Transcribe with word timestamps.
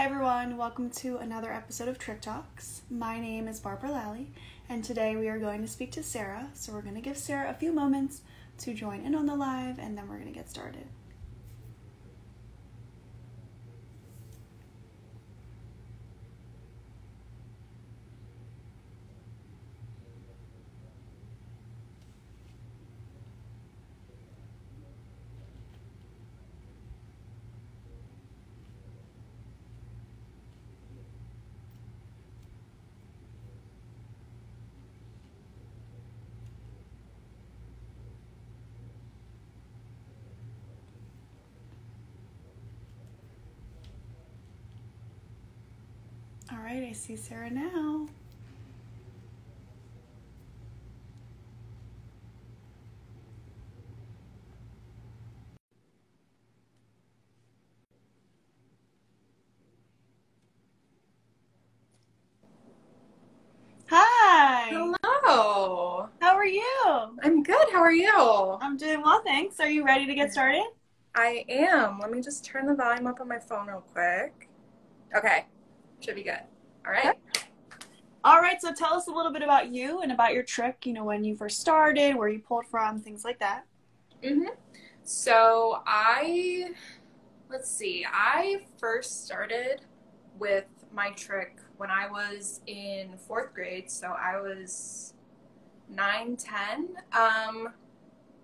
Hi 0.00 0.06
everyone, 0.06 0.56
welcome 0.56 0.88
to 0.92 1.18
another 1.18 1.52
episode 1.52 1.86
of 1.86 1.98
Trich 1.98 2.22
Talks. 2.22 2.80
My 2.88 3.20
name 3.20 3.46
is 3.46 3.60
Barbara 3.60 3.92
Lally, 3.92 4.32
and 4.66 4.82
today 4.82 5.14
we 5.14 5.28
are 5.28 5.38
going 5.38 5.60
to 5.60 5.68
speak 5.68 5.92
to 5.92 6.02
Sara. 6.02 6.48
So 6.54 6.72
we're 6.72 6.80
going 6.80 6.94
to 6.94 7.02
give 7.02 7.18
Sara 7.18 7.50
a 7.50 7.54
few 7.54 7.70
moments 7.70 8.22
to 8.60 8.72
join 8.72 9.04
in 9.04 9.14
on 9.14 9.26
the 9.26 9.36
live, 9.36 9.78
and 9.78 9.98
then 9.98 10.08
we're 10.08 10.16
going 10.16 10.32
to 10.32 10.32
get 10.32 10.48
started. 10.48 10.86
All 46.52 46.58
right, 46.58 46.82
I 46.82 46.89
see 47.00 47.16
Sara 47.16 47.48
now. 47.48 48.06
Hi. 63.88 64.68
Hello. 65.02 66.08
How 66.20 66.34
are 66.36 66.44
you? 66.44 66.62
I'm 67.22 67.42
good. 67.42 67.56
How 67.72 67.80
are 67.80 67.90
you? 67.90 68.12
I'm 68.60 68.76
doing 68.76 69.00
well, 69.00 69.22
thanks. 69.24 69.58
Are 69.58 69.70
you 69.70 69.86
ready 69.86 70.04
to 70.04 70.14
get 70.14 70.32
started? 70.32 70.66
I 71.14 71.46
am. 71.48 71.98
Let 71.98 72.10
me 72.10 72.20
just 72.20 72.44
turn 72.44 72.66
the 72.66 72.74
volume 72.74 73.06
up 73.06 73.22
on 73.22 73.28
my 73.28 73.38
phone 73.38 73.68
real 73.68 73.84
quick. 73.92 74.50
Okay. 75.16 75.46
Should 76.00 76.14
be 76.14 76.22
good. 76.22 76.40
All 76.90 76.96
right. 76.96 77.16
All 78.24 78.40
right, 78.40 78.60
so 78.60 78.72
tell 78.72 78.94
us 78.94 79.06
a 79.06 79.12
little 79.12 79.32
bit 79.32 79.42
about 79.42 79.72
you 79.72 80.00
and 80.00 80.10
about 80.10 80.34
your 80.34 80.42
trich, 80.42 80.84
you 80.84 80.92
know, 80.92 81.04
when 81.04 81.22
you 81.22 81.36
first 81.36 81.60
started, 81.60 82.16
where 82.16 82.28
you 82.28 82.40
pulled 82.40 82.66
from, 82.66 82.98
things 83.00 83.24
like 83.24 83.38
that. 83.38 83.64
Mhm. 84.22 84.56
So, 85.04 85.82
I 85.86 86.74
let's 87.48 87.70
see. 87.70 88.04
I 88.10 88.66
first 88.78 89.24
started 89.24 89.82
with 90.36 90.66
my 90.92 91.10
trich 91.12 91.60
when 91.76 91.90
I 91.92 92.08
was 92.10 92.60
in 92.66 93.16
4th 93.18 93.54
grade, 93.54 93.88
so 93.88 94.08
I 94.08 94.40
was 94.40 95.14
9, 95.88 96.36
10. 96.36 96.96
Um 97.12 97.72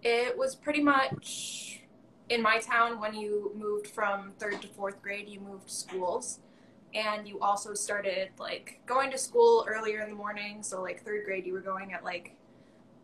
it 0.04 0.38
was 0.38 0.54
pretty 0.54 0.82
much 0.82 1.80
in 2.28 2.40
my 2.42 2.58
town 2.58 3.00
when 3.00 3.12
you 3.14 3.52
moved 3.56 3.88
from 3.88 4.34
3rd 4.38 4.62
to 4.62 4.68
4th 4.68 5.02
grade, 5.02 5.28
you 5.28 5.40
moved 5.40 5.68
schools 5.68 6.40
and 6.96 7.28
you 7.28 7.38
also 7.40 7.74
started 7.74 8.30
like 8.38 8.80
going 8.86 9.10
to 9.10 9.18
school 9.18 9.66
earlier 9.68 10.00
in 10.00 10.08
the 10.08 10.16
morning. 10.16 10.62
So 10.62 10.82
like 10.82 11.04
third 11.04 11.24
grade, 11.26 11.46
you 11.46 11.52
were 11.52 11.60
going 11.60 11.92
at 11.92 12.02
like 12.02 12.34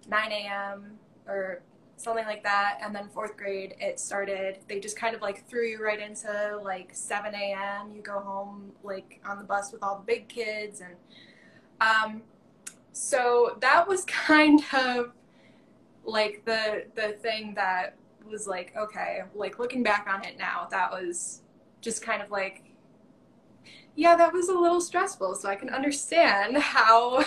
9 0.09 0.33
a.m. 0.33 0.99
or 1.29 1.61
something 1.97 2.25
like 2.25 2.43
that, 2.43 2.79
and 2.83 2.95
then 2.95 3.09
fourth 3.11 3.37
grade, 3.37 3.75
it 3.79 4.01
started. 4.01 4.59
They 4.67 4.81
just 4.81 4.97
kind 4.97 5.15
of 5.15 5.21
like 5.21 5.47
threw 5.47 5.67
you 5.67 5.85
right 5.85 6.01
into 6.01 6.59
like 6.65 6.91
7 6.95 7.35
a.m. 7.35 7.93
You 7.95 8.01
go 8.01 8.19
home 8.21 8.73
like 8.83 9.21
on 9.27 9.37
the 9.37 9.45
bus 9.45 9.73
with 9.73 9.83
all 9.83 9.99
the 9.99 10.05
big 10.05 10.27
kids, 10.29 10.81
and 10.81 10.95
um, 11.81 12.23
so 12.93 13.59
that 13.61 13.87
was 13.87 14.05
kind 14.07 14.63
of 14.73 15.13
like 16.05 16.45
the 16.47 16.87
the 16.95 17.13
thing 17.21 17.55
that 17.55 17.97
was 18.29 18.47
like 18.47 18.75
okay, 18.75 19.21
like 19.35 19.59
looking 19.59 19.83
back 19.83 20.09
on 20.11 20.25
it 20.25 20.39
now, 20.39 20.67
that 20.71 20.91
was 20.91 21.43
just 21.83 22.03
kind 22.03 22.23
of 22.23 22.31
like 22.31 22.72
yeah, 23.95 24.17
that 24.17 24.33
was 24.33 24.49
a 24.49 24.55
little 24.55 24.81
stressful. 24.81 25.35
So 25.35 25.49
I 25.49 25.57
can 25.57 25.71
understand 25.71 26.57
how 26.59 27.25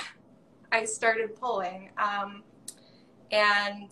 I 0.71 0.85
started 0.85 1.35
pulling. 1.35 1.91
Um, 1.97 2.43
and 3.31 3.91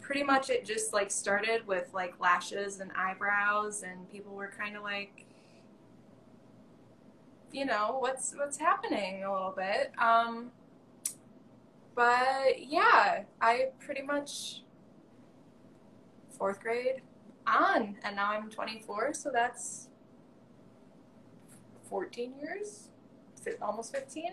pretty 0.00 0.22
much 0.22 0.50
it 0.50 0.64
just 0.64 0.92
like 0.92 1.10
started 1.10 1.66
with 1.66 1.92
like 1.92 2.14
lashes 2.20 2.80
and 2.80 2.90
eyebrows, 2.96 3.82
and 3.82 4.08
people 4.10 4.34
were 4.34 4.52
kind 4.56 4.76
of 4.76 4.82
like, 4.82 5.26
you 7.52 7.64
know, 7.64 7.96
what's 7.98 8.32
what's 8.36 8.58
happening 8.58 9.24
a 9.24 9.32
little 9.32 9.54
bit. 9.56 9.92
Um, 9.98 10.52
but 11.94 12.64
yeah, 12.64 13.24
I 13.40 13.70
pretty 13.80 14.02
much 14.02 14.62
fourth 16.36 16.60
grade 16.60 17.02
on, 17.46 17.96
and 18.04 18.16
now 18.16 18.30
I'm 18.32 18.50
24, 18.50 19.14
so 19.14 19.30
that's 19.32 19.88
14 21.88 22.34
years, 22.40 22.88
almost 23.62 23.94
15. 23.94 24.32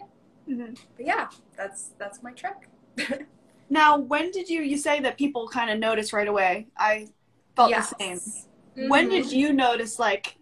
Mm-hmm. 0.49 0.73
But 0.97 1.05
yeah, 1.05 1.27
that's 1.57 1.91
that's 1.97 2.21
my 2.23 2.31
trich. 2.33 3.25
Now, 3.69 3.97
when 3.97 4.29
did 4.29 4.49
you 4.49 4.61
you 4.61 4.77
say 4.77 4.99
that 4.99 5.17
people 5.17 5.47
kind 5.47 5.71
of 5.71 5.79
notice 5.79 6.13
right 6.13 6.27
away? 6.27 6.67
I 6.77 7.07
felt 7.55 7.71
Yes. 7.71 7.89
the 7.89 7.95
same. 7.99 8.89
When 8.89 9.07
Mhm. 9.07 9.11
did 9.11 9.31
you 9.31 9.51
notice 9.53 9.97
like, 9.97 10.37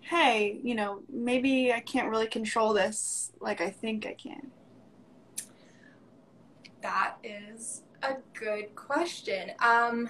hey, 0.00 0.60
you 0.62 0.74
know, 0.76 1.02
maybe 1.08 1.72
I 1.72 1.80
can't 1.80 2.08
really 2.08 2.28
control 2.28 2.72
this 2.72 3.32
like 3.40 3.60
I 3.60 3.70
think 3.70 4.06
I 4.06 4.14
can? 4.14 4.52
That 6.82 7.16
is 7.24 7.82
a 8.02 8.16
good 8.34 8.74
question. 8.76 9.52
Um, 9.60 10.08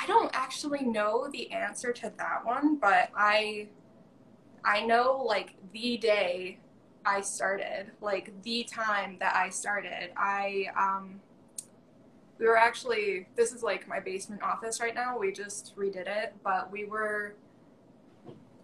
I 0.00 0.06
don't 0.06 0.30
actually 0.32 0.84
know 0.84 1.28
the 1.30 1.50
answer 1.50 1.92
to 1.92 2.12
that 2.18 2.44
one, 2.44 2.76
but 2.76 3.10
I 3.16 3.68
I 4.64 4.84
know 4.84 5.22
like 5.24 5.54
the 5.72 5.96
day 5.96 6.58
I 7.04 7.20
started, 7.20 7.92
like 8.00 8.32
the 8.42 8.64
time 8.64 9.16
that 9.20 9.34
I 9.34 9.48
started. 9.50 10.10
I 10.16 10.66
um 10.76 11.20
we 12.38 12.46
were 12.46 12.56
actually 12.56 13.26
this 13.34 13.52
is 13.52 13.62
like 13.62 13.88
my 13.88 13.98
basement 14.00 14.42
office 14.42 14.80
right 14.80 14.94
now. 14.94 15.18
We 15.18 15.32
just 15.32 15.76
redid 15.76 16.06
it, 16.06 16.34
but 16.44 16.70
we 16.70 16.84
were 16.84 17.34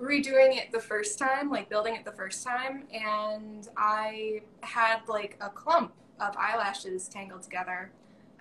redoing 0.00 0.56
it 0.56 0.70
the 0.72 0.80
first 0.80 1.18
time, 1.18 1.50
like 1.50 1.68
building 1.68 1.94
it 1.94 2.04
the 2.04 2.12
first 2.12 2.44
time, 2.44 2.84
and 2.92 3.68
I 3.76 4.42
had 4.60 5.00
like 5.08 5.36
a 5.40 5.48
clump 5.48 5.92
of 6.20 6.36
eyelashes 6.36 7.08
tangled 7.08 7.42
together. 7.42 7.90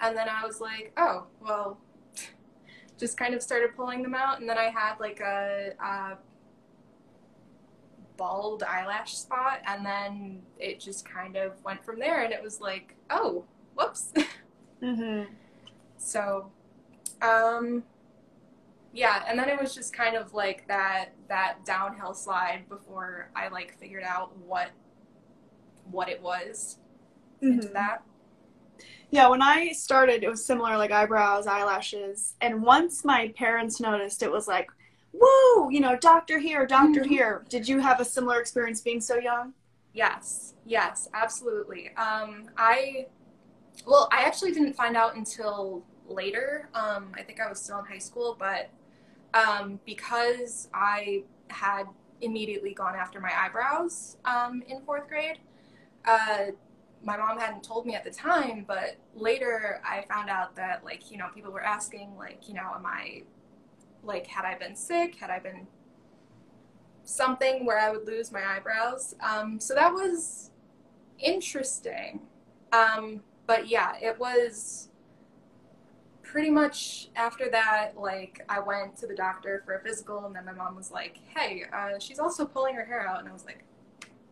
And 0.02 0.18
then 0.18 0.28
I 0.28 0.46
was 0.46 0.60
like, 0.60 0.92
oh, 0.98 1.28
well, 1.42 1.78
just 2.98 3.18
kind 3.18 3.34
of 3.34 3.42
started 3.42 3.76
pulling 3.76 4.02
them 4.04 4.16
out. 4.16 4.40
And 4.40 4.48
then 4.50 4.58
I 4.58 4.66
had 4.70 5.00
like 5.00 5.20
a, 5.20 5.72
a 5.84 6.18
bald 8.18 8.64
eyelash 8.64 9.16
spot, 9.16 9.62
and 9.66 9.86
then 9.86 10.42
it 10.60 10.80
just 10.80 11.08
kind 11.08 11.36
of 11.36 11.62
went 11.64 11.84
from 11.84 12.00
there. 12.00 12.24
And 12.24 12.34
it 12.34 12.42
was 12.44 12.62
like, 12.62 12.96
oh, 13.10 13.46
whoops. 13.76 14.14
Mm-hmm. 14.82 15.32
So, 15.96 16.52
um, 17.22 17.84
yeah, 18.92 19.24
and 19.30 19.40
then 19.40 19.48
it 19.48 19.58
was 19.58 19.74
just 19.74 19.94
kind 19.94 20.18
of 20.18 20.34
like 20.34 20.68
that 20.68 21.12
that 21.30 21.64
downhill 21.66 22.14
slide 22.14 22.66
before 22.68 23.30
I 23.34 23.48
like 23.48 23.78
figured 23.80 24.04
out 24.04 24.38
what 24.40 24.72
what 25.90 26.10
it 26.10 26.22
was 26.22 26.80
into 27.42 27.68
Mhm. 27.70 27.72
that. 27.74 28.04
Yeah, 29.14 29.28
when 29.28 29.44
I 29.44 29.74
started, 29.74 30.24
it 30.24 30.28
was 30.28 30.44
similar, 30.44 30.76
like 30.76 30.90
eyebrows, 30.90 31.46
eyelashes, 31.46 32.34
and 32.42 32.64
once 32.64 33.06
my 33.06 33.28
parents 33.38 33.80
noticed, 33.80 34.24
it 34.24 34.32
was 34.32 34.48
like, 34.48 34.72
woo, 35.12 35.70
you 35.70 35.80
know, 35.82 35.96
doctor 35.96 36.40
here, 36.40 36.66
doctor 36.66 37.02
Mhm. 37.02 37.10
here. 37.10 37.46
Did 37.48 37.68
you 37.68 37.80
have 37.80 38.00
a 38.00 38.06
similar 38.06 38.42
experience 38.42 38.82
being 38.82 39.00
so 39.00 39.18
young? 39.20 39.54
Yes, 39.94 40.56
yes, 40.66 41.10
absolutely. 41.14 41.96
Um, 41.96 42.50
I 42.58 43.06
well, 43.86 44.10
I 44.12 44.24
actually 44.24 44.52
didn't 44.52 44.74
find 44.74 44.98
out 44.98 45.16
until 45.16 45.84
later. 46.08 46.70
Um, 46.74 47.12
I 47.16 47.22
think 47.24 47.40
I 47.40 47.48
was 47.50 47.62
still 47.62 47.80
in 47.80 47.86
high 47.86 48.00
school, 48.00 48.36
but 48.40 48.72
um, 49.36 49.80
because 49.86 50.70
I 50.74 51.24
had 51.50 51.86
immediately 52.22 52.74
gone 52.74 52.96
after 52.96 53.20
my 53.20 53.32
eyebrows 53.36 54.18
um, 54.26 54.64
in 54.68 54.82
fourth 54.82 55.08
grade. 55.08 55.40
Uh, 56.06 56.52
my 57.04 57.18
mom 57.18 57.38
hadn't 57.38 57.64
told 57.64 57.86
me 57.86 57.96
at 57.96 58.04
the 58.04 58.12
time, 58.12 58.64
but 58.68 58.96
later 59.14 59.82
I 59.86 60.06
found 60.10 60.30
out 60.30 60.56
that 60.56 60.84
like 60.84 61.12
you 61.12 61.18
know 61.18 61.28
people 61.34 61.52
were 61.52 61.64
asking 61.64 62.16
like 62.18 62.48
you 62.48 62.54
know 62.54 62.72
am 62.76 62.86
I 62.86 63.24
like 64.04 64.28
had 64.28 64.46
I 64.46 64.58
been 64.58 64.76
sick? 64.76 65.16
Had 65.16 65.30
I 65.30 65.40
been 65.40 65.68
something 67.04 67.66
where 67.66 67.80
I 67.80 67.92
would 67.92 68.08
lose 68.08 68.32
my 68.32 68.44
eyebrows? 68.46 69.16
Um, 69.22 69.60
so 69.60 69.74
that 69.76 69.94
was 69.94 70.52
interesting. 71.20 72.22
Um, 72.72 73.22
but 73.46 73.68
yeah, 73.68 73.96
it 74.02 74.18
was 74.20 74.90
pretty 76.22 76.50
much 76.50 77.10
after 77.16 77.50
that, 77.50 77.92
like 77.98 78.44
I 78.50 78.60
went 78.60 78.96
to 78.98 79.08
the 79.08 79.16
doctor 79.16 79.62
for 79.66 79.76
a 79.76 79.82
physical, 79.82 80.26
and 80.26 80.36
then 80.36 80.46
my 80.46 80.54
mom 80.54 80.76
was 80.76 80.90
like, 80.92 81.20
"Hey, 81.36 81.66
uh, 81.72 82.00
she's 82.00 82.20
also 82.20 82.46
pulling 82.46 82.76
her 82.76 82.86
hair 82.86 83.08
out," 83.08 83.20
and 83.20 83.30
I 83.30 83.34
was 83.34 83.46
like, 83.46 83.64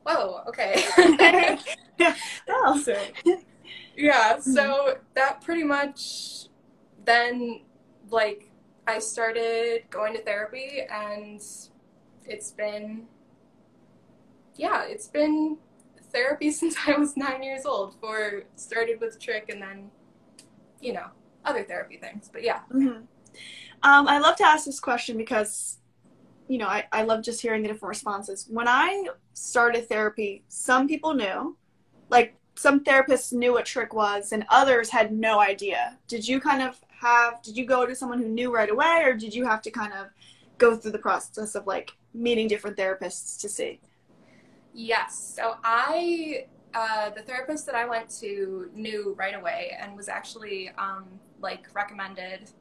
"Whoa, 0.04 0.42
okay." 0.48 0.84
oh. 2.50 2.82
so, 2.82 2.98
yeah, 3.96 4.40
so 4.40 4.98
that 5.14 5.42
pretty 5.42 5.64
much 5.64 6.48
then, 7.06 7.62
like, 8.10 8.52
I 8.88 9.00
started 9.00 9.84
going 9.90 10.14
to 10.14 10.24
therapy, 10.24 10.82
and 10.92 11.42
it's 12.26 12.52
been, 12.52 13.08
yeah, 14.56 14.84
it's 14.84 15.08
been 15.08 15.58
therapy 16.12 16.52
since 16.60 16.76
I 16.88 16.98
was 16.98 17.16
nine 17.18 17.44
years 17.44 17.66
old. 17.66 17.96
For 18.00 18.44
started 18.56 19.00
with 19.00 19.20
trich, 19.20 19.50
and 19.50 19.62
then, 19.62 19.92
you 20.80 20.94
know, 20.94 21.08
other 21.46 21.64
therapy 21.64 21.98
things. 21.98 22.30
But 22.32 22.44
yeah. 22.44 22.60
Mm-hmm. 22.72 23.04
Um, 23.84 24.08
I 24.08 24.20
love 24.20 24.36
to 24.38 24.46
ask 24.46 24.66
this 24.66 24.80
question 24.80 25.18
because, 25.18 25.80
you 26.52 26.58
know, 26.58 26.68
I, 26.68 26.86
I 26.92 27.04
love 27.04 27.24
just 27.24 27.42
hearing 27.42 27.62
the 27.62 27.70
different 27.70 27.92
responses. 27.92 28.46
When 28.50 28.68
I 28.68 29.08
started 29.32 29.88
therapy, 29.88 30.44
some 30.50 30.86
people 30.86 31.14
knew, 31.14 31.56
like 32.10 32.36
some 32.56 32.84
therapists 32.84 33.32
knew 33.32 33.54
what 33.54 33.64
trich 33.64 33.94
was, 33.94 34.34
and 34.34 34.46
others 34.50 34.90
had 34.90 35.14
no 35.14 35.40
idea. 35.40 35.98
Did 36.10 36.28
you 36.28 36.42
kind 36.42 36.62
of 36.62 36.78
have, 36.90 37.42
did 37.42 37.56
you 37.56 37.66
go 37.66 37.86
to 37.86 37.96
someone 37.96 38.20
who 38.20 38.28
knew 38.28 38.54
right 38.54 38.70
away, 38.70 39.02
or 39.06 39.14
did 39.14 39.34
you 39.34 39.46
have 39.46 39.62
to 39.62 39.72
kind 39.72 39.94
of 39.94 40.08
go 40.58 40.76
through 40.76 40.92
the 40.92 41.00
process 41.00 41.56
of 41.56 41.66
like 41.68 41.94
meeting 42.14 42.50
different 42.50 42.76
therapists 42.76 43.40
to 43.40 43.48
see? 43.48 43.80
Yes. 44.74 45.34
So 45.38 45.56
I, 45.64 46.48
uh, 46.74 47.12
the 47.12 47.22
therapist 47.22 47.66
that 47.68 47.76
I 47.76 47.86
went 47.86 48.10
to 48.20 48.70
knew 48.76 49.16
right 49.18 49.36
away 49.36 49.78
and 49.80 49.96
was 49.96 50.10
actually 50.10 50.70
um, 50.78 51.06
like 51.40 51.74
recommended 51.74 52.52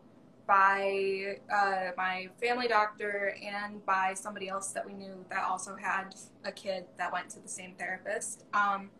by 0.51 1.37
uh, 1.55 1.93
my 1.97 2.29
family 2.43 2.67
doctor 2.67 3.37
and 3.41 3.87
by 3.87 4.13
somebody 4.15 4.49
else 4.49 4.73
that 4.73 4.85
we 4.85 4.93
knew 4.93 5.25
that 5.31 5.45
also 5.45 5.77
had 5.77 6.13
a 6.45 6.51
kid 6.51 6.87
that 6.99 7.13
went 7.13 7.31
to 7.31 7.39
the 7.39 7.49
same 7.49 7.73
therapist. 7.79 8.43
Um, 8.53 8.91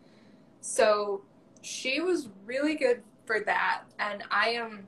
so 0.61 1.23
she 1.61 1.99
was 1.99 2.29
really 2.45 2.75
good 2.75 3.03
for 3.25 3.41
that, 3.41 3.83
and 3.99 4.23
I 4.31 4.51
am 4.51 4.87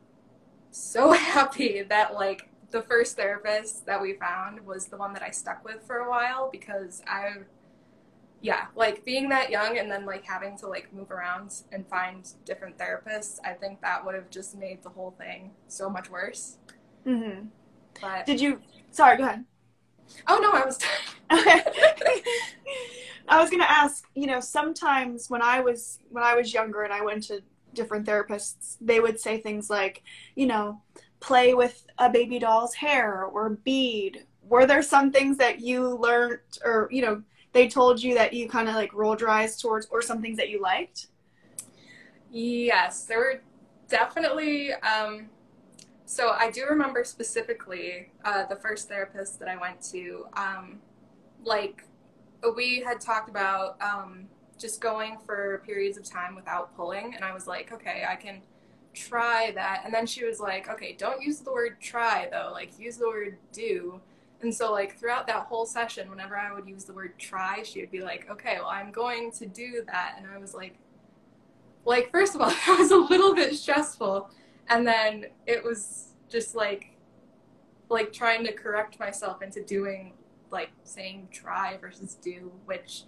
so 0.71 1.11
happy 1.33 1.81
that 1.81 2.13
like 2.13 2.47
the 2.71 2.81
first 2.81 3.17
therapist 3.17 3.85
that 3.85 4.01
we 4.01 4.13
found 4.13 4.65
was 4.65 4.85
the 4.85 4.95
one 4.95 5.11
that 5.15 5.21
I 5.21 5.31
stuck 5.31 5.65
with 5.65 5.85
for 5.85 5.97
a 5.97 6.09
while 6.09 6.49
because 6.49 7.01
I 7.05 7.39
yeah, 8.43 8.67
like 8.75 9.03
being 9.05 9.29
that 9.29 9.49
young 9.49 9.77
and 9.77 9.89
then 9.89 10.05
like 10.05 10.25
having 10.25 10.57
to 10.57 10.67
like 10.67 10.93
move 10.93 11.11
around 11.11 11.61
and 11.71 11.87
find 11.87 12.29
different 12.43 12.77
therapists, 12.77 13.39
I 13.45 13.53
think 13.53 13.79
that 13.81 14.05
would 14.05 14.15
have 14.15 14.29
just 14.29 14.57
made 14.57 14.83
the 14.83 14.89
whole 14.89 15.11
thing 15.11 15.51
so 15.69 15.89
much 15.89 16.11
worse. 16.11 16.57
Mm-hmm. 17.07 17.45
But 18.01 18.25
did 18.25 18.41
you? 18.41 18.59
Sorry, 18.91 19.15
go 19.15 19.23
ahead. 19.23 19.45
Oh 20.27 20.39
no, 20.39 20.51
I 20.51 20.65
was. 20.65 20.77
I 23.29 23.39
was 23.39 23.49
gonna 23.49 23.63
ask. 23.63 24.09
You 24.13 24.27
know, 24.27 24.41
sometimes 24.41 25.29
when 25.29 25.41
I 25.41 25.61
was 25.61 25.99
when 26.09 26.25
I 26.25 26.35
was 26.35 26.53
younger 26.53 26.81
and 26.81 26.91
I 26.91 27.01
went 27.01 27.23
to 27.27 27.41
different 27.73 28.05
therapists, 28.05 28.75
they 28.81 28.99
would 28.99 29.21
say 29.21 29.37
things 29.37 29.69
like, 29.69 30.03
you 30.35 30.47
know, 30.47 30.81
play 31.21 31.53
with 31.53 31.85
a 31.97 32.09
baby 32.09 32.39
doll's 32.39 32.75
hair 32.75 33.23
or 33.23 33.51
bead. 33.51 34.25
Were 34.49 34.65
there 34.65 34.81
some 34.81 35.13
things 35.13 35.37
that 35.37 35.61
you 35.61 35.95
learned 35.95 36.39
or 36.65 36.89
you 36.91 37.01
know 37.01 37.23
they 37.53 37.67
told 37.67 38.01
you 38.01 38.15
that 38.15 38.33
you 38.33 38.49
kind 38.49 38.67
of 38.67 38.75
like 38.75 38.93
rolled 38.93 39.21
your 39.21 39.29
eyes 39.29 39.61
towards 39.61 39.87
or 39.87 40.01
some 40.01 40.21
things 40.21 40.37
that 40.37 40.49
you 40.49 40.61
liked? 40.61 41.07
Yes, 42.31 43.05
there 43.05 43.19
were 43.19 43.41
definitely. 43.87 44.73
Um, 44.73 45.29
so 46.05 46.31
I 46.31 46.51
do 46.51 46.65
remember 46.69 47.03
specifically 47.03 48.11
uh, 48.25 48.45
the 48.45 48.55
first 48.55 48.89
therapist 48.89 49.39
that 49.39 49.47
I 49.47 49.55
went 49.55 49.81
to. 49.91 50.25
Um, 50.33 50.81
like 51.43 51.83
we 52.55 52.81
had 52.81 52.99
talked 52.99 53.29
about 53.29 53.81
um, 53.81 54.27
just 54.59 54.81
going 54.81 55.17
for 55.25 55.61
periods 55.65 55.97
of 55.97 56.03
time 56.03 56.35
without 56.35 56.75
pulling, 56.75 57.15
and 57.15 57.23
I 57.23 57.33
was 57.33 57.47
like, 57.47 57.71
okay, 57.71 58.03
I 58.09 58.15
can 58.15 58.41
try 58.93 59.51
that. 59.51 59.83
And 59.85 59.93
then 59.93 60.05
she 60.05 60.25
was 60.25 60.39
like, 60.39 60.69
okay, 60.69 60.95
don't 60.97 61.21
use 61.21 61.39
the 61.39 61.51
word 61.51 61.79
try 61.79 62.27
though. 62.31 62.49
Like 62.51 62.79
use 62.79 62.97
the 62.97 63.07
word 63.07 63.37
do. 63.51 64.01
And 64.43 64.53
so, 64.53 64.73
like, 64.73 64.99
throughout 64.99 65.25
that 65.27 65.45
whole 65.45 65.65
session, 65.65 66.09
whenever 66.09 66.37
I 66.37 66.53
would 66.53 66.67
use 66.67 66.83
the 66.83 66.93
word 66.93 67.17
try, 67.17 67.63
she 67.63 67.79
would 67.79 67.91
be 67.91 68.01
like, 68.01 68.29
okay, 68.29 68.57
well, 68.59 68.67
I'm 68.67 68.91
going 68.91 69.31
to 69.31 69.45
do 69.45 69.83
that. 69.87 70.15
And 70.17 70.27
I 70.27 70.37
was 70.37 70.53
like, 70.53 70.75
like, 71.85 72.11
first 72.11 72.35
of 72.35 72.41
all, 72.41 72.49
that 72.67 72.77
was 72.77 72.91
a 72.91 72.97
little 72.97 73.33
bit 73.33 73.55
stressful. 73.55 74.29
And 74.67 74.85
then 74.85 75.27
it 75.47 75.63
was 75.63 76.09
just 76.29 76.55
like, 76.55 76.89
like 77.89 78.11
trying 78.11 78.43
to 78.45 78.51
correct 78.51 78.99
myself 78.99 79.41
into 79.41 79.63
doing, 79.63 80.13
like, 80.51 80.71
saying 80.83 81.29
try 81.31 81.77
versus 81.77 82.15
do, 82.15 82.51
which, 82.65 83.03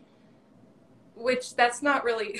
which 1.16 1.54
that's 1.56 1.82
not 1.82 2.06
really, 2.06 2.40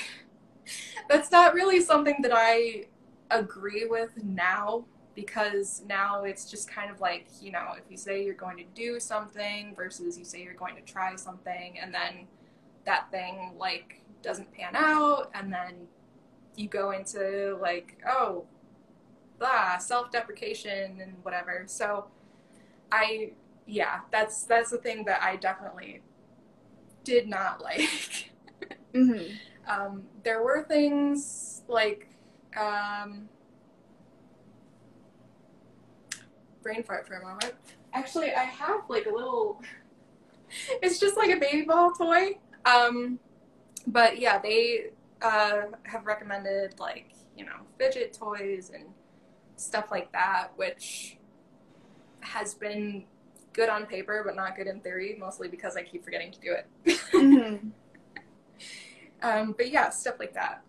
that's 1.10 1.30
not 1.30 1.52
really 1.52 1.82
something 1.82 2.16
that 2.22 2.32
I 2.34 2.86
agree 3.30 3.84
with 3.84 4.10
now 4.24 4.86
because 5.16 5.82
now 5.88 6.22
it's 6.22 6.48
just 6.48 6.70
kind 6.70 6.90
of 6.90 7.00
like, 7.00 7.26
you 7.40 7.50
know, 7.50 7.72
if 7.76 7.90
you 7.90 7.96
say 7.96 8.22
you're 8.22 8.34
going 8.34 8.58
to 8.58 8.64
do 8.74 9.00
something 9.00 9.74
versus 9.74 10.16
you 10.16 10.24
say 10.24 10.42
you're 10.42 10.54
going 10.54 10.76
to 10.76 10.82
try 10.82 11.16
something 11.16 11.78
and 11.82 11.92
then 11.92 12.28
that 12.84 13.10
thing 13.10 13.54
like 13.58 14.02
doesn't 14.22 14.52
pan 14.52 14.76
out 14.76 15.30
and 15.34 15.52
then 15.52 15.88
you 16.54 16.68
go 16.68 16.90
into 16.90 17.58
like, 17.60 17.98
oh, 18.06 18.44
blah, 19.38 19.78
self-deprecation 19.78 21.00
and 21.00 21.14
whatever. 21.22 21.64
So 21.66 22.06
I 22.92 23.32
yeah, 23.66 24.00
that's 24.12 24.44
that's 24.44 24.70
the 24.70 24.78
thing 24.78 25.04
that 25.06 25.22
I 25.22 25.36
definitely 25.36 26.02
did 27.04 27.28
not 27.28 27.60
like. 27.62 28.30
mm-hmm. 28.94 29.34
um, 29.68 30.02
there 30.22 30.42
were 30.42 30.64
things 30.68 31.62
like 31.68 32.08
um, 32.56 33.28
brain 36.66 36.82
fart 36.82 37.06
for 37.06 37.14
a 37.14 37.22
moment. 37.22 37.54
Actually, 37.94 38.34
I 38.34 38.42
have 38.42 38.80
like 38.88 39.06
a 39.06 39.10
little. 39.10 39.62
It's 40.80 41.00
just 41.00 41.16
like 41.16 41.30
a 41.30 41.40
baby 41.40 41.62
ball 41.62 41.90
toy. 41.90 42.38
Um, 42.64 43.18
but 43.88 44.20
yeah, 44.20 44.38
they 44.38 44.90
uh, 45.20 45.62
have 45.82 46.06
recommended 46.06 46.78
like 46.78 47.10
you 47.36 47.44
know 47.44 47.56
fidget 47.78 48.12
toys 48.12 48.70
and 48.72 48.84
stuff 49.56 49.90
like 49.90 50.12
that, 50.12 50.52
which 50.54 51.18
has 52.20 52.54
been 52.54 53.04
good 53.52 53.68
on 53.68 53.86
paper 53.86 54.22
but 54.24 54.36
not 54.36 54.54
good 54.54 54.68
in 54.68 54.78
theory, 54.80 55.16
mostly 55.18 55.48
because 55.48 55.76
I 55.76 55.82
keep 55.82 56.04
forgetting 56.04 56.30
to 56.30 56.40
do 56.40 56.52
it. 56.52 56.66
mm-hmm. 57.12 57.68
um, 59.28 59.54
but 59.58 59.70
yeah, 59.72 59.90
stuff 59.90 60.14
like 60.20 60.34
that. 60.34 60.62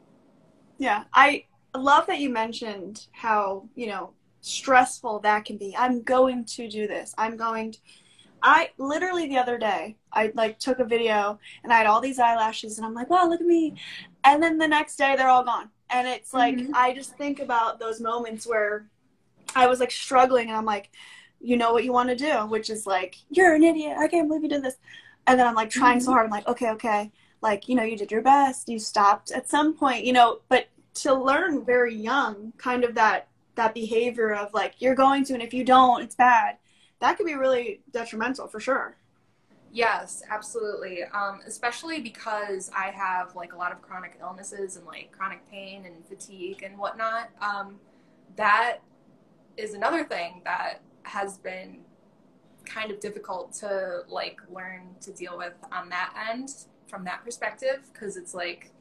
Yeah, 0.80 1.04
I 1.14 1.46
love 1.76 2.08
that 2.08 2.20
you 2.20 2.32
mentioned 2.32 3.06
how 3.12 3.70
you 3.76 3.88
know 3.88 4.14
stressful 4.48 5.20
that 5.20 5.46
can 5.46 5.58
be. 5.58 5.76
I'm 5.78 6.04
going 6.04 6.46
to 6.46 6.68
do 6.68 6.88
this. 6.88 7.14
I'm 7.18 7.38
going 7.38 7.74
to. 7.74 7.80
I 8.44 8.70
literally 8.78 9.28
the 9.28 9.38
other 9.38 9.58
day, 9.58 9.98
I 10.14 10.32
like 10.36 10.60
took 10.60 10.80
a 10.80 10.86
video 10.86 11.40
and 11.64 11.74
I 11.74 11.78
had 11.78 11.88
all 11.88 12.00
these 12.00 12.20
eyelashes 12.20 12.78
and 12.78 12.86
I'm 12.86 12.94
like, 12.94 13.10
wow, 13.10 13.28
look 13.28 13.42
at 13.42 13.48
me. 13.48 13.76
And 14.24 14.42
then 14.42 14.58
the 14.58 14.68
next 14.68 14.96
day 14.96 15.16
they're 15.16 15.28
all 15.28 15.44
gone. 15.44 15.70
And 15.90 16.08
it's 16.08 16.34
like, 16.34 16.56
mm-hmm. 16.56 16.76
I 16.76 16.94
just 16.94 17.18
think 17.18 17.40
about 17.40 17.80
those 17.80 18.00
moments 18.00 18.46
where 18.46 18.88
I 19.56 19.68
was 19.68 19.80
like 19.80 19.92
struggling 19.92 20.50
and 20.50 20.58
I'm 20.58 20.66
like, 20.66 20.92
you 21.40 21.58
know 21.58 21.74
what 21.74 21.84
you 21.84 21.94
want 21.94 22.10
to 22.10 22.16
do, 22.16 22.46
which 22.48 22.70
is 22.70 22.86
like, 22.86 23.16
you're 23.30 23.56
an 23.56 23.64
idiot. 23.64 23.98
I 23.98 24.08
can't 24.08 24.28
believe 24.28 24.44
you 24.44 24.50
did 24.50 24.64
this. 24.64 24.76
And 25.26 25.40
then 25.40 25.48
I'm 25.48 25.56
like 25.56 25.70
trying 25.70 25.98
mm-hmm. 25.98 26.06
so 26.06 26.12
hard. 26.12 26.26
I'm 26.26 26.32
like, 26.32 26.48
okay, 26.48 26.70
okay. 26.72 27.12
Like, 27.42 27.68
you 27.68 27.76
know, 27.76 27.84
you 27.84 27.98
did 27.98 28.12
your 28.12 28.22
best. 28.22 28.70
You 28.70 28.80
stopped 28.80 29.32
at 29.32 29.50
some 29.50 29.74
point, 29.74 30.04
you 30.04 30.14
know, 30.14 30.42
but 30.50 30.68
to 30.96 31.14
learn 31.14 31.64
very 31.66 31.96
young, 31.96 32.54
kind 32.58 32.84
of 32.84 32.96
that 32.96 33.28
that 33.58 33.74
behavior 33.74 34.34
of 34.34 34.54
like 34.54 34.76
you're 34.80 34.96
going 34.96 35.24
to 35.26 35.34
and 35.34 35.44
if 35.44 35.54
you 35.54 35.64
don't 35.64 36.02
it's 36.02 36.16
bad. 36.16 36.58
That 37.00 37.18
could 37.18 37.28
be 37.28 37.36
really 37.36 37.82
detrimental 37.92 38.48
for 38.48 38.60
sure. 38.60 38.98
Yes 39.72 40.24
absolutely. 40.30 41.04
Um, 41.04 41.42
especially 41.46 42.00
because 42.02 42.72
i 42.76 42.90
have 42.92 43.36
like 43.36 43.54
a 43.54 43.58
lot 43.58 43.72
of 43.72 43.82
chronic 43.82 44.18
illnesses 44.22 44.78
and 44.78 44.86
like 44.86 45.12
chronic 45.12 45.48
pain 45.52 45.86
and 45.86 46.06
fatigue 46.08 46.64
and 46.64 46.78
whatnot 46.78 47.30
um, 47.42 47.80
that 48.36 48.78
is 49.58 49.74
another 49.74 50.04
thing 50.04 50.42
that 50.46 50.82
has 51.04 51.38
been 51.38 51.80
kind 52.66 52.92
of 52.92 53.00
difficult 53.00 53.54
to 53.54 54.02
like 54.08 54.40
learn 54.50 54.90
to 55.02 55.12
deal 55.12 55.38
with 55.38 55.54
on 55.72 55.90
that 55.90 56.14
end 56.30 56.50
from 56.88 57.04
that 57.06 57.24
perspective 57.24 57.90
because 57.92 58.18
it's 58.18 58.34
like 58.34 58.72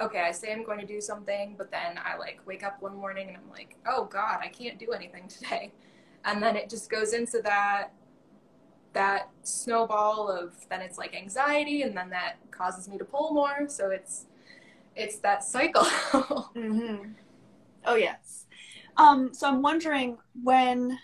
okay, 0.00 0.20
I 0.20 0.32
say 0.32 0.52
I'm 0.52 0.64
going 0.64 0.80
to 0.80 0.86
do 0.86 1.00
something, 1.00 1.54
but 1.56 1.70
then 1.70 1.98
I 2.04 2.16
like 2.16 2.40
wake 2.46 2.64
up 2.64 2.82
one 2.82 2.96
morning 2.96 3.28
and 3.28 3.36
I'm 3.36 3.50
like, 3.50 3.76
oh 3.86 4.04
God, 4.04 4.38
I 4.42 4.48
can't 4.48 4.78
do 4.78 4.92
anything 4.92 5.28
today. 5.28 5.72
And 6.24 6.42
then 6.42 6.56
it 6.56 6.70
just 6.70 6.90
goes 6.90 7.12
into 7.12 7.40
that 7.42 7.92
that 8.92 9.28
snowball 9.42 10.30
of 10.30 10.54
then 10.70 10.80
it's 10.80 10.98
like 10.98 11.16
anxiety 11.16 11.82
and 11.82 11.96
then 11.96 12.08
that 12.10 12.36
causes 12.52 12.88
me 12.88 12.96
to 12.96 13.04
pull 13.04 13.34
more. 13.34 13.68
So 13.68 13.90
it's 13.90 14.26
it's 14.96 15.18
that 15.18 15.42
cycle. 15.42 15.82
mm-hmm. 15.84 17.10
Oh 17.84 17.96
yes. 17.96 18.46
Um, 18.96 19.34
so 19.34 19.48
I'm 19.48 19.62
wondering 19.62 20.18
when. 20.42 20.98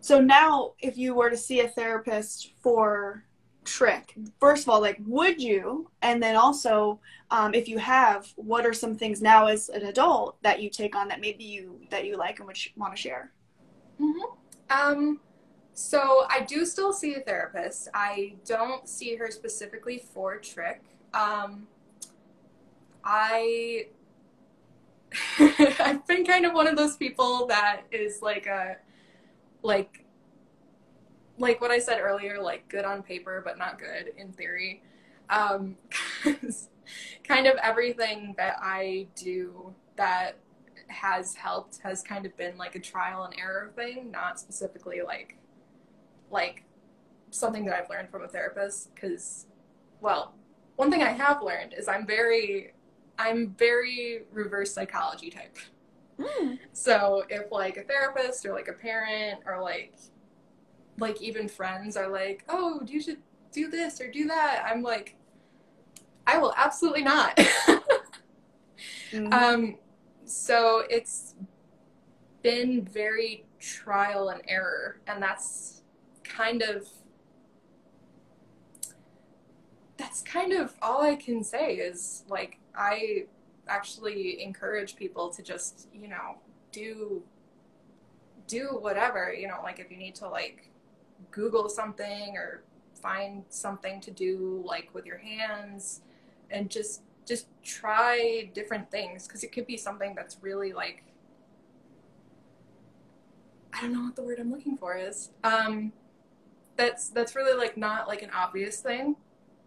So 0.00 0.20
now, 0.20 0.72
if 0.78 0.96
you 0.96 1.14
were 1.14 1.30
to 1.30 1.36
see 1.36 1.60
a 1.60 1.68
therapist 1.68 2.52
for 2.62 3.24
trich, 3.66 4.30
first 4.40 4.64
of 4.64 4.68
all, 4.70 4.80
like, 4.80 4.98
would 5.04 5.40
you? 5.40 5.90
And 6.02 6.22
then 6.22 6.36
also, 6.36 7.00
um, 7.30 7.52
if 7.54 7.68
you 7.68 7.78
have, 7.78 8.32
what 8.36 8.64
are 8.64 8.72
some 8.72 8.96
things 8.96 9.20
now 9.20 9.46
as 9.46 9.68
an 9.68 9.82
adult 9.82 10.40
that 10.42 10.62
you 10.62 10.70
take 10.70 10.96
on 10.96 11.08
that 11.08 11.20
maybe 11.20 11.44
you 11.44 11.80
that 11.90 12.06
you 12.06 12.16
like 12.16 12.40
and 12.40 12.56
sh- 12.56 12.68
want 12.76 12.94
to 12.94 13.00
share? 13.00 13.32
Mm-hmm. 14.00 14.22
Um, 14.70 15.20
so 15.74 16.24
I 16.30 16.40
do 16.40 16.64
still 16.64 16.92
see 16.92 17.14
a 17.16 17.20
therapist. 17.20 17.88
I 17.92 18.36
don't 18.46 18.88
see 18.88 19.16
her 19.16 19.30
specifically 19.30 19.98
for 19.98 20.38
trich. 20.38 20.78
Um, 21.12 21.66
I 23.04 23.88
I've 25.38 26.06
been 26.06 26.24
kind 26.24 26.46
of 26.46 26.52
one 26.52 26.66
of 26.66 26.76
those 26.76 26.96
people 26.96 27.46
that 27.46 27.82
is 27.90 28.22
like 28.22 28.46
a 28.46 28.76
like 29.62 30.05
like 31.38 31.60
what 31.60 31.70
I 31.70 31.78
said 31.78 32.00
earlier, 32.00 32.40
like 32.40 32.68
good 32.68 32.84
on 32.84 33.02
paper 33.02 33.42
but 33.44 33.58
not 33.58 33.78
good 33.78 34.12
in 34.16 34.32
theory. 34.32 34.82
Um, 35.28 35.76
kind 37.24 37.46
of 37.46 37.56
everything 37.62 38.34
that 38.36 38.56
I 38.60 39.08
do 39.16 39.74
that 39.96 40.38
has 40.88 41.34
helped 41.34 41.78
has 41.82 42.02
kind 42.02 42.26
of 42.26 42.36
been 42.36 42.56
like 42.56 42.74
a 42.74 42.80
trial 42.80 43.24
and 43.24 43.34
error 43.38 43.72
thing, 43.74 44.10
not 44.10 44.38
specifically 44.38 45.00
like 45.04 45.36
like 46.30 46.64
something 47.30 47.64
that 47.64 47.74
I've 47.74 47.90
learned 47.90 48.10
from 48.10 48.22
a 48.22 48.28
therapist 48.28 48.94
because 48.94 49.46
well, 50.00 50.34
one 50.76 50.90
thing 50.90 51.02
I 51.02 51.10
have 51.10 51.42
learned 51.42 51.74
is 51.76 51.88
I'm 51.88 52.06
very 52.06 52.72
I'm 53.18 53.54
very 53.58 54.22
reverse 54.32 54.72
psychology 54.72 55.30
type. 55.30 55.56
Mm. 56.18 56.58
So 56.72 57.24
if 57.28 57.50
like 57.50 57.76
a 57.76 57.82
therapist 57.82 58.46
or 58.46 58.52
like 58.52 58.68
a 58.68 58.72
parent 58.72 59.40
or 59.46 59.60
like 59.62 59.94
like 60.98 61.20
even 61.22 61.48
friends 61.48 61.96
are 61.96 62.08
like, 62.08 62.44
"Oh, 62.48 62.82
you 62.86 63.00
should 63.00 63.18
do 63.52 63.68
this 63.68 64.00
or 64.00 64.10
do 64.10 64.26
that." 64.26 64.64
I'm 64.66 64.82
like, 64.82 65.16
"I 66.26 66.38
will 66.38 66.54
absolutely 66.56 67.02
not." 67.02 67.36
Mhm. 69.12 69.32
um 69.32 69.78
so 70.24 70.82
it's 70.90 71.34
been 72.42 72.84
very 72.84 73.44
trial 73.60 74.28
and 74.30 74.42
error 74.48 75.00
and 75.06 75.22
that's 75.22 75.82
kind 76.24 76.62
of 76.62 76.86
that's 79.96 80.22
kind 80.22 80.52
of 80.52 80.74
all 80.82 81.02
I 81.02 81.16
can 81.16 81.42
say 81.42 81.76
is 81.76 82.24
like 82.28 82.58
I 82.74 83.26
actually 83.68 84.42
encourage 84.42 84.96
people 84.96 85.30
to 85.30 85.42
just, 85.42 85.88
you 85.92 86.08
know, 86.08 86.38
do 86.72 87.22
do 88.46 88.78
whatever, 88.80 89.32
you 89.32 89.48
know, 89.48 89.60
like 89.62 89.78
if 89.80 89.90
you 89.90 89.96
need 89.96 90.14
to 90.16 90.28
like 90.28 90.70
Google 91.30 91.68
something 91.68 92.36
or 92.36 92.62
find 93.00 93.44
something 93.48 94.00
to 94.00 94.10
do 94.10 94.62
like 94.66 94.90
with 94.94 95.06
your 95.06 95.18
hands 95.18 96.02
and 96.50 96.70
just 96.70 97.02
just 97.26 97.46
try 97.64 98.50
different 98.54 98.90
things 98.90 99.26
because 99.26 99.42
it 99.44 99.52
could 99.52 99.66
be 99.66 99.76
something 99.76 100.14
that's 100.14 100.38
really 100.42 100.72
like 100.72 101.04
I 103.72 103.80
don't 103.82 103.92
know 103.92 104.04
what 104.04 104.16
the 104.16 104.22
word 104.22 104.38
I'm 104.38 104.50
looking 104.50 104.76
for 104.76 104.96
is. 104.96 105.30
Um 105.44 105.92
that's 106.76 107.10
that's 107.10 107.34
really 107.36 107.56
like 107.58 107.76
not 107.76 108.08
like 108.08 108.22
an 108.22 108.30
obvious 108.30 108.80
thing 108.80 109.16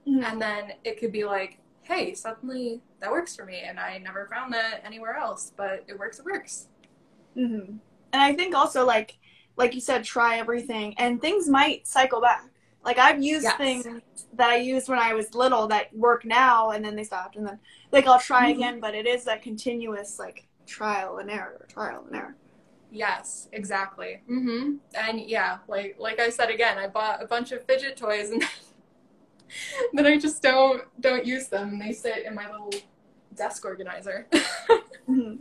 Mhm. 0.08 0.24
and 0.24 0.42
then 0.42 0.74
it 0.84 1.00
could 1.00 1.12
be 1.12 1.26
like 1.26 1.60
hey 1.84 2.14
suddenly 2.16 2.82
that 3.02 3.12
works 3.12 3.36
for 3.36 3.46
me 3.46 3.60
and 3.60 3.80
i 3.80 3.98
never 4.00 4.28
found 4.28 4.54
that 4.54 4.82
anywhere 4.86 5.16
else 5.16 5.54
but 5.58 5.84
it 5.88 6.00
works 6.00 6.20
it 6.20 6.26
works 6.26 6.68
Mm-hmm. 7.38 7.78
And 8.14 8.22
I 8.24 8.34
think 8.34 8.56
also 8.56 8.86
like 8.86 9.19
like 9.60 9.76
you 9.76 9.82
said, 9.82 10.04
try 10.04 10.38
everything, 10.40 10.96
and 10.98 11.22
things 11.22 11.48
might 11.48 11.86
cycle 11.86 12.22
back. 12.22 12.46
Like 12.84 12.98
I've 12.98 13.22
used 13.22 13.44
Yes. 13.44 13.58
things 13.58 13.86
that 14.34 14.50
I 14.50 14.56
used 14.58 14.90
when 14.90 14.98
I 15.00 15.14
was 15.14 15.36
little 15.36 15.68
that 15.68 15.94
work 15.96 16.26
now, 16.26 16.72
and 16.72 16.84
then 16.84 16.96
they 16.96 17.04
stopped, 17.04 17.36
and 17.36 17.46
then 17.46 17.60
like 17.92 18.08
I'll 18.08 18.20
try 18.20 18.48
Mhm. 18.50 18.56
again. 18.56 18.80
But 18.80 18.96
it 18.96 19.06
is 19.06 19.26
that 19.26 19.44
continuous 19.44 20.18
like 20.18 20.48
trial 20.66 21.18
and 21.18 21.30
error, 21.30 21.66
trial 21.68 22.06
and 22.08 22.16
error. 22.16 22.36
yes 22.92 23.48
exactly 23.52 24.20
mm-hmm 24.28 24.78
and 24.96 25.22
yeah 25.22 25.60
like 25.68 25.96
like 26.00 26.20
i 26.20 26.28
said 26.28 26.50
again 26.50 26.76
i 26.80 26.88
bought 26.88 27.22
a 27.22 27.28
bunch 27.28 27.52
of 27.52 27.64
fidget 27.68 27.96
toys 27.96 28.32
and 28.32 28.44
then 29.94 30.08
i 30.08 30.18
just 30.18 30.42
don't 30.42 30.82
don't 31.00 31.24
use 31.24 31.48
them 31.50 31.78
they 31.78 31.92
sit 31.92 32.26
in 32.26 32.34
my 32.34 32.50
little 32.50 32.74
desk 33.36 33.64
organizer 33.64 34.28
Mhm. 35.08 35.40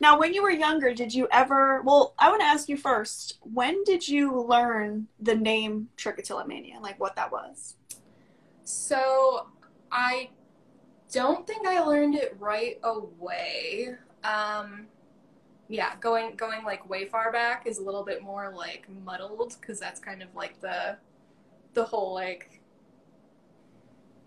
Now, 0.00 0.18
when 0.18 0.32
you 0.32 0.42
were 0.42 0.50
younger, 0.50 0.94
did 0.94 1.12
you 1.12 1.28
ever? 1.32 1.82
Well, 1.82 2.14
I 2.18 2.28
want 2.28 2.40
to 2.40 2.46
ask 2.46 2.68
you 2.68 2.76
first. 2.76 3.38
When 3.42 3.82
did 3.84 4.06
you 4.06 4.40
learn 4.42 5.08
the 5.20 5.34
name 5.34 5.88
Trichotillomania? 5.96 6.80
Like 6.80 7.00
what 7.00 7.16
that 7.16 7.32
was? 7.32 7.76
So 8.64 9.48
I 9.90 10.30
don't 11.12 11.46
think 11.46 11.66
I 11.66 11.80
learned 11.80 12.14
it 12.14 12.36
right 12.38 12.78
away. 12.82 13.96
Um, 14.24 14.86
yeah, 15.68 15.94
going 16.00 16.36
going 16.36 16.64
like 16.64 16.88
way 16.88 17.06
far 17.06 17.32
back 17.32 17.66
is 17.66 17.78
a 17.78 17.82
little 17.82 18.04
bit 18.04 18.22
more 18.22 18.52
like 18.54 18.86
muddled 19.04 19.56
because 19.60 19.80
that's 19.80 20.00
kind 20.00 20.22
of 20.22 20.34
like 20.34 20.60
the 20.60 20.96
the 21.74 21.84
whole 21.84 22.14
like 22.14 22.60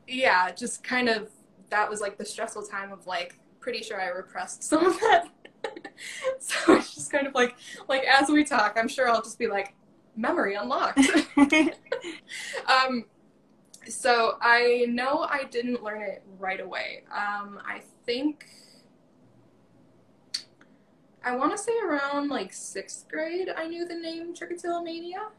yeah, 0.08 0.52
just 0.52 0.84
kind 0.84 1.10
of 1.10 1.30
that 1.70 1.90
was 1.90 2.02
like 2.02 2.18
the 2.18 2.26
stressful 2.26 2.64
time 2.64 2.92
of 2.92 3.08
like 3.08 3.40
pretty 3.60 3.82
sure 3.84 4.00
I 4.00 4.08
repressed 4.08 4.64
some 4.64 4.86
of 4.86 5.00
that. 5.00 5.28
so 6.40 6.76
it's 6.76 6.94
just 6.96 7.12
kind 7.12 7.28
of 7.28 7.34
like 7.34 7.56
like 7.88 8.04
as 8.04 8.30
we 8.30 8.44
talk, 8.44 8.78
I'm 8.78 8.88
sure 8.88 9.10
I'll 9.10 9.22
just 9.22 9.40
be 9.40 9.48
like 9.48 9.74
memory 10.16 10.56
unlocked. 10.56 11.00
um, 11.38 13.06
so 13.88 14.38
I 14.42 14.86
know 14.90 15.28
I 15.30 15.46
didn't 15.46 15.84
learn 15.84 16.02
it 16.02 16.24
right 16.40 16.60
away. 16.60 17.04
Um, 17.12 17.60
I 17.66 17.82
think 18.06 18.46
I 21.24 21.36
want 21.36 21.52
to 21.52 21.58
say 21.58 21.74
around 21.84 22.30
like 22.30 22.52
sixth 22.52 23.08
grade, 23.08 23.50
I 23.56 23.68
knew 23.68 23.88
the 23.88 23.96
name 23.96 24.34
Trichotillomania. 24.34 25.30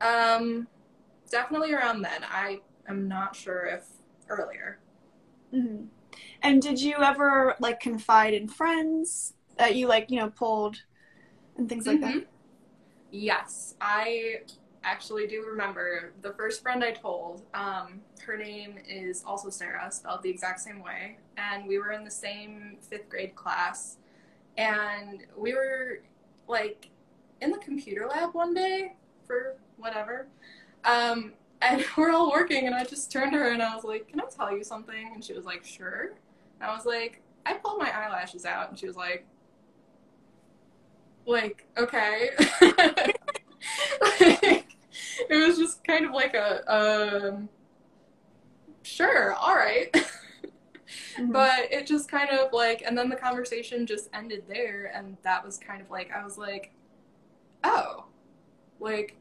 Um, 0.00 0.68
definitely 1.30 1.72
around 1.72 2.02
then. 2.02 2.24
I 2.28 2.60
am 2.88 3.08
not 3.08 3.34
sure 3.34 3.66
if 3.66 3.86
earlier. 4.28 4.78
hmm 5.50 5.84
And 6.42 6.62
did 6.62 6.80
you 6.80 6.96
ever 7.02 7.56
like 7.60 7.80
confide 7.80 8.34
in 8.34 8.48
friends 8.48 9.34
that 9.58 9.76
you 9.76 9.86
like, 9.88 10.10
you 10.10 10.18
know, 10.18 10.30
pulled 10.30 10.82
and 11.56 11.68
things 11.68 11.86
like 11.86 12.00
that? 12.00 12.16
Mhm. 12.16 12.26
Yes, 13.10 13.76
I 13.80 14.42
actually 14.84 15.26
do 15.26 15.44
remember 15.46 16.12
the 16.22 16.32
first 16.34 16.62
friend 16.62 16.84
I 16.84 16.92
told. 16.92 17.42
Um, 17.54 18.02
her 18.26 18.36
name 18.36 18.78
is 18.88 19.24
also 19.24 19.50
Sara, 19.50 19.90
spelled 19.92 20.22
the 20.22 20.30
exact 20.30 20.60
same 20.60 20.82
way, 20.82 21.18
and 21.36 21.66
we 21.66 21.78
were 21.78 21.92
in 21.92 22.04
the 22.04 22.10
same 22.10 22.78
fifth 22.80 23.08
grade 23.08 23.34
class, 23.34 23.98
and 24.56 25.26
we 25.36 25.54
were 25.54 26.02
like 26.48 26.90
in 27.40 27.50
the 27.50 27.58
computer 27.58 28.06
lab 28.06 28.34
one 28.34 28.54
day 28.54 28.94
for 29.26 29.56
whatever, 29.76 30.28
um, 30.84 31.34
and 31.70 31.84
we're 31.96 32.10
all 32.12 32.30
working, 32.30 32.66
and 32.66 32.74
I 32.74 32.84
just 32.84 33.10
turned 33.12 33.32
to 33.32 33.38
her 33.38 33.52
and 33.52 33.62
I 33.62 33.74
was 33.74 33.84
like, 33.84 34.08
"Can 34.08 34.20
I 34.20 34.24
tell 34.24 34.56
you 34.56 34.64
something?" 34.64 35.12
And 35.14 35.24
she 35.24 35.32
was 35.32 35.44
like, 35.44 35.64
"Sure." 35.64 36.14
And 36.60 36.70
I 36.70 36.74
was 36.74 36.86
like, 36.86 37.22
"I 37.46 37.54
pulled 37.54 37.78
my 37.78 37.90
eyelashes 37.90 38.44
out," 38.44 38.70
and 38.70 38.78
she 38.78 38.86
was 38.86 38.96
like 38.96 39.26
like 41.26 41.66
okay 41.78 42.28
like, 42.60 43.16
it 45.30 45.46
was 45.46 45.56
just 45.56 45.82
kind 45.84 46.04
of 46.04 46.12
like 46.12 46.34
a 46.34 46.70
um 46.70 47.48
sure 48.82 49.32
all 49.34 49.54
right 49.54 49.88
Mhm. 51.16 51.32
but 51.32 51.72
it 51.72 51.86
just 51.86 52.08
kind 52.10 52.30
of 52.30 52.52
like 52.52 52.82
and 52.84 52.96
then 52.96 53.08
the 53.08 53.16
conversation 53.16 53.86
just 53.86 54.08
ended 54.12 54.44
there 54.48 54.92
and 54.94 55.16
that 55.22 55.44
was 55.44 55.58
kind 55.58 55.80
of 55.80 55.90
like 55.90 56.10
i 56.12 56.22
was 56.22 56.36
like 56.36 56.72
oh 57.64 58.04
like 58.80 59.16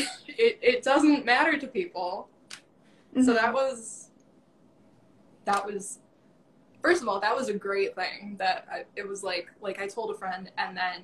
it, 0.28 0.58
it 0.62 0.82
doesn't 0.82 1.24
matter 1.24 1.58
to 1.58 1.66
people 1.66 2.28
so 3.14 3.32
Mhm. 3.32 3.34
that 3.34 3.52
was 3.54 4.10
that 5.44 5.64
was 5.64 5.98
first 6.82 7.02
of 7.02 7.08
all 7.08 7.20
that 7.20 7.34
was 7.34 7.48
a 7.48 7.54
great 7.54 7.94
thing 7.94 8.36
that 8.38 8.66
I, 8.70 8.84
it 8.96 9.06
was 9.06 9.22
like 9.22 9.48
like 9.60 9.80
i 9.80 9.86
told 9.86 10.10
a 10.10 10.14
friend 10.18 10.50
and 10.58 10.76
then 10.76 11.02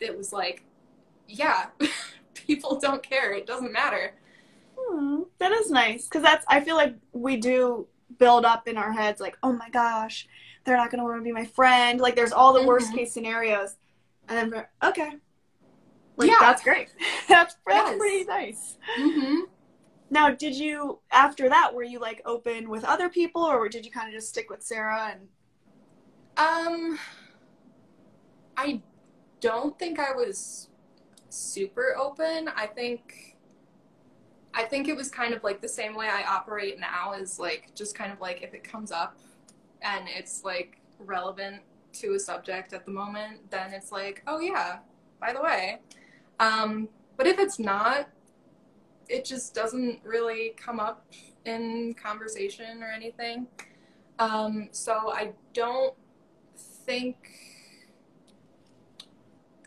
it 0.00 0.16
was 0.16 0.32
like 0.32 0.62
yeah 1.26 1.66
people 2.34 2.78
don't 2.78 3.02
care 3.02 3.32
it 3.32 3.46
doesn't 3.46 3.72
matter 3.72 4.14
Hmm, 4.80 5.22
that 5.38 5.50
is 5.52 5.70
nice 5.70 6.04
because 6.04 6.22
that's. 6.22 6.46
I 6.48 6.60
feel 6.60 6.76
like 6.76 6.94
we 7.12 7.36
do 7.36 7.88
build 8.18 8.44
up 8.44 8.68
in 8.68 8.76
our 8.78 8.92
heads 8.92 9.20
like, 9.20 9.36
oh 9.42 9.52
my 9.52 9.68
gosh, 9.70 10.26
they're 10.64 10.76
not 10.76 10.90
gonna 10.90 11.02
want 11.02 11.18
to 11.18 11.22
be 11.24 11.32
my 11.32 11.44
friend. 11.44 12.00
Like, 12.00 12.14
there's 12.14 12.32
all 12.32 12.52
the 12.54 12.62
worst 12.62 12.92
Mhm. 12.92 12.94
case 12.94 13.12
scenarios, 13.12 13.74
and 14.28 14.52
then 14.52 14.64
okay, 14.82 15.16
like 16.18 16.28
Yeah. 16.30 16.36
that's 16.40 16.62
great. 16.62 16.88
that's 17.28 17.56
that's 17.66 17.90
Yes. 17.90 17.98
pretty 17.98 18.24
nice. 18.24 18.76
mm-hmm. 18.98 19.36
Now, 20.10 20.30
did 20.30 20.54
you 20.56 21.00
after 21.10 21.48
that 21.48 21.74
were 21.74 21.82
you 21.82 21.98
like 22.00 22.22
open 22.26 22.68
with 22.68 22.84
other 22.84 23.08
people, 23.08 23.42
or 23.42 23.68
did 23.68 23.84
you 23.86 23.90
kind 23.92 24.08
of 24.08 24.14
just 24.14 24.28
stick 24.28 24.50
with 24.50 24.62
Sara 24.62 25.12
and? 25.14 25.28
um 26.36 26.98
I 28.56 28.80
don't 29.40 29.78
think 29.78 29.98
I 29.98 30.12
was 30.12 30.68
super 31.28 31.96
open. 31.98 32.48
I 32.54 32.66
think 32.66 33.36
I 34.54 34.64
think 34.64 34.88
it 34.88 34.96
was 34.96 35.10
kind 35.10 35.34
of 35.34 35.44
like 35.44 35.60
the 35.60 35.68
same 35.68 35.94
way 35.94 36.08
I 36.08 36.22
operate 36.24 36.80
now 36.80 37.12
is 37.12 37.38
like 37.38 37.74
just 37.74 37.94
kind 37.94 38.12
of 38.12 38.20
like 38.20 38.42
if 38.42 38.54
it 38.54 38.64
comes 38.64 38.90
up 38.90 39.16
and 39.82 40.08
it's 40.08 40.42
like 40.42 40.80
relevant 40.98 41.62
to 41.94 42.14
a 42.14 42.18
subject 42.18 42.72
at 42.72 42.84
the 42.84 42.90
moment, 42.90 43.50
then 43.50 43.72
it's 43.72 43.92
like, 43.92 44.22
oh 44.26 44.40
yeah, 44.40 44.78
by 45.20 45.32
the 45.32 45.40
way. 45.42 45.78
Um, 46.40 46.88
but 47.16 47.26
if 47.26 47.38
it's 47.38 47.58
not, 47.58 48.08
it 49.08 49.24
just 49.24 49.54
doesn't 49.54 50.00
really 50.04 50.54
come 50.56 50.78
up 50.78 51.06
in 51.44 51.94
conversation 51.94 52.82
or 52.82 52.90
anything. 52.90 53.46
Um, 54.18 54.68
so 54.72 55.12
I 55.12 55.32
don't 55.52 55.94
think 56.84 57.16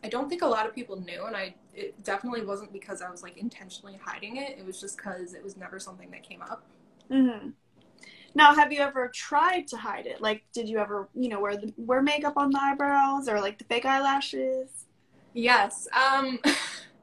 I 0.04 0.10
don't 0.10 0.30
think 0.30 0.42
a 0.42 0.48
lot 0.48 0.66
of 0.66 0.74
people 0.74 1.00
knew, 1.00 1.26
and 1.26 1.36
I 1.36 1.56
it 1.74 2.04
definitely 2.04 2.44
wasn't 2.44 2.74
because 2.74 3.02
I 3.02 3.10
was 3.10 3.24
like 3.24 3.38
intentionally 3.38 4.00
hiding 4.04 4.38
it. 4.38 4.58
It 4.58 4.66
was 4.66 4.80
just 4.80 4.98
because 4.98 5.34
it 5.34 5.44
was 5.44 5.56
never 5.56 5.80
something 5.80 6.12
that 6.12 6.24
came 6.24 6.42
up. 6.42 6.64
Mm-hmm. 7.10 7.50
Now, 8.34 8.56
have 8.56 8.72
you 8.72 8.80
ever 8.80 9.10
tried 9.14 9.68
to 9.68 9.78
hide 9.78 10.06
it? 10.06 10.22
Like, 10.22 10.44
did 10.54 10.70
you 10.70 10.78
ever, 10.78 11.10
you 11.14 11.30
know, 11.30 11.40
wear 11.40 11.58
the 11.58 11.74
wear 11.78 12.02
makeup 12.02 12.34
on 12.38 12.50
the 12.52 12.60
eyebrows 12.60 13.28
or 13.28 13.40
like 13.40 13.58
the 13.58 13.66
fake 13.66 13.86
eyelashes? 13.86 14.81
Yes. 15.34 15.88
Um. 15.94 16.40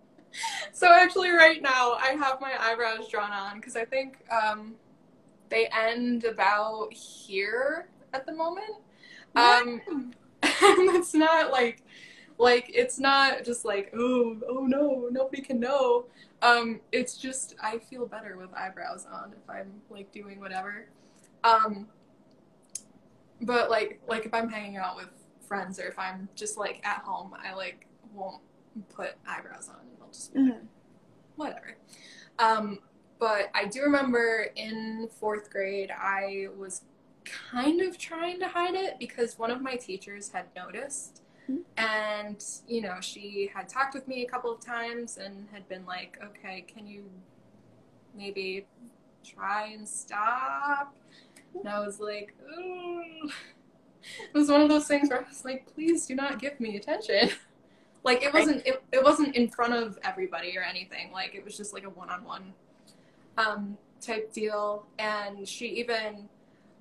so 0.73 0.92
actually, 0.92 1.30
right 1.30 1.62
now 1.62 1.94
I 1.94 2.16
have 2.18 2.40
my 2.40 2.52
eyebrows 2.58 3.08
drawn 3.08 3.32
on 3.32 3.56
because 3.56 3.76
I 3.76 3.85
think 3.85 4.18
um, 4.30 4.75
they 5.49 5.66
end 5.66 6.25
about 6.25 6.92
here 6.92 7.88
at 8.12 8.26
the 8.26 8.32
moment. 8.32 8.76
Um, 9.37 10.12
it's 10.42 11.14
not 11.14 11.50
like 11.50 11.82
like 12.38 12.70
it's 12.73 12.99
not 12.99 13.44
just 13.44 13.64
like 13.64 13.92
oh 13.97 14.37
oh 14.49 14.64
no 14.64 15.08
nobody 15.11 15.42
can 15.42 15.58
know 15.58 16.06
um 16.42 16.80
it's 16.92 17.16
just 17.16 17.56
i 17.61 17.78
feel 17.78 18.06
better 18.06 18.37
with 18.37 18.49
eyebrows 18.54 19.06
on 19.12 19.32
if 19.32 19.50
i'm 19.50 19.73
like 19.90 20.11
doing 20.12 20.38
whatever 20.38 20.87
um 21.42 21.87
but 23.42 23.68
like 23.68 24.00
like 24.08 24.25
if 24.25 24.32
i'm 24.32 24.49
hanging 24.49 24.76
out 24.76 24.97
with 24.97 25.08
friends 25.49 25.80
or 25.80 25.87
if 25.87 25.99
i'm 25.99 26.28
just 26.37 26.56
like 26.56 26.80
at 26.85 26.99
home 26.99 27.35
i 27.44 27.52
like 27.54 27.88
won't 28.15 28.43
put 28.95 29.15
eyebrows 29.27 29.69
on 29.69 29.77
and 29.81 29.97
i'll 30.03 30.09
just 30.09 30.33
be 30.35 30.41
like, 30.41 30.53
Mhm. 30.53 30.67
whatever 31.37 31.77
um 32.38 32.79
but 33.19 33.50
i 33.55 33.65
do 33.65 33.83
remember 33.83 34.47
in 34.57 35.09
fourth 35.19 35.50
grade 35.50 35.91
i 35.91 36.49
was 36.57 36.83
kind 37.25 37.81
of 37.81 37.99
trying 37.99 38.38
to 38.41 38.49
hide 38.49 38.75
it 38.75 38.99
because 38.99 39.38
one 39.38 39.50
of 39.50 39.61
my 39.61 39.77
teachers 39.77 40.31
had 40.31 40.47
noticed 40.57 41.23
Mhm. 41.49 41.62
and 41.77 42.45
you 42.67 42.81
know 42.81 42.97
she 43.00 43.50
had 43.55 43.69
talked 43.69 43.95
with 43.95 44.07
me 44.09 44.25
a 44.25 44.29
couple 44.29 44.53
of 44.53 44.61
times 44.61 45.17
and 45.19 45.49
had 45.50 45.69
been 45.69 45.85
like 45.87 46.19
okay 46.23 46.62
can 46.62 46.87
you 46.87 47.11
maybe 48.17 48.67
try 49.25 49.67
and 49.69 49.87
stop 49.88 50.95
and 51.55 51.69
i 51.69 51.81
was 51.81 52.00
like 52.00 52.35
Ooh. 52.59 53.25
it 54.21 54.33
was 54.35 54.49
one 54.49 54.61
of 54.61 54.69
those 54.69 54.87
things 54.87 55.09
where 55.11 55.21
i 55.25 55.29
was 55.29 55.45
like 55.45 55.67
please 55.75 56.07
do 56.07 56.15
not 56.15 56.38
give 56.38 56.59
me 56.61 56.77
attention 56.77 57.31
like 58.05 58.23
it 58.23 58.33
wasn't 58.33 58.67
it, 58.67 58.83
it 58.93 59.02
wasn't 59.02 59.35
in 59.35 59.49
front 59.49 59.75
of 59.75 59.99
everybody 60.02 60.57
or 60.57 60.62
anything. 60.62 61.11
Like 61.12 61.35
it 61.35 61.45
was 61.45 61.57
just 61.57 61.73
like 61.73 61.85
a 61.85 61.90
one-on-one 61.90 62.52
um, 63.37 63.76
type 64.00 64.33
deal. 64.33 64.87
And 64.99 65.47
she 65.47 65.67
even 65.67 66.28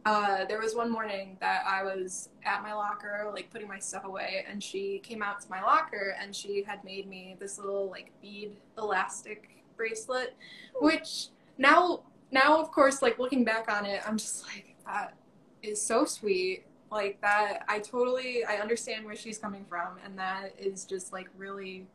uh, 0.07 0.45
there 0.45 0.59
was 0.59 0.73
one 0.73 0.89
morning 0.89 1.35
that 1.41 1.63
I 1.67 1.83
was 1.83 2.29
at 2.45 2.63
my 2.63 2.73
locker, 2.73 3.29
like 3.33 3.49
putting 3.49 3.67
my 3.67 3.79
stuff 3.79 4.05
away, 4.05 4.45
and 4.49 4.63
she 4.63 4.99
came 4.99 5.21
out 5.21 5.41
to 5.41 5.49
my 5.49 5.61
locker 5.61 6.15
and 6.21 6.33
she 6.33 6.63
had 6.63 6.81
made 6.85 7.09
me 7.09 7.35
this 7.39 7.57
little 7.59 7.89
like 7.89 8.11
bead 8.21 8.55
elastic 8.77 9.63
bracelet, 9.75 10.33
which 10.79 11.27
now, 11.57 12.03
now 12.31 12.61
of 12.61 12.71
course, 12.71 13.01
like 13.01 13.19
looking 13.19 13.43
back 13.43 13.69
on 13.69 13.85
it, 13.85 14.01
I'm 14.07 14.17
just 14.17 14.45
like 14.45 14.75
that 14.85 15.13
is 15.61 15.81
so 15.81 16.05
sweet. 16.05 16.63
Like 16.91 17.19
that, 17.21 17.65
I 17.67 17.79
totally 17.79 18.45
I 18.45 18.57
understand 18.57 19.05
where 19.05 19.15
she's 19.15 19.37
coming 19.37 19.65
from, 19.67 19.97
and 20.05 20.17
that 20.17 20.53
is 20.57 20.85
just 20.85 21.11
like 21.11 21.27
really, 21.37 21.85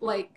like, 0.00 0.30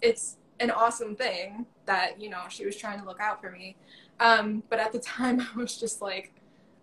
it's 0.00 0.36
an 0.58 0.70
awesome 0.70 1.14
thing 1.16 1.66
that 1.86 2.20
you 2.20 2.30
know 2.30 2.42
she 2.48 2.64
was 2.64 2.76
trying 2.76 2.98
to 3.00 3.04
look 3.06 3.20
out 3.20 3.40
for 3.40 3.50
me. 3.50 3.76
Um, 4.20 4.62
but 4.70 4.78
at 4.78 4.92
the 4.92 4.98
time, 5.16 5.40
I 5.40 5.58
was 5.58 5.78
just 5.78 6.00
like, 6.00 6.32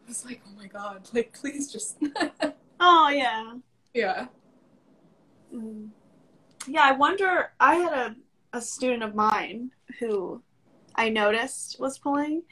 I 0.06 0.10
was 0.10 0.26
like, 0.26 0.41
oh 0.48 0.52
my 0.58 0.67
god, 0.67 1.10
like 1.13 1.34
please 1.34 1.72
just, 1.72 1.98
Oh 2.80 3.10
yeah. 3.10 3.54
yeah. 3.93 4.28
Mm. 5.54 5.89
Yeah, 6.67 6.82
I 6.84 6.91
wonder. 6.91 7.52
I 7.60 7.76
had 7.76 7.93
a, 7.93 8.15
a 8.54 8.62
student 8.62 9.04
of 9.04 9.15
mine 9.15 9.72
who 10.00 10.41
I 10.96 11.10
noticed 11.10 11.80
was 11.80 11.98
pulling, 11.98 12.43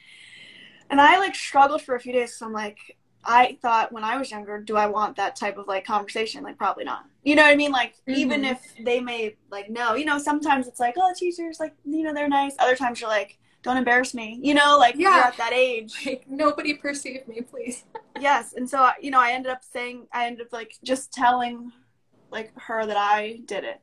and 0.90 1.00
I 1.00 1.18
like 1.18 1.34
struggled 1.34 1.82
for 1.82 1.94
a 1.94 2.00
few 2.00 2.12
days. 2.12 2.36
So 2.36 2.46
I'm 2.46 2.52
like, 2.52 2.95
I 3.26 3.58
thought 3.60 3.92
when 3.92 4.04
I 4.04 4.16
was 4.16 4.30
younger, 4.30 4.60
do 4.60 4.76
I 4.76 4.86
want 4.86 5.16
that 5.16 5.36
type 5.36 5.58
of 5.58 5.66
like 5.66 5.84
conversation? 5.84 6.42
Like, 6.44 6.56
probably 6.56 6.84
not. 6.84 7.04
You 7.24 7.34
know 7.34 7.42
what 7.42 7.52
I 7.52 7.56
mean? 7.56 7.72
Like, 7.72 7.94
even 8.06 8.42
Mhm. 8.42 8.52
if 8.52 8.60
they 8.84 9.00
may 9.00 9.36
like 9.50 9.68
no, 9.68 9.94
you 9.94 10.04
know, 10.04 10.18
sometimes 10.18 10.66
it's 10.68 10.80
like, 10.80 10.94
oh, 10.96 11.12
teachers, 11.16 11.58
like, 11.60 11.74
you 11.84 12.02
know, 12.04 12.14
they're 12.14 12.28
nice. 12.28 12.54
Other 12.58 12.76
times 12.76 13.00
you're 13.00 13.10
like, 13.10 13.38
don't 13.62 13.76
embarrass 13.76 14.14
me. 14.14 14.38
You 14.42 14.54
know, 14.54 14.78
like 14.78 14.94
you're 14.96 15.10
Yeah. 15.10 15.26
at 15.26 15.36
that 15.38 15.52
age. 15.52 15.92
Like 16.06 16.24
nobody 16.28 16.74
perceive 16.74 17.26
me, 17.26 17.40
please. 17.42 17.84
yes 18.20 18.54
and 18.54 18.68
so 18.70 18.88
you 19.02 19.10
know 19.10 19.20
i 19.20 19.32
ended 19.32 19.52
up 19.52 19.62
saying 19.62 20.06
i 20.10 20.24
ended 20.26 20.46
up 20.46 20.50
like 20.50 20.72
just 20.82 21.12
telling 21.12 21.70
like 22.30 22.50
her 22.58 22.86
that 22.86 22.96
i 22.96 23.40
did 23.44 23.62
it 23.62 23.78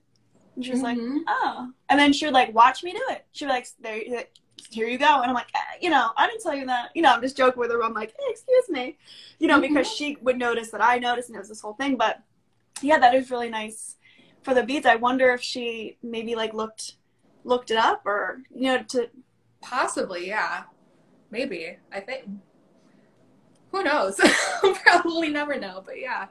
and 0.55 0.65
she 0.65 0.71
was 0.71 0.81
like 0.81 0.97
Mhm. 0.97 1.19
oh 1.27 1.69
and 1.89 1.99
then 1.99 2.13
she 2.13 2.25
would 2.25 2.33
like 2.33 2.53
watch 2.53 2.83
me 2.83 2.91
do 2.91 3.01
it 3.09 3.25
she'd 3.31 3.45
be 3.45 3.51
like 3.51 3.67
there 3.81 4.25
here 4.69 4.87
you 4.87 4.97
go 4.97 5.21
and 5.21 5.25
i'm 5.29 5.33
like 5.33 5.49
eh, 5.55 5.77
you 5.81 5.89
know 5.89 6.11
i 6.17 6.25
didn't 6.27 6.41
tell 6.41 6.55
you 6.55 6.65
that 6.65 6.89
you 6.95 7.01
know 7.01 7.11
i'm 7.13 7.21
just 7.21 7.35
joking 7.37 7.59
with 7.59 7.71
her 7.71 7.83
i'm 7.83 7.93
like 7.93 8.11
hey, 8.19 8.25
excuse 8.29 8.69
me 8.69 8.97
you 9.39 9.47
know 9.47 9.59
because 9.59 9.87
she 9.91 10.17
would 10.21 10.37
notice 10.37 10.69
that 10.71 10.81
i 10.81 10.97
noticed 10.97 11.29
and 11.29 11.35
it 11.35 11.39
was 11.39 11.49
this 11.49 11.61
whole 11.61 11.73
thing 11.73 11.95
but 11.95 12.21
yeah 12.81 12.97
that 12.97 13.13
is 13.13 13.29
really 13.31 13.49
nice 13.49 13.97
for 14.41 14.53
the 14.53 14.63
beads 14.63 14.85
i 14.85 14.95
wonder 14.95 15.31
if 15.31 15.41
she 15.41 15.97
maybe 16.01 16.33
like 16.35 16.53
looked 16.53 16.95
looked 17.43 17.71
it 17.71 17.77
up 17.77 18.01
or 18.05 18.41
you 18.55 18.63
know 18.63 18.81
to 18.83 19.09
Possibly, 19.61 20.27
yeah. 20.27 20.63
Maybe. 21.31 21.77
I 21.89 22.01
think. 22.01 22.27
Who 23.71 23.81
knows? 23.81 24.19
Probably 24.83 25.29
never 25.29 25.57
know, 25.57 25.81
but 25.85 25.99
yeah. 25.99 26.27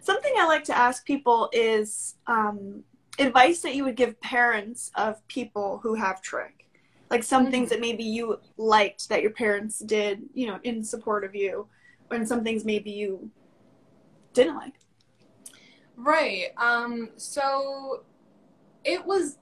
Something 0.00 0.32
I 0.36 0.44
like 0.46 0.64
to 0.64 0.76
ask 0.76 1.06
people 1.06 1.48
is 1.52 2.16
um, 2.26 2.82
advice 3.18 3.62
that 3.62 3.74
you 3.74 3.84
would 3.84 3.96
give 3.96 4.20
parents 4.20 4.90
of 4.94 5.26
people 5.28 5.80
who 5.82 5.94
have 5.94 6.22
trich. 6.22 6.50
Like 7.10 7.22
some 7.22 7.46
Mhm. 7.46 7.50
things 7.50 7.70
that 7.70 7.80
maybe 7.80 8.04
you 8.04 8.40
liked 8.56 9.08
that 9.08 9.22
your 9.22 9.30
parents 9.30 9.78
did, 9.78 10.22
you 10.34 10.46
know, 10.46 10.58
in 10.64 10.82
support 10.82 11.24
of 11.24 11.34
you, 11.34 11.68
and 12.10 12.26
some 12.26 12.42
things 12.42 12.64
maybe 12.64 12.90
you 12.90 13.30
didn't 14.34 14.56
like. 14.56 14.74
Right. 15.96 16.48
Um, 16.56 17.10
so 17.16 18.04
it 18.84 19.04
was 19.04 19.38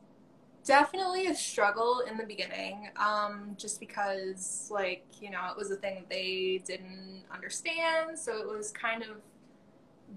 definitely 0.64 1.26
a 1.26 1.34
struggle 1.34 2.02
in 2.08 2.16
the 2.16 2.24
beginning, 2.24 2.88
um, 2.96 3.54
just 3.58 3.80
because, 3.80 4.68
like, 4.70 5.04
you 5.20 5.30
know, 5.30 5.46
it 5.50 5.56
was 5.56 5.70
a 5.70 5.76
thing 5.76 5.96
that 5.96 6.10
they 6.10 6.62
didn't 6.64 7.24
understand. 7.32 8.18
So 8.18 8.38
it 8.38 8.48
was 8.48 8.70
kind 8.70 9.02
of 9.02 9.22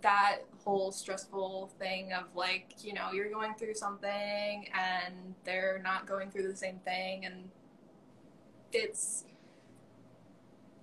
that 0.02 0.40
whole 0.64 0.92
stressful 0.92 1.72
thing 1.80 2.14
of, 2.14 2.26
like, 2.36 2.76
you 2.82 2.94
know, 2.94 3.12
you're 3.14 3.30
going 3.30 3.54
through 3.56 3.74
something 3.74 4.68
and 4.74 5.34
they're 5.44 5.80
not 5.84 6.06
going 6.06 6.30
through 6.30 6.48
the 6.48 6.56
same 6.56 6.80
thing. 6.80 7.26
And 7.26 7.50
it's, 8.72 9.26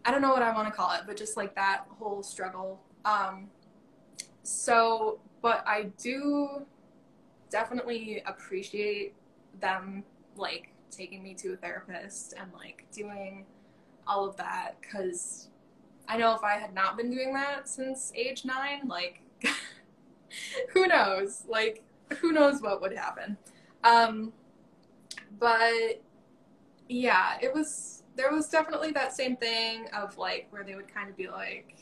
I 0.05 0.11
don't 0.11 0.23
know 0.23 0.33
what 0.33 0.43
I 0.43 0.53
want 0.53 0.69
to 0.69 0.75
call 0.75 0.93
it, 0.93 1.03
but 1.07 1.17
just 1.17 1.37
like 1.37 1.55
that 1.55 1.85
whole 1.99 2.23
struggle. 2.23 2.81
Um, 3.05 3.51
so, 4.43 5.21
but 5.43 5.62
I 5.67 5.90
do 5.99 6.67
definitely 7.51 8.23
appreciate 8.27 9.14
them 9.61 10.05
like 10.37 10.73
taking 10.90 11.23
me 11.23 11.35
to 11.35 11.53
a 11.53 11.57
therapist 11.57 12.35
and 12.38 12.53
like 12.53 12.85
doing 12.93 13.47
all 14.07 14.29
of 14.29 14.37
that 14.37 14.77
because 14.81 15.49
I 16.09 16.17
know 16.17 16.35
if 16.35 16.43
I 16.43 16.55
had 16.55 16.75
not 16.75 16.97
been 16.97 17.11
doing 17.11 17.33
that 17.35 17.69
since 17.69 18.12
age 18.14 18.45
nine, 18.45 18.88
like 18.88 19.21
who 20.73 20.87
knows? 20.87 21.45
Like 21.49 21.83
who 22.21 22.33
knows 22.33 22.61
what 22.61 22.81
would 22.81 22.97
happen? 22.97 23.37
Um, 23.83 24.33
but 25.38 26.03
yeah, 26.88 27.38
it 27.40 27.53
was 27.53 28.03
there 28.17 28.31
was 28.33 28.49
definitely 28.49 28.93
that 28.93 29.14
same 29.14 29.37
thing 29.37 29.88
of 29.93 30.17
like 30.19 30.47
where 30.51 30.64
they 30.64 30.75
would 30.75 30.93
kind 30.93 31.11
of 31.11 31.17
be 31.17 31.29
like 31.29 31.75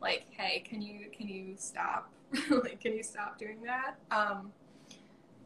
like 0.00 0.26
hey 0.30 0.62
can 0.68 0.82
you 0.82 1.06
can 1.16 1.28
you 1.28 1.54
stop 1.56 2.12
like 2.50 2.80
can 2.80 2.94
you 2.94 3.02
stop 3.02 3.38
doing 3.38 3.62
that 3.62 3.94
um 4.10 4.52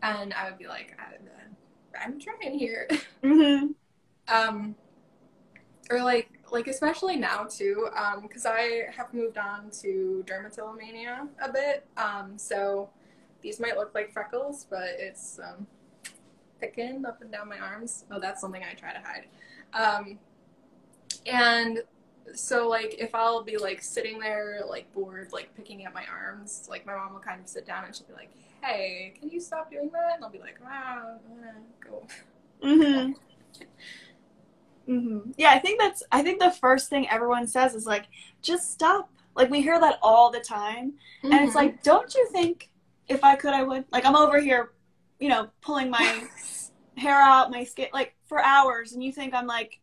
and 0.02 0.32
i 0.34 0.48
would 0.48 0.58
be 0.58 0.66
like 0.66 0.98
i'm 2.00 2.18
trying 2.18 2.58
here 2.58 2.88
Mm-hmm. 3.22 3.72
um 4.28 4.74
or 5.90 6.02
like 6.02 6.35
like 6.50 6.68
especially 6.68 7.16
now 7.16 7.44
too, 7.44 7.88
because 8.22 8.46
I 8.46 8.86
have 8.96 9.12
moved 9.12 9.38
on 9.38 9.70
to 9.82 10.24
dermatillomania 10.26 11.28
a 11.42 11.52
bit. 11.52 11.86
Um, 11.96 12.38
so 12.38 12.90
these 13.42 13.60
might 13.60 13.76
look 13.76 13.94
like 13.94 14.12
freckles, 14.12 14.66
but 14.68 14.88
it's 14.98 15.38
um, 15.38 15.66
thickened 16.60 17.06
up 17.06 17.20
and 17.22 17.30
down 17.30 17.48
my 17.48 17.58
arms. 17.58 18.04
Oh, 18.10 18.20
that's 18.20 18.40
something 18.40 18.62
I 18.62 18.74
try 18.74 18.92
to 18.92 19.00
hide. 19.00 19.26
Um, 19.74 20.18
and 21.26 21.82
so 22.34 22.68
like 22.68 22.96
if 22.98 23.14
I'll 23.14 23.42
be 23.42 23.56
like 23.56 23.82
sitting 23.82 24.18
there 24.18 24.62
like 24.68 24.92
bored, 24.92 25.32
like 25.32 25.54
picking 25.54 25.84
at 25.84 25.94
my 25.94 26.04
arms, 26.06 26.66
like 26.68 26.86
my 26.86 26.94
mom 26.94 27.12
will 27.12 27.20
kind 27.20 27.40
of 27.40 27.48
sit 27.48 27.66
down 27.66 27.84
and 27.84 27.94
she'll 27.94 28.06
be 28.06 28.14
like, 28.14 28.30
"Hey, 28.62 29.14
can 29.18 29.30
you 29.30 29.40
stop 29.40 29.70
doing 29.70 29.90
that?" 29.92 30.16
And 30.16 30.24
I'll 30.24 30.30
be 30.30 30.40
like, 30.40 30.58
"Wow, 30.60 31.18
"Ah, 31.44 31.52
go." 31.80 32.06
Mhm. 32.62 33.14
Mhm. 34.88 35.34
Yeah, 35.36 35.50
I 35.50 35.58
think 35.58 35.80
that's 35.80 36.02
I 36.12 36.22
think 36.22 36.38
the 36.40 36.50
first 36.50 36.88
thing 36.88 37.08
everyone 37.08 37.46
says 37.46 37.74
is 37.74 37.86
like 37.86 38.06
just 38.42 38.70
stop. 38.72 39.10
Like 39.34 39.50
we 39.50 39.60
hear 39.60 39.78
that 39.80 39.98
all 40.02 40.30
the 40.30 40.40
time. 40.40 40.94
And 41.22 41.34
it's 41.34 41.52
Mhm. 41.52 41.56
like, 41.56 41.82
don't 41.82 42.14
you 42.14 42.28
think 42.32 42.70
if 43.08 43.22
I 43.24 43.36
could 43.36 43.52
I 43.52 43.62
would? 43.62 43.84
Like 43.92 44.04
I'm 44.04 44.16
over 44.16 44.40
here, 44.40 44.72
you 45.18 45.28
know, 45.28 45.50
pulling 45.62 45.90
my 45.90 46.22
hair 46.96 47.20
out, 47.20 47.50
my 47.50 47.64
skin 47.64 47.88
like 47.92 48.14
for 48.26 48.42
hours 48.42 48.92
and 48.92 49.02
you 49.04 49.12
think 49.12 49.34
I'm 49.34 49.46
like 49.46 49.80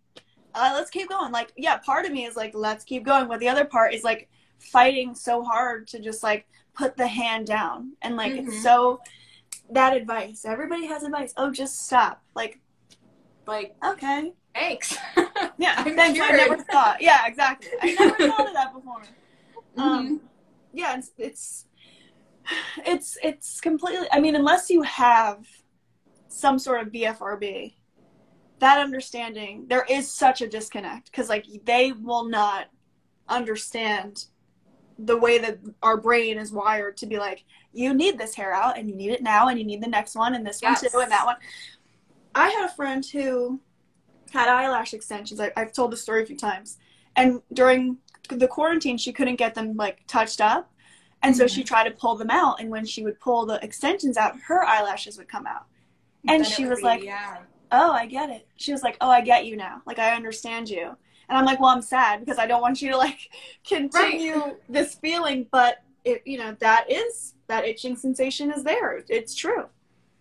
uh, 0.55 0.71
let's 0.75 0.91
keep 0.91 1.09
going. 1.09 1.31
Like, 1.31 1.51
yeah, 1.57 1.77
part 1.77 2.05
of 2.05 2.11
me 2.11 2.25
is 2.25 2.35
like, 2.35 2.51
let's 2.53 2.83
keep 2.83 3.03
going. 3.03 3.27
But 3.27 3.39
the 3.39 3.49
other 3.49 3.65
part 3.65 3.91
is 3.91 4.03
like 4.03 4.29
fighting 4.59 5.15
so 5.15 5.41
hard 5.43 5.87
to 5.87 5.99
just 5.99 6.21
like 6.21 6.45
put 6.75 6.95
the 6.95 7.07
hand 7.07 7.47
down. 7.47 7.93
And 8.03 8.15
like, 8.15 8.33
Mhm. 8.33 8.47
it's 8.47 8.61
so 8.61 9.01
that 9.71 9.97
advice. 9.97 10.45
Everybody 10.45 10.85
has 10.85 11.01
advice. 11.01 11.33
Oh, 11.37 11.49
just 11.49 11.87
stop. 11.87 12.21
Like, 12.35 12.59
like 13.47 13.75
okay. 13.83 14.33
Thanks. 14.53 14.97
Yeah, 15.57 15.75
I'm 15.77 15.95
thanks. 15.95 16.19
I 16.19 16.31
never 16.31 16.57
thought. 16.57 17.01
Yeah, 17.01 17.25
exactly. 17.25 17.69
I 17.81 17.93
never 17.93 18.15
thought 18.27 18.47
of 18.47 18.53
that 18.53 18.73
before. 18.73 19.01
Mhm. 19.77 19.81
Um, 19.81 20.21
yeah, 20.73 20.97
it's, 20.97 21.11
it's 21.17 21.65
it's 22.85 23.17
it's 23.23 23.61
completely. 23.61 24.07
I 24.11 24.19
mean, 24.19 24.35
unless 24.35 24.69
you 24.69 24.81
have 24.83 25.45
some 26.27 26.57
sort 26.59 26.81
of 26.81 26.91
BFRB, 26.91 27.75
that 28.59 28.79
understanding 28.79 29.65
there 29.67 29.85
is 29.89 30.09
such 30.11 30.41
a 30.41 30.47
disconnect 30.47 31.11
because 31.11 31.29
like 31.29 31.45
they 31.65 31.91
will 31.91 32.25
not 32.25 32.67
understand 33.27 34.25
the 34.99 35.17
way 35.17 35.37
that 35.39 35.57
our 35.81 35.97
brain 35.97 36.37
is 36.37 36.51
wired 36.51 36.95
to 36.97 37.05
be 37.07 37.17
like 37.17 37.43
you 37.71 37.93
need 37.93 38.17
this 38.17 38.35
hair 38.35 38.53
out 38.53 38.77
and 38.77 38.87
you 38.87 38.95
need 38.95 39.09
it 39.11 39.23
now 39.23 39.47
and 39.47 39.57
you 39.57 39.65
need 39.65 39.81
the 39.81 39.87
next 39.89 40.15
one 40.15 40.35
and 40.35 40.45
this 40.45 40.59
Yes. 40.61 40.83
one 40.83 40.91
too 40.91 40.99
and 40.99 41.11
that 41.11 41.25
one 41.25 41.35
i 42.35 42.49
had 42.49 42.65
a 42.69 42.73
friend 42.73 43.03
who 43.05 43.59
had 44.31 44.47
eyelash 44.49 44.93
extensions 44.93 45.39
I, 45.39 45.51
i've 45.55 45.73
told 45.73 45.91
the 45.91 45.97
story 45.97 46.23
a 46.23 46.25
few 46.25 46.38
times 46.38 46.77
and 47.15 47.41
during 47.51 47.97
the 48.29 48.47
quarantine 48.47 48.97
she 48.97 49.12
couldn't 49.13 49.36
get 49.36 49.53
them 49.55 49.75
like 49.75 50.05
touched 50.07 50.41
up 50.41 50.71
and 51.21 51.36
so 51.36 51.45
Mhm. 51.45 51.49
she 51.49 51.63
tried 51.63 51.86
to 51.86 51.91
pull 51.91 52.15
them 52.15 52.29
out 52.29 52.59
and 52.59 52.69
when 52.69 52.86
she 52.86 53.03
would 53.03 53.19
pull 53.19 53.45
the 53.45 53.63
extensions 53.63 54.17
out 54.17 54.36
her 54.47 54.63
eyelashes 54.63 55.17
would 55.17 55.27
come 55.27 55.45
out 55.45 55.65
and 56.27 56.45
she 56.45 56.65
was 56.65 56.79
be- 56.79 56.86
like 56.86 57.03
yeah. 57.03 57.38
oh, 57.71 57.91
I 57.91 58.05
get 58.05 58.29
it. 58.29 58.47
She 58.55 58.71
was 58.71 58.83
like, 58.83 58.97
oh, 59.01 59.09
I 59.09 59.21
get 59.21 59.45
you 59.47 59.57
now. 59.57 59.81
Like, 59.88 59.97
I 59.97 60.13
understand 60.15 60.69
you. 60.69 60.95
And 61.27 61.38
I'm 61.38 61.43
like, 61.43 61.59
well, 61.59 61.69
I'm 61.71 61.81
sad 61.81 62.19
because 62.19 62.38
I 62.38 62.45
don't 62.45 62.62
want 62.62 62.81
you 62.83 62.91
to 62.91 62.97
like 62.97 63.17
continue 63.67 64.55
this 64.69 64.93
feeling, 64.95 65.47
but 65.51 65.81
it, 66.05 66.21
you 66.25 66.38
know, 66.38 66.55
that 66.59 66.86
is 66.89 67.33
that 67.47 67.65
itching 67.65 67.95
sensation 67.95 68.51
is 68.51 68.63
there. 68.63 69.03
It's 69.09 69.33
true. 69.36 69.65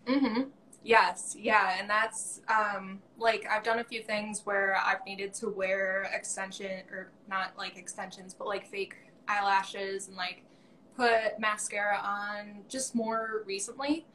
Mm-hmm. 0.07 0.41
Yes, 0.83 1.35
yeah, 1.39 1.77
and 1.79 1.89
that's 1.89 2.41
um, 2.49 2.99
like 3.17 3.45
I've 3.49 3.63
done 3.63 3.79
a 3.79 3.83
few 3.83 4.01
things 4.03 4.41
where 4.43 4.75
I've 4.75 5.05
needed 5.05 5.33
to 5.35 5.49
wear 5.49 6.09
extension 6.13 6.83
or 6.91 7.11
not 7.29 7.53
like 7.57 7.77
extensions, 7.77 8.33
but 8.33 8.47
like 8.47 8.69
fake 8.69 8.95
eyelashes 9.27 10.09
and 10.09 10.17
like 10.17 10.43
put 10.97 11.39
mascara 11.39 11.97
on 11.97 12.63
just 12.67 12.95
more 12.95 13.43
recently. 13.45 14.05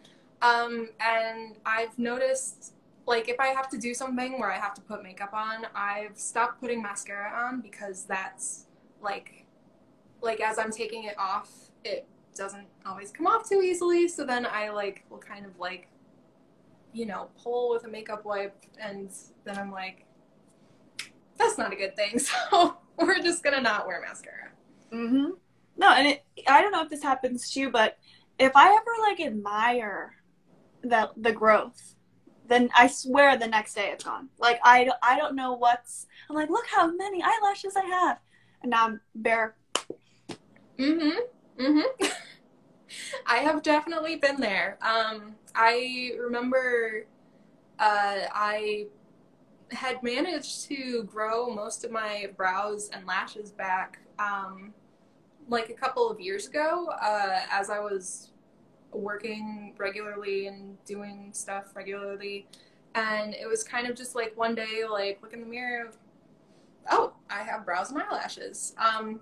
Um, 0.42 0.90
and 1.00 1.56
I've 1.64 1.98
noticed 1.98 2.74
like 3.06 3.28
if 3.30 3.40
I 3.40 3.48
have 3.48 3.68
to 3.70 3.78
do 3.78 3.94
something 3.94 4.38
where 4.38 4.52
I 4.52 4.58
have 4.58 4.74
to 4.74 4.82
put 4.82 5.02
makeup 5.02 5.32
on, 5.32 5.66
I've 5.74 6.18
stopped 6.18 6.60
putting 6.60 6.82
mascara 6.82 7.32
on 7.46 7.62
because 7.62 8.04
that's 8.04 8.66
like 9.00 9.46
like 10.20 10.40
as 10.40 10.58
I'm 10.58 10.70
taking 10.70 11.04
it 11.04 11.18
off, 11.18 11.50
it 11.84 12.06
doesn't 12.34 12.66
always 12.86 13.10
come 13.10 13.26
off 13.26 13.48
too 13.48 13.62
easily. 13.62 14.08
So 14.08 14.24
then 14.24 14.46
I 14.46 14.70
like 14.70 15.04
will 15.10 15.18
kind 15.18 15.46
of 15.46 15.58
like, 15.58 15.88
you 16.92 17.06
know, 17.06 17.28
pull 17.42 17.70
with 17.70 17.84
a 17.84 17.88
makeup 17.88 18.24
wipe, 18.24 18.56
and 18.80 19.10
then 19.44 19.58
I'm 19.58 19.70
like, 19.72 20.04
that's 21.38 21.58
not 21.58 21.72
a 21.72 21.76
good 21.76 21.94
thing. 21.96 22.18
So 22.50 22.78
we're 22.96 23.20
just 23.22 23.42
gonna 23.44 23.60
not 23.60 23.86
wear 23.86 24.00
mascara. 24.00 24.50
Mm-hmm. 24.92 25.30
No, 25.76 25.88
and 25.92 26.06
it, 26.08 26.24
I 26.48 26.60
don't 26.60 26.72
know 26.72 26.82
if 26.82 26.88
this 26.88 27.02
happens 27.02 27.50
to 27.52 27.60
you, 27.60 27.70
but 27.70 27.96
if 28.38 28.52
I 28.56 28.68
ever 28.72 28.90
like 29.02 29.20
admire 29.20 30.14
the 30.82 31.10
the 31.16 31.32
growth, 31.32 31.94
then 32.48 32.70
I 32.76 32.88
swear 32.88 33.36
the 33.36 33.46
next 33.46 33.74
day 33.74 33.90
it's 33.92 34.02
gone. 34.04 34.30
Like 34.38 34.58
I, 34.64 34.84
don't- 34.84 34.98
I 35.02 35.16
don't 35.16 35.36
know 35.36 35.52
what's. 35.52 36.06
I'm 36.28 36.34
like, 36.34 36.50
look 36.50 36.66
how 36.74 36.90
many 36.90 37.22
eyelashes 37.22 37.76
I 37.76 37.84
have, 37.84 38.18
and 38.62 38.70
now 38.70 38.86
I'm 38.86 39.00
bare. 39.14 39.54
Mm-hmm. 40.78 41.62
Mm-hmm. 41.62 42.06
I 43.26 43.38
have 43.38 43.62
definitely 43.62 44.16
been 44.16 44.40
there. 44.40 44.78
Um, 44.82 45.34
I 45.54 46.12
remember 46.18 47.06
uh, 47.78 48.20
I 48.32 48.86
had 49.70 50.02
managed 50.02 50.64
to 50.64 51.04
grow 51.04 51.54
most 51.54 51.84
of 51.84 51.90
my 51.90 52.30
brows 52.36 52.90
and 52.92 53.06
lashes 53.06 53.52
back 53.52 53.98
um, 54.18 54.72
like 55.48 55.68
a 55.68 55.74
couple 55.74 56.10
of 56.10 56.20
years 56.20 56.46
ago 56.46 56.88
uh, 57.02 57.40
as 57.50 57.70
I 57.70 57.78
was 57.78 58.32
working 58.92 59.74
regularly 59.76 60.46
and 60.46 60.82
doing 60.84 61.30
stuff 61.32 61.74
regularly. 61.74 62.46
And 62.94 63.34
it 63.34 63.46
was 63.46 63.62
kind 63.62 63.86
of 63.86 63.96
just 63.96 64.14
like 64.14 64.36
one 64.36 64.54
day, 64.54 64.84
like, 64.90 65.20
look 65.22 65.32
in 65.32 65.40
the 65.40 65.46
mirror, 65.46 65.90
oh, 66.90 67.12
I 67.30 67.42
have 67.42 67.64
brows 67.64 67.90
and 67.90 68.02
eyelashes. 68.02 68.74
Um, 68.78 69.20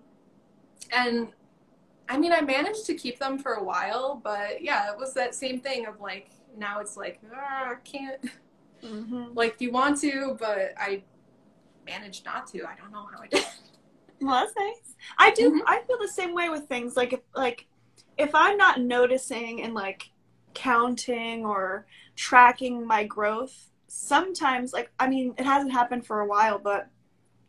and 0.92 1.28
I 2.08 2.18
mean, 2.18 2.32
I 2.32 2.40
managed 2.40 2.86
to 2.86 2.94
keep 2.94 3.18
them 3.18 3.38
for 3.38 3.54
a 3.54 3.64
while, 3.64 4.20
but 4.22 4.62
yeah, 4.62 4.92
it 4.92 4.98
was 4.98 5.14
that 5.14 5.34
same 5.34 5.60
thing 5.60 5.86
of 5.86 6.00
like, 6.00 6.30
now 6.56 6.80
it's 6.80 6.96
like, 6.96 7.20
ah, 7.34 7.72
I 7.72 7.74
can't, 7.84 8.20
Mm-hmm. 8.82 9.34
like, 9.34 9.60
you 9.60 9.70
want 9.72 10.00
to, 10.02 10.36
but 10.38 10.74
I 10.78 11.04
managed 11.86 12.24
not 12.24 12.46
to. 12.48 12.64
I 12.66 12.76
don't 12.76 12.92
know 12.92 13.06
how 13.12 13.22
I 13.22 13.28
did. 13.28 13.44
Well, 14.20 14.40
that's 14.44 14.56
nice. 14.56 14.96
I 15.18 15.30
do. 15.32 15.52
Mhm. 15.52 15.62
I 15.66 15.82
feel 15.86 15.98
the 15.98 16.08
same 16.08 16.34
way 16.34 16.48
with 16.48 16.68
things. 16.68 16.96
Like 16.96 17.12
if 17.12 17.20
like 17.34 17.66
if 18.16 18.34
I'm 18.34 18.56
not 18.56 18.80
noticing 18.80 19.62
and 19.62 19.74
like 19.74 20.12
counting 20.54 21.44
or 21.44 21.86
tracking 22.16 22.86
my 22.86 23.04
growth, 23.04 23.70
sometimes 23.88 24.72
like 24.72 24.92
I 24.98 25.08
mean 25.08 25.34
it 25.38 25.44
hasn't 25.44 25.72
happened 25.72 26.06
for 26.06 26.20
a 26.20 26.26
while, 26.26 26.58
but 26.58 26.90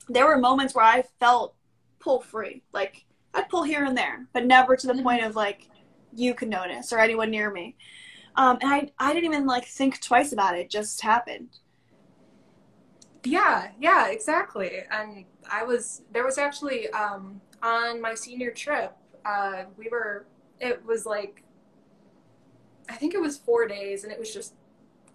there 0.09 0.27
were 0.27 0.39
moments 0.39 0.75
where 0.75 0.85
I 0.85 1.03
felt 1.19 1.55
pull 1.99 2.21
free. 2.21 2.63
Like 2.73 3.06
I'd 3.37 3.49
pull 3.49 3.63
here 3.63 3.85
and 3.85 3.97
there, 3.97 4.27
but 4.33 4.45
never 4.45 4.77
to 4.77 4.87
the 4.87 4.95
Mhm. 4.95 5.03
point 5.03 5.23
of 5.23 5.35
like 5.37 5.69
you 6.13 6.35
could 6.35 6.49
notice 6.49 6.93
or 6.93 6.99
anyone 6.99 7.31
near 7.31 7.51
me. 7.51 7.77
Um, 8.35 8.59
and 8.61 8.73
I 8.73 8.91
I 8.99 9.13
didn't 9.13 9.25
even 9.33 9.47
like 9.47 9.65
think 9.67 10.01
twice 10.01 10.33
about 10.33 10.57
it. 10.57 10.61
It 10.61 10.71
just 10.71 11.01
happened. 11.01 11.49
Yeah, 13.23 13.71
yeah, 13.79 14.07
exactly. 14.09 14.81
And 14.89 15.25
I 15.49 15.63
was 15.63 16.01
there 16.11 16.23
was 16.25 16.37
actually 16.37 16.89
um 16.91 17.41
on 17.61 18.01
my 18.01 18.13
senior 18.15 18.51
trip, 18.51 18.95
uh 19.25 19.65
we 19.77 19.89
were 19.91 20.25
it 20.59 20.85
was 20.85 21.05
like 21.05 21.43
I 22.89 22.93
think 22.95 23.13
it 23.13 23.21
was 23.21 23.37
4 23.37 23.67
days 23.67 24.03
and 24.03 24.11
it 24.13 24.19
was 24.19 24.33
just 24.33 24.53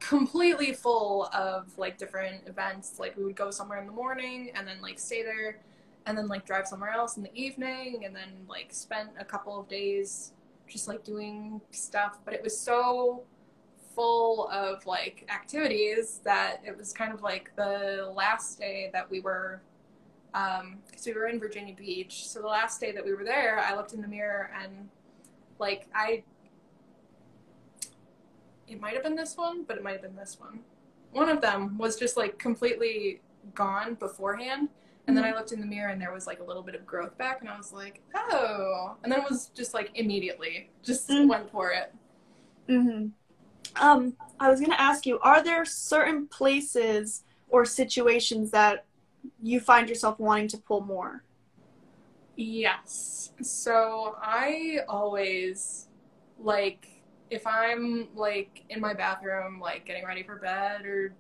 completely 0.01 0.73
full 0.73 1.27
of 1.35 1.77
like 1.79 1.99
different 1.99 2.49
events. 2.49 2.99
Like 2.99 3.17
we 3.17 3.25
would 3.25 3.37
go 3.37 3.51
somewhere 3.51 3.81
in 3.81 3.87
the 3.87 3.93
morning 3.93 4.53
and 4.55 4.67
then 4.67 4.81
like 4.83 4.99
stay 4.99 5.23
there 5.23 5.61
and 6.07 6.17
then 6.17 6.29
like 6.29 6.45
drive 6.45 6.67
somewhere 6.67 6.91
else 6.91 7.17
in 7.17 7.23
the 7.23 7.35
evening 7.35 8.05
and 8.05 8.15
then 8.15 8.31
like 8.49 8.69
spent 8.71 9.11
a 9.19 9.25
couple 9.25 9.59
of 9.59 9.69
days 9.69 10.33
just 10.69 10.89
like 10.89 11.05
doing 11.05 11.61
stuff, 11.71 12.19
but 12.25 12.35
it 12.35 12.43
was 12.43 12.59
so 12.59 13.23
full 13.95 14.49
of 14.49 14.85
like 14.87 15.29
activities 15.33 16.21
that 16.25 16.59
it 16.65 16.77
was 16.77 16.93
kind 16.93 17.13
of 17.13 17.23
like 17.23 17.55
the 17.57 18.11
last 18.17 18.59
day 18.59 18.89
that 18.93 19.11
we 19.11 19.21
were 19.21 19.61
um 20.35 20.79
because 20.87 21.05
we 21.05 21.13
were 21.13 21.27
in 21.27 21.39
Virginia 21.39 21.75
Beach. 21.75 22.27
So 22.27 22.41
the 22.41 22.47
last 22.47 22.81
day 22.81 22.93
that 22.93 23.05
we 23.05 23.13
were 23.13 23.25
there 23.25 23.59
I 23.59 23.77
looked 23.77 23.93
in 23.93 24.01
the 24.01 24.09
mirror 24.09 24.51
and 24.63 24.89
like 25.59 25.89
I 25.95 26.25
it 28.67 28.81
might 28.81 28.95
have 28.95 29.03
been 29.03 29.17
this 29.17 29.37
one 29.37 29.65
but 29.65 29.77
it 29.77 29.83
might 29.83 29.93
have 29.93 30.03
been 30.03 30.17
this 30.17 30.39
one. 30.41 30.61
One 31.13 31.29
of 31.29 31.43
them 31.43 31.77
was 31.77 31.97
just 31.97 32.17
like 32.17 32.39
completely 32.39 33.21
gone 33.55 33.95
beforehand 33.95 34.71
and 35.07 35.17
then 35.17 35.25
I 35.25 35.33
looked 35.35 35.53
in 35.53 35.61
the 35.61 35.67
mirror 35.67 35.91
and 35.91 36.01
there 36.01 36.13
was 36.13 36.27
like 36.27 36.41
a 36.41 36.45
little 36.45 36.63
bit 36.63 36.75
of 36.75 36.87
growth 36.87 37.17
back 37.19 37.41
and 37.41 37.49
I 37.49 37.57
was 37.57 37.73
like 37.73 38.01
oh 38.15 38.97
and 39.03 39.13
then 39.13 39.21
it 39.21 39.31
was 39.31 39.49
just 39.55 39.75
like 39.75 39.91
immediately 39.95 40.71
just 40.83 41.11
Mm. 41.11 41.27
went 41.27 41.51
for 41.51 41.71
it 41.71 41.93
hmm 42.69 43.07
Um, 43.81 44.17
I 44.41 44.51
was 44.51 44.61
gonna 44.61 44.75
ask 44.77 45.07
you: 45.07 45.21
Are 45.21 45.43
there 45.45 45.65
certain 45.67 46.29
places 46.29 47.25
or 47.49 47.65
situations 47.67 48.51
that 48.53 48.87
you 49.43 49.61
find 49.61 49.89
yourself 49.89 50.19
wanting 50.21 50.49
to 50.51 50.59
pull 50.59 50.83
more? 50.83 51.25
Yes. 52.37 53.33
So 53.43 54.17
I 54.21 54.81
always 54.89 55.89
like 56.39 56.89
if 57.31 57.47
I'm 57.47 58.09
like 58.15 58.65
in 58.71 58.81
my 58.81 58.95
bathroom, 58.95 59.61
like 59.61 59.85
getting 59.87 60.05
ready 60.05 60.23
for 60.23 60.37
bed 60.37 60.85
or 60.87 61.15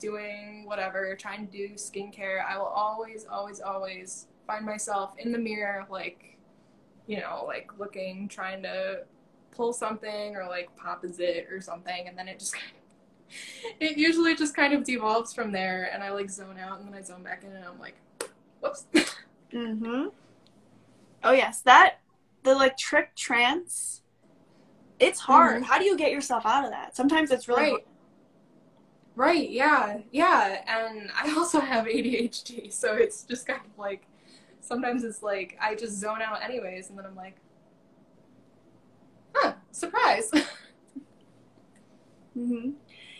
doing 0.00 0.64
whatever, 0.66 1.14
trying 1.16 1.46
to 1.46 1.52
do 1.52 1.74
skincare, 1.74 2.44
I 2.44 2.58
will 2.58 2.64
always, 2.64 3.26
always, 3.30 3.60
always 3.60 4.26
find 4.46 4.64
myself 4.64 5.14
in 5.18 5.32
the 5.32 5.38
mirror, 5.38 5.86
like, 5.90 6.38
you 7.06 7.20
know, 7.20 7.44
like 7.46 7.70
looking, 7.78 8.28
trying 8.28 8.62
to 8.62 9.04
pull 9.50 9.72
something 9.72 10.36
or 10.36 10.46
like 10.46 10.74
pop 10.76 11.04
a 11.04 11.08
zit 11.08 11.48
or 11.50 11.60
something, 11.60 12.08
and 12.08 12.18
then 12.18 12.28
it 12.28 12.38
just 12.38 12.54
kind 12.54 12.66
of, 12.76 13.72
it 13.80 13.96
usually 13.96 14.34
just 14.34 14.54
kind 14.54 14.74
of 14.74 14.84
devolves 14.84 15.32
from 15.32 15.52
there, 15.52 15.90
and 15.92 16.02
I 16.02 16.10
like 16.10 16.30
zone 16.30 16.58
out, 16.58 16.80
and 16.80 16.88
then 16.88 16.94
I 16.94 17.02
zone 17.02 17.22
back 17.22 17.44
in, 17.44 17.54
and 17.54 17.64
I'm 17.64 17.78
like, 17.78 17.96
whoops. 18.60 18.86
mm-hmm. 19.52 20.08
Oh 21.22 21.32
yes, 21.32 21.62
that 21.62 22.00
the 22.42 22.54
like 22.54 22.76
trich 22.76 23.08
trance. 23.16 24.02
It's 25.00 25.18
hard. 25.18 25.56
Mm-hmm. 25.56 25.64
How 25.64 25.78
do 25.78 25.84
you 25.84 25.96
get 25.96 26.12
yourself 26.12 26.46
out 26.46 26.64
of 26.64 26.70
that? 26.70 26.94
Sometimes 26.94 27.30
it's 27.32 27.48
really 27.48 27.72
right. 27.72 27.86
Right, 29.16 29.48
yeah, 29.48 29.98
yeah. 30.10 30.62
And 30.66 31.10
I 31.14 31.34
also 31.36 31.60
have 31.60 31.86
ADHD, 31.86 32.72
so 32.72 32.94
it's 32.94 33.22
just 33.22 33.46
kind 33.46 33.60
of 33.60 33.78
like 33.78 34.06
sometimes 34.60 35.04
it's 35.04 35.22
like 35.22 35.56
I 35.60 35.74
just 35.74 35.98
zone 35.98 36.20
out 36.20 36.42
anyways, 36.42 36.90
and 36.90 36.98
then 36.98 37.06
I'm 37.06 37.14
like, 37.14 37.36
huh, 39.34 39.54
surprise. 39.70 40.30
hmm 42.34 42.70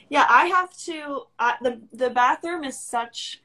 Yeah, 0.09 0.27
I 0.29 0.47
have 0.47 0.77
to. 0.79 1.23
Uh, 1.39 1.53
the 1.63 1.81
The 1.93 2.11
bathroom 2.11 2.65
is 2.65 2.79
such 2.79 3.41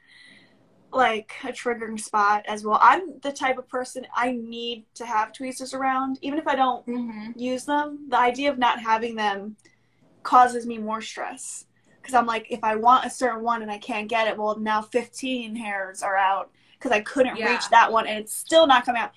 like 0.92 1.32
a 1.44 1.52
triggering 1.52 2.00
spot 2.00 2.44
as 2.48 2.64
well. 2.64 2.80
I'm 2.82 3.20
the 3.20 3.30
type 3.30 3.58
of 3.58 3.68
person 3.68 4.04
I 4.12 4.32
need 4.32 4.86
to 4.94 5.06
have 5.06 5.32
tweezers 5.32 5.72
around, 5.72 6.18
even 6.20 6.36
if 6.36 6.48
I 6.48 6.56
don't 6.56 6.84
mm-hmm. 6.84 7.38
use 7.38 7.64
them. 7.64 8.06
The 8.08 8.18
idea 8.18 8.50
of 8.50 8.58
not 8.58 8.80
having 8.80 9.14
them 9.14 9.54
causes 10.24 10.66
me 10.66 10.78
more 10.78 11.00
stress 11.00 11.66
because 12.10 12.18
I'm 12.18 12.26
like, 12.26 12.46
if 12.50 12.64
I 12.64 12.74
want 12.74 13.04
a 13.04 13.10
certain 13.10 13.44
one 13.44 13.62
and 13.62 13.70
I 13.70 13.78
can't 13.78 14.08
get 14.08 14.26
it, 14.26 14.36
well, 14.36 14.58
now 14.58 14.82
15 14.82 15.54
hairs 15.54 16.02
are 16.02 16.16
out 16.16 16.50
because 16.72 16.90
I 16.90 17.00
couldn't 17.00 17.36
yeah. 17.36 17.52
reach 17.52 17.68
that 17.70 17.92
one 17.92 18.06
and 18.08 18.18
it's 18.18 18.34
still 18.34 18.66
not 18.66 18.84
coming 18.84 19.00
out. 19.00 19.12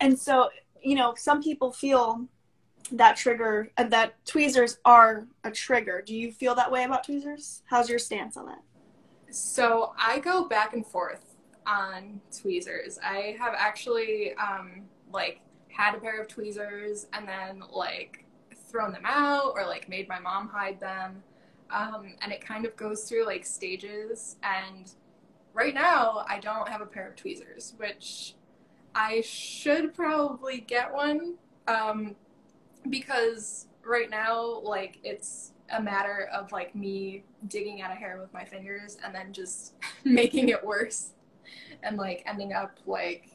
And 0.00 0.18
so, 0.18 0.48
you 0.82 0.94
know, 0.94 1.14
some 1.14 1.42
people 1.42 1.72
feel 1.72 2.26
that 2.92 3.16
trigger 3.16 3.70
and 3.76 3.90
that 3.92 4.24
tweezers 4.24 4.78
are 4.86 5.26
a 5.44 5.50
trigger. 5.50 6.02
Do 6.04 6.14
you 6.14 6.32
feel 6.32 6.54
that 6.54 6.72
way 6.72 6.84
about 6.84 7.04
tweezers? 7.04 7.62
How's 7.66 7.90
your 7.90 7.98
stance 7.98 8.36
on 8.38 8.46
that? 8.46 8.62
So 9.30 9.92
I 9.98 10.18
go 10.18 10.48
back 10.48 10.72
and 10.72 10.86
forth 10.86 11.36
on 11.66 12.22
tweezers. 12.40 12.98
I 13.04 13.36
have 13.38 13.52
actually 13.58 14.32
um, 14.36 14.84
like 15.12 15.40
had 15.68 15.94
a 15.94 15.98
pair 15.98 16.22
of 16.22 16.28
tweezers 16.28 17.08
and 17.12 17.28
then 17.28 17.62
like 17.70 18.24
thrown 18.70 18.92
them 18.92 19.04
out 19.04 19.52
or 19.54 19.66
like 19.66 19.86
made 19.90 20.08
my 20.08 20.18
mom 20.18 20.48
hide 20.48 20.80
them. 20.80 21.22
Um, 21.70 22.14
and 22.22 22.32
it 22.32 22.40
kind 22.40 22.64
of 22.64 22.76
goes 22.76 23.04
through 23.04 23.26
like 23.26 23.44
stages. 23.44 24.36
And 24.42 24.90
right 25.52 25.74
now, 25.74 26.24
I 26.28 26.38
don't 26.38 26.68
have 26.68 26.80
a 26.80 26.86
pair 26.86 27.08
of 27.08 27.16
tweezers, 27.16 27.74
which 27.76 28.34
I 28.94 29.20
should 29.20 29.94
probably 29.94 30.58
get 30.60 30.92
one 30.92 31.34
um, 31.66 32.16
because 32.88 33.66
right 33.84 34.10
now, 34.10 34.60
like, 34.60 34.98
it's 35.04 35.52
a 35.70 35.82
matter 35.82 36.30
of 36.32 36.50
like 36.50 36.74
me 36.74 37.24
digging 37.48 37.82
at 37.82 37.90
a 37.90 37.94
hair 37.94 38.18
with 38.20 38.32
my 38.32 38.44
fingers 38.44 38.96
and 39.04 39.14
then 39.14 39.32
just 39.32 39.74
making 40.04 40.48
it 40.48 40.64
worse 40.64 41.10
and 41.82 41.96
like 41.96 42.22
ending 42.26 42.52
up 42.52 42.78
like 42.86 43.30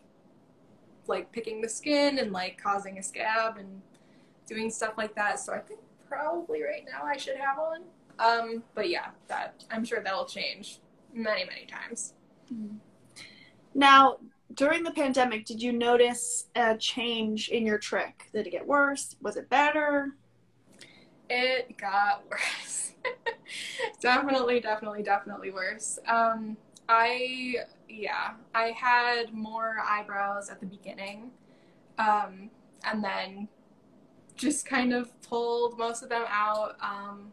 like 1.07 1.31
picking 1.31 1.61
the 1.61 1.69
skin 1.69 2.19
and 2.19 2.31
like 2.31 2.59
causing 2.61 2.97
a 2.97 3.03
scab 3.03 3.57
and 3.57 3.81
doing 4.45 4.69
stuff 4.69 4.93
like 4.97 5.15
that. 5.15 5.39
So 5.39 5.53
I 5.53 5.59
think 5.59 5.79
probably 6.07 6.63
right 6.63 6.85
now 6.89 7.05
I 7.05 7.17
should 7.17 7.37
have 7.37 7.57
one. 7.57 7.83
Um, 8.19 8.63
but 8.75 8.89
yeah, 8.89 9.07
that 9.27 9.63
I'm 9.71 9.83
sure 9.83 10.01
that'll 10.01 10.25
change 10.25 10.79
many, 11.13 11.45
many 11.45 11.65
times. 11.65 12.13
Mm-hmm. 12.53 12.77
Now, 13.75 14.17
during 14.53 14.83
the 14.83 14.91
pandemic, 14.91 15.45
did 15.45 15.61
you 15.61 15.71
notice 15.71 16.47
a 16.55 16.77
change 16.77 17.49
in 17.49 17.65
your 17.65 17.79
trich? 17.79 18.13
Did 18.33 18.47
it 18.47 18.51
get 18.51 18.65
worse? 18.65 19.15
Was 19.21 19.35
it 19.35 19.49
better? 19.49 20.11
It 21.29 21.77
got 21.77 22.23
worse. 22.31 22.93
definitely, 23.99 24.59
definitely, 24.59 25.03
definitely 25.03 25.51
worse. 25.51 25.97
Um, 26.07 26.57
I, 26.87 27.55
yeah, 27.89 28.33
I 28.53 28.71
had 28.71 29.33
more 29.33 29.77
eyebrows 29.83 30.49
at 30.49 30.59
the 30.59 30.65
beginning. 30.65 31.31
Um, 31.97 32.49
and 32.85 33.03
then 33.03 33.47
just 34.35 34.65
kind 34.65 34.93
of 34.93 35.09
pulled 35.21 35.77
most 35.77 36.03
of 36.03 36.09
them 36.09 36.25
out. 36.27 36.75
Um, 36.81 37.31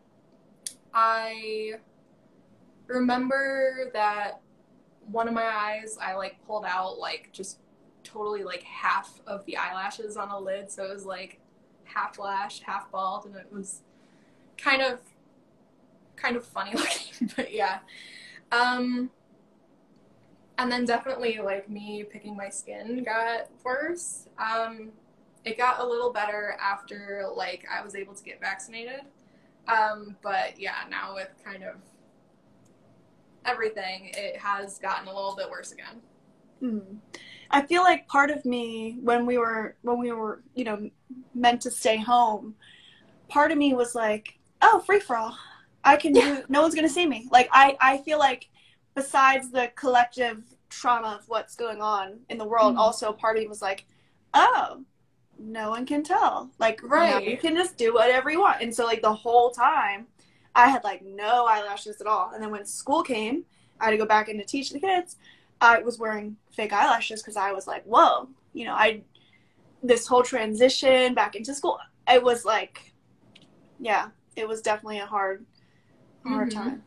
I 0.92 1.74
remember 2.86 3.90
that 3.92 4.40
one 5.10 5.28
of 5.28 5.34
my 5.34 5.46
eyes 5.46 5.98
I 6.00 6.14
like 6.14 6.36
pulled 6.46 6.64
out 6.64 6.98
like 6.98 7.30
just 7.32 7.58
totally 8.04 8.42
like 8.42 8.62
half 8.62 9.20
of 9.26 9.44
the 9.46 9.56
eyelashes 9.56 10.16
on 10.16 10.28
a 10.30 10.38
lid, 10.38 10.70
so 10.70 10.84
it 10.84 10.92
was 10.92 11.04
like 11.04 11.40
half 11.84 12.18
lash, 12.18 12.60
half 12.60 12.90
bald, 12.90 13.26
and 13.26 13.36
it 13.36 13.46
was 13.50 13.82
kind 14.56 14.82
of 14.82 15.00
kind 16.16 16.36
of 16.36 16.44
funny 16.44 16.72
looking, 16.74 17.30
but 17.36 17.52
yeah. 17.52 17.80
Um, 18.52 19.10
and 20.58 20.70
then 20.70 20.84
definitely 20.84 21.40
like 21.42 21.70
me 21.70 22.04
picking 22.04 22.36
my 22.36 22.48
skin 22.48 23.02
got 23.04 23.48
worse. 23.64 24.28
Um, 24.38 24.90
it 25.44 25.56
got 25.56 25.80
a 25.80 25.86
little 25.86 26.12
better 26.12 26.56
after 26.60 27.26
like 27.34 27.66
I 27.72 27.82
was 27.82 27.94
able 27.94 28.14
to 28.14 28.22
get 28.22 28.40
vaccinated. 28.40 29.00
Um, 29.68 30.16
but 30.22 30.58
yeah, 30.58 30.84
now 30.90 31.14
with 31.14 31.28
kind 31.44 31.62
of 31.62 31.76
everything, 33.44 34.10
it 34.14 34.36
has 34.36 34.78
gotten 34.78 35.08
a 35.08 35.14
little 35.14 35.36
bit 35.36 35.50
worse 35.50 35.72
again. 35.72 36.00
Mm. 36.62 36.98
I 37.50 37.62
feel 37.62 37.82
like 37.82 38.06
part 38.06 38.30
of 38.30 38.44
me 38.44 38.98
when 39.02 39.26
we 39.26 39.38
were 39.38 39.76
when 39.82 39.98
we 39.98 40.12
were 40.12 40.42
you 40.54 40.64
know 40.64 40.90
meant 41.34 41.60
to 41.62 41.70
stay 41.70 41.96
home, 41.96 42.54
part 43.28 43.50
of 43.50 43.58
me 43.58 43.74
was 43.74 43.94
like, 43.94 44.38
oh, 44.62 44.80
free 44.80 45.00
for 45.00 45.16
all. 45.16 45.36
I 45.82 45.96
can 45.96 46.12
do. 46.12 46.42
No 46.48 46.62
one's 46.62 46.74
gonna 46.74 46.88
see 46.88 47.06
me. 47.06 47.28
Like 47.30 47.48
I 47.52 47.76
I 47.80 47.98
feel 47.98 48.18
like 48.18 48.48
besides 48.94 49.50
the 49.50 49.70
collective 49.76 50.42
trauma 50.68 51.18
of 51.20 51.28
what's 51.28 51.56
going 51.56 51.80
on 51.80 52.20
in 52.28 52.38
the 52.38 52.44
world, 52.44 52.72
mm-hmm. 52.72 52.80
also 52.80 53.12
part 53.12 53.36
of 53.36 53.42
me 53.42 53.48
was 53.48 53.62
like, 53.62 53.86
oh, 54.34 54.84
no 55.40 55.70
one 55.70 55.86
can 55.86 56.02
tell. 56.02 56.50
Like, 56.58 56.80
right. 56.82 57.26
you 57.26 57.36
can 57.36 57.56
just 57.56 57.76
do 57.76 57.94
whatever 57.94 58.30
you 58.30 58.40
want. 58.40 58.62
And 58.62 58.74
so, 58.74 58.84
like, 58.84 59.02
the 59.02 59.12
whole 59.12 59.50
time, 59.50 60.06
I 60.54 60.68
had 60.68 60.84
like 60.84 61.02
no 61.02 61.46
eyelashes 61.46 62.00
at 62.00 62.06
all. 62.06 62.32
And 62.32 62.42
then 62.42 62.50
when 62.50 62.66
school 62.66 63.02
came, 63.02 63.44
I 63.80 63.86
had 63.86 63.90
to 63.92 63.96
go 63.96 64.06
back 64.06 64.28
in 64.28 64.38
to 64.38 64.44
teach 64.44 64.70
the 64.70 64.80
kids. 64.80 65.16
I 65.60 65.80
was 65.80 65.98
wearing 65.98 66.36
fake 66.50 66.72
eyelashes 66.72 67.22
because 67.22 67.36
I 67.36 67.52
was 67.52 67.66
like, 67.66 67.84
whoa, 67.84 68.28
you 68.52 68.64
know, 68.64 68.74
I, 68.74 69.02
this 69.82 70.06
whole 70.06 70.22
transition 70.22 71.14
back 71.14 71.36
into 71.36 71.54
school, 71.54 71.78
it 72.08 72.22
was 72.22 72.44
like, 72.44 72.92
yeah, 73.78 74.08
it 74.36 74.48
was 74.48 74.60
definitely 74.62 74.98
a 74.98 75.06
hard, 75.06 75.44
hard 76.24 76.50
mm-hmm. 76.50 76.58
time. 76.58 76.82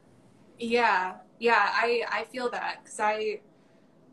Yeah. 0.60 1.16
Yeah. 1.40 1.70
I, 1.74 2.04
I 2.10 2.24
feel 2.26 2.50
that 2.52 2.84
because 2.84 3.00
I, 3.00 3.42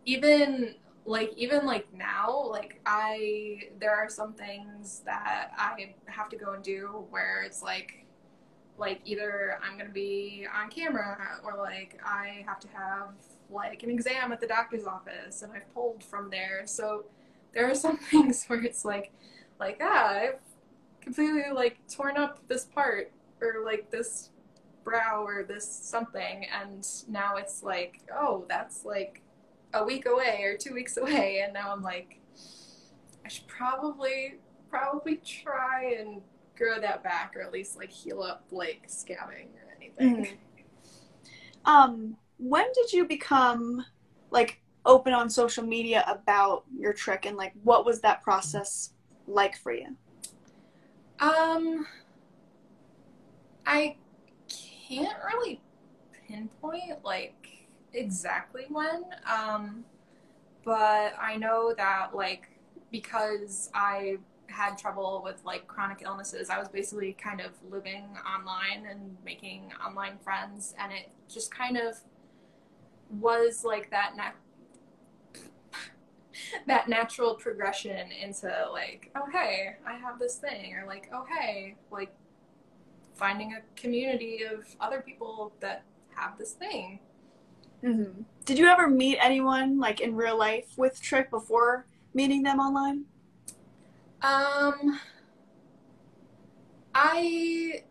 even 0.05 0.74
like 1.07 1.33
even 1.37 1.65
like 1.65 1.87
now 1.95 2.47
like 2.51 2.81
i 2.87 3.63
there 3.79 3.95
are 3.95 4.09
some 4.09 4.33
things 4.35 5.03
that 5.05 5.51
i 5.57 5.95
have 6.07 6.29
to 6.29 6.37
go 6.37 6.53
and 6.53 6.63
do 6.63 7.05
where 7.11 7.43
it's 7.43 7.63
like 7.63 8.05
like 8.79 9.01
either 9.05 9.59
i'm 9.63 9.79
gonna 9.79 9.91
be 9.91 10.47
on 10.55 10.69
camera 10.71 11.39
or 11.45 11.57
like 11.57 12.01
i 12.05 12.45
have 12.47 12.61
to 12.61 12.69
have 12.69 13.09
like 13.51 13.83
an 13.83 13.91
exam 13.91 14.33
at 14.33 14.41
the 14.41 14.47
doctor's 14.47 14.87
office 14.87 15.43
and 15.43 15.53
i've 15.53 15.73
pulled 15.75 16.03
from 16.03 16.31
there. 16.31 16.63
So 16.67 17.05
there 17.53 17.69
are 17.71 17.75
some 17.75 17.97
things 18.11 18.45
where 18.47 18.63
it's 18.63 18.85
like 18.85 19.13
like 19.59 19.81
ah 19.83 20.09
i've 20.09 20.39
completely 21.01 21.45
like 21.53 21.79
torn 21.89 22.17
up 22.17 22.39
this 22.49 22.65
part 22.65 23.13
or 23.41 23.65
like 23.65 23.91
this 23.91 24.31
brow 24.85 25.23
or 25.25 25.45
this 25.45 25.69
something 25.69 26.47
and 26.61 26.87
now 27.09 27.37
it's 27.37 27.63
like 27.63 28.01
oh 28.15 28.45
that's 28.49 28.85
like 28.85 29.23
a 29.72 29.85
week 29.85 30.06
away 30.06 30.42
or 30.44 30.56
two 30.56 30.74
weeks 30.74 30.96
away, 30.96 31.42
and 31.44 31.52
now 31.52 31.72
I'm 31.72 31.83
like, 31.83 32.20
I 33.24 33.28
should 33.28 33.46
probably 33.46 34.37
probably 34.68 35.16
try 35.16 35.96
and 35.98 36.22
grow 36.56 36.80
that 36.80 37.02
back, 37.02 37.35
or 37.37 37.42
at 37.42 37.52
least 37.52 37.76
like 37.76 37.90
heal 37.90 38.22
up 38.22 38.44
like 38.50 38.87
scabbing 38.88 39.48
or 39.54 39.74
anything. 39.76 40.24
Mm-hmm. 40.24 41.70
Um, 41.70 42.16
when 42.38 42.66
did 42.74 42.92
you 42.92 43.06
become 43.06 43.85
like 44.30 44.61
open 44.87 45.12
on 45.12 45.28
social 45.28 45.64
media 45.64 46.04
about 46.06 46.64
your 46.76 46.92
trich, 46.92 47.26
and 47.26 47.37
like 47.37 47.52
what 47.62 47.85
was 47.85 48.00
that 48.00 48.22
process 48.22 48.92
like 49.26 49.56
for 49.56 49.72
you? 49.72 49.96
Um, 51.20 51.87
I 53.66 53.96
can't 54.88 55.18
really 55.35 55.61
pinpoint 56.26 57.04
like 57.04 57.39
exactly 57.92 58.66
when, 58.68 59.05
um, 59.31 59.85
but 60.64 61.14
I 61.20 61.37
know 61.37 61.74
that 61.76 62.14
like 62.14 62.48
because 62.90 63.70
I 63.74 64.18
had 64.48 64.76
trouble 64.76 65.22
with 65.24 65.42
like 65.44 65.66
chronic 65.66 66.03
illnesses, 66.05 66.50
I 66.50 66.59
was 66.59 66.68
basically 66.68 67.12
kind 67.12 67.40
of 67.40 67.53
living 67.70 68.05
online 68.26 68.87
and 68.90 69.16
making 69.24 69.72
online 69.85 70.18
friends, 70.18 70.74
and 70.79 70.92
it 70.92 71.11
just 71.29 71.55
kind 71.55 71.76
of 71.76 71.96
was 73.11 73.64
like 73.64 73.90
that 73.90 74.14
that 76.66 76.88
natural 76.88 77.35
progression 77.35 78.11
into 78.12 78.53
like, 78.72 79.11
oh 79.16 79.26
hey, 79.33 79.76
I 79.87 79.94
have 79.94 80.18
this 80.18 80.37
thing, 80.37 80.74
or 80.74 80.87
like, 80.87 81.09
oh 81.12 81.24
hey, 81.29 81.76
like 81.90 82.12
finding 83.14 83.53
a 83.53 83.81
community 83.81 84.42
of 84.42 84.64
other 84.81 85.00
people 85.00 85.53
that 85.61 85.85
have 86.14 86.38
this 86.38 86.53
thing. 86.53 87.00
Mm-hmm. 87.85 88.23
Did 88.45 88.59
you 88.59 88.66
ever 88.66 88.88
meet 88.88 89.19
anyone 89.21 89.79
like 89.79 90.01
in 90.01 90.14
real 90.14 90.38
life 90.38 90.66
with 90.77 91.01
Trich 91.01 91.31
before 91.31 91.87
meeting 92.14 92.43
them 92.43 92.59
online? 92.59 93.05
Um, 94.23 95.01
I, 96.95 97.85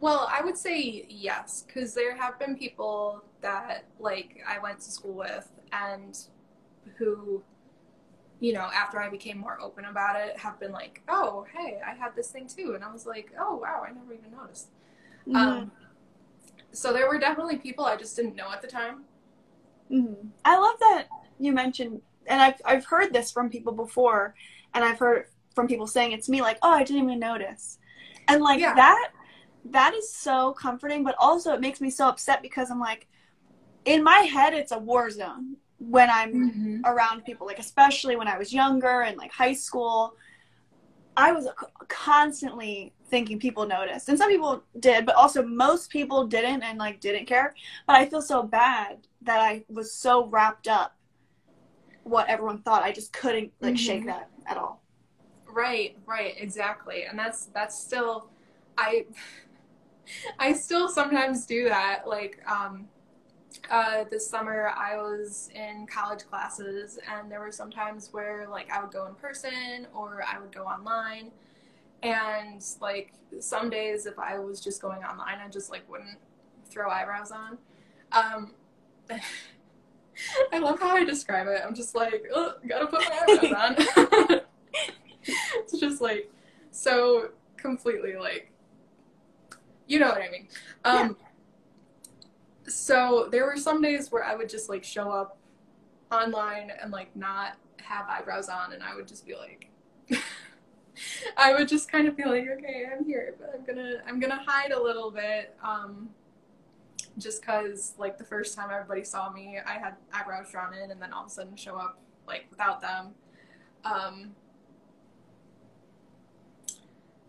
well, 0.00 0.28
I 0.32 0.42
would 0.42 0.56
say 0.56 1.06
yes, 1.08 1.64
because 1.66 1.94
there 1.94 2.16
have 2.16 2.38
been 2.38 2.56
people 2.56 3.24
that 3.40 3.86
like 3.98 4.38
I 4.46 4.58
went 4.58 4.80
to 4.80 4.90
school 4.90 5.14
with 5.14 5.50
and 5.72 6.16
who, 6.98 7.42
you 8.38 8.52
know, 8.52 8.70
after 8.74 9.00
I 9.00 9.08
became 9.08 9.38
more 9.38 9.60
open 9.60 9.86
about 9.86 10.20
it, 10.20 10.38
have 10.38 10.60
been 10.60 10.72
like, 10.72 11.02
oh, 11.08 11.46
hey, 11.52 11.80
I 11.84 11.94
had 11.94 12.14
this 12.14 12.30
thing 12.30 12.46
too, 12.46 12.74
and 12.74 12.84
I 12.84 12.92
was 12.92 13.06
like, 13.06 13.32
oh 13.38 13.56
wow, 13.56 13.84
I 13.86 13.92
never 13.92 14.12
even 14.12 14.30
noticed. 14.30 14.68
Mm-hmm. 15.26 15.36
Um, 15.36 15.72
so 16.72 16.92
there 16.92 17.08
were 17.08 17.18
definitely 17.18 17.58
people 17.58 17.84
I 17.84 17.96
just 17.96 18.16
didn't 18.16 18.36
know 18.36 18.50
at 18.52 18.62
the 18.62 18.68
time. 18.68 19.04
Mm-hmm. 19.92 20.28
I 20.44 20.58
love 20.58 20.76
that 20.80 21.08
you 21.38 21.52
mentioned, 21.52 22.00
and 22.26 22.40
I've 22.40 22.60
I've 22.64 22.84
heard 22.86 23.12
this 23.12 23.30
from 23.30 23.50
people 23.50 23.72
before, 23.72 24.34
and 24.74 24.84
I've 24.84 24.98
heard 24.98 25.26
from 25.54 25.66
people 25.66 25.86
saying 25.86 26.12
it 26.12 26.22
to 26.24 26.30
me 26.30 26.42
like, 26.42 26.58
"Oh, 26.62 26.70
I 26.70 26.84
didn't 26.84 27.04
even 27.04 27.18
notice," 27.18 27.78
and 28.28 28.42
like 28.42 28.60
Yeah. 28.60 28.74
that 28.74 29.08
that 29.66 29.94
is 29.94 30.12
so 30.14 30.52
comforting, 30.54 31.04
but 31.04 31.16
also 31.18 31.52
it 31.54 31.60
makes 31.60 31.80
me 31.80 31.90
so 31.90 32.08
upset 32.08 32.42
because 32.42 32.70
I'm 32.70 32.80
like, 32.80 33.08
in 33.84 34.02
my 34.04 34.18
head, 34.20 34.54
it's 34.54 34.72
a 34.72 34.78
war 34.78 35.10
zone 35.10 35.56
when 35.78 36.10
I'm 36.10 36.44
Mm-hmm. 36.44 36.82
around 36.84 37.24
people, 37.24 37.46
like 37.46 37.58
especially 37.60 38.16
when 38.16 38.28
I 38.28 38.38
was 38.38 38.52
younger 38.54 39.02
and 39.02 39.16
like 39.18 39.32
high 39.32 39.54
school. 39.54 40.14
I 41.16 41.32
was 41.32 41.48
constantly 41.88 42.94
thinking 43.10 43.38
people 43.38 43.66
noticed, 43.66 44.08
and 44.08 44.18
some 44.18 44.30
people 44.30 44.64
did, 44.78 45.06
but 45.06 45.14
also 45.16 45.42
most 45.42 45.90
people 45.90 46.26
didn't 46.26 46.62
and 46.62 46.78
like 46.78 47.00
didn't 47.00 47.26
care. 47.26 47.54
But 47.86 47.96
I 47.96 48.06
feel 48.06 48.22
so 48.22 48.42
bad 48.42 49.06
that 49.22 49.40
I 49.40 49.64
was 49.68 49.92
so 49.92 50.26
wrapped 50.26 50.68
up 50.68 50.96
what 52.04 52.28
everyone 52.28 52.62
thought. 52.62 52.82
I 52.82 52.92
just 52.92 53.12
couldn't 53.12 53.52
like 53.60 53.76
shake 53.76 54.02
Mhm. 54.02 54.06
that 54.06 54.30
at 54.46 54.56
all. 54.56 54.82
Right, 55.48 55.96
right, 56.06 56.34
exactly. 56.38 57.04
And 57.04 57.18
that's 57.18 57.46
that's 57.46 57.78
still 57.78 58.30
I 58.78 59.06
I 60.38 60.52
still 60.52 60.88
sometimes 60.88 61.46
do 61.46 61.68
that. 61.68 62.06
Like 62.06 62.40
um 62.50 62.88
uh 63.70 64.04
this 64.10 64.28
summer 64.28 64.72
I 64.76 64.96
was 64.96 65.50
in 65.54 65.86
college 65.86 66.24
classes 66.28 66.98
and 67.08 67.30
there 67.30 67.40
were 67.40 67.52
some 67.52 67.70
times 67.70 68.08
where 68.12 68.46
like 68.48 68.70
I 68.70 68.80
would 68.82 68.92
go 68.92 69.06
in 69.06 69.14
person 69.14 69.86
or 69.94 70.22
I 70.26 70.38
would 70.40 70.54
go 70.54 70.64
online. 70.64 71.30
And 72.02 72.64
like 72.80 73.12
some 73.38 73.70
days 73.70 74.06
if 74.06 74.18
I 74.18 74.38
was 74.38 74.60
just 74.60 74.82
going 74.82 75.02
online 75.04 75.38
I 75.38 75.48
just 75.48 75.70
like 75.70 75.88
wouldn't 75.88 76.18
throw 76.68 76.90
eyebrows 76.90 77.30
on. 77.30 77.58
Um 78.12 78.54
I 80.52 80.58
love 80.58 80.78
how 80.80 80.96
I 80.96 81.04
describe 81.04 81.46
it. 81.46 81.62
I'm 81.64 81.74
just 81.74 81.94
like, 81.94 82.24
oh, 82.34 82.54
gotta 82.68 82.86
put 82.86 83.00
my 83.08 83.20
eyebrows 83.28 83.52
on. 83.52 84.40
it's 85.22 85.78
just 85.78 86.00
like 86.00 86.30
so 86.70 87.30
completely 87.56 88.16
like 88.16 88.52
you 89.86 89.98
know 89.98 90.08
what 90.08 90.22
I 90.22 90.30
mean. 90.30 90.48
Um 90.84 91.16
so 92.66 93.28
there 93.30 93.44
were 93.44 93.56
some 93.56 93.82
days 93.82 94.12
where 94.12 94.24
I 94.24 94.36
would 94.36 94.48
just 94.48 94.68
like 94.68 94.84
show 94.84 95.10
up 95.10 95.36
online 96.12 96.70
and 96.80 96.92
like 96.92 97.14
not 97.16 97.56
have 97.78 98.06
eyebrows 98.08 98.48
on 98.48 98.72
and 98.72 98.82
I 98.82 98.94
would 98.94 99.08
just 99.08 99.26
be 99.26 99.34
like 99.34 99.70
I 101.36 101.54
would 101.54 101.68
just 101.68 101.90
kind 101.90 102.08
of 102.08 102.16
be 102.16 102.24
like, 102.24 102.46
okay, 102.58 102.86
I'm 102.90 103.04
here, 103.04 103.34
but 103.38 103.54
I'm 103.54 103.64
gonna 103.64 104.02
I'm 104.06 104.20
gonna 104.20 104.42
hide 104.46 104.72
a 104.72 104.82
little 104.82 105.10
bit. 105.10 105.56
Um 105.62 106.10
just 107.18 107.44
cause 107.44 107.94
like 107.98 108.18
the 108.18 108.24
first 108.24 108.56
time 108.56 108.70
everybody 108.72 109.04
saw 109.04 109.30
me 109.30 109.58
I 109.66 109.72
had 109.72 109.96
eyebrows 110.12 110.50
drawn 110.50 110.74
in 110.74 110.90
and 110.90 111.02
then 111.02 111.12
all 111.12 111.22
of 111.22 111.26
a 111.26 111.30
sudden 111.30 111.56
show 111.56 111.76
up 111.76 111.98
like 112.26 112.46
without 112.50 112.80
them. 112.80 113.08
Um 113.84 114.32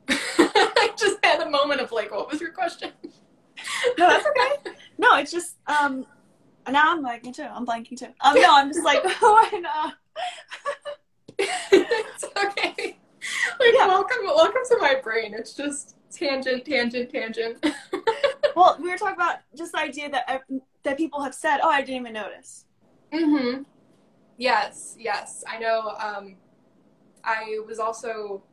I 0.09 0.91
just 0.97 1.23
had 1.23 1.41
a 1.41 1.49
moment 1.49 1.81
of 1.81 1.91
like, 1.91 2.11
what 2.11 2.31
was 2.31 2.41
your 2.41 2.51
question? 2.51 2.91
No, 3.97 4.07
that's 4.07 4.25
okay. 4.25 4.75
no, 4.97 5.17
it's 5.17 5.31
just 5.31 5.55
um. 5.67 6.05
Now 6.69 6.91
I'm 6.91 7.03
blanking 7.03 7.35
too. 7.35 7.43
I'm 7.43 7.65
blanking 7.65 7.97
too. 7.97 8.07
Um, 8.21 8.35
no, 8.35 8.55
I'm 8.55 8.69
just 8.69 8.83
like, 8.83 9.03
why 9.21 9.49
not? 9.61 9.93
it's 11.39 12.23
okay. 12.23 12.70
Like, 13.59 13.73
Yeah. 13.73 13.87
welcome, 13.87 14.17
welcome 14.25 14.61
to 14.69 14.77
my 14.79 14.95
brain. 14.95 15.33
It's 15.33 15.53
just 15.53 15.95
tangent, 16.11 16.65
tangent, 16.65 17.11
tangent. 17.11 17.65
Well, 18.53 18.77
we 18.81 18.89
were 18.91 18.97
talking 18.97 19.15
about 19.15 19.37
just 19.55 19.71
the 19.71 19.79
idea 19.79 20.09
that 20.09 20.43
that 20.83 20.97
people 20.97 21.21
have 21.21 21.33
said, 21.33 21.59
"Oh, 21.63 21.69
I 21.69 21.79
didn't 21.81 22.01
even 22.01 22.13
notice." 22.13 22.65
mm-hmm. 23.13 23.63
Yes, 24.37 24.95
yes. 24.99 25.45
I 25.47 25.57
know. 25.57 25.95
Um, 25.97 26.35
I 27.23 27.59
was 27.65 27.79
also. 27.79 28.43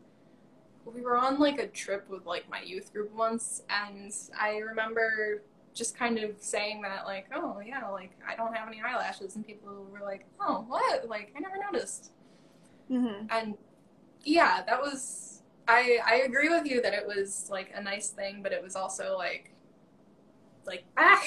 We 0.85 1.01
were 1.03 1.17
on 1.17 1.41
like 1.41 1.59
a 1.59 1.67
trip 1.67 2.09
with 2.09 2.27
like 2.27 2.49
my 2.49 2.61
youth 2.61 2.93
group 2.93 3.13
once, 3.13 3.63
and 3.69 4.13
I 4.41 4.59
remember 4.59 5.43
just 5.75 5.99
kind 5.99 6.19
of 6.19 6.37
saying 6.39 6.81
that, 6.83 7.05
like, 7.05 7.27
oh 7.35 7.61
yeah, 7.67 7.89
like 7.89 8.13
I 8.27 8.37
don't 8.37 8.55
have 8.57 8.69
any 8.69 8.81
eyelashes, 8.81 9.35
and 9.35 9.45
people 9.45 9.85
were 9.93 10.01
like, 10.07 10.27
oh 10.41 10.65
what? 10.69 11.09
Like 11.09 11.33
I 11.37 11.41
never 11.41 11.57
noticed. 11.73 12.13
Mm-hmm. 12.91 13.27
and 13.31 13.55
yeah 14.29 14.62
that 14.67 14.81
was 14.81 15.43
i 15.69 15.99
i 16.07 16.17
agree 16.27 16.49
with 16.49 16.67
you 16.67 16.81
that 16.83 16.95
it 16.95 17.07
was 17.07 17.49
like 17.51 17.71
a 17.75 17.83
nice 17.83 18.11
thing 18.11 18.43
but 18.43 18.53
it 18.53 18.62
was 18.62 18.77
also 18.77 19.17
like 19.17 19.53
like 20.67 20.85
ah 20.99 21.23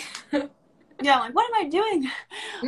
Yeah, 1.01 1.19
like, 1.19 1.33
what 1.33 1.45
am 1.49 1.65
I 1.65 1.69
doing? 1.69 2.09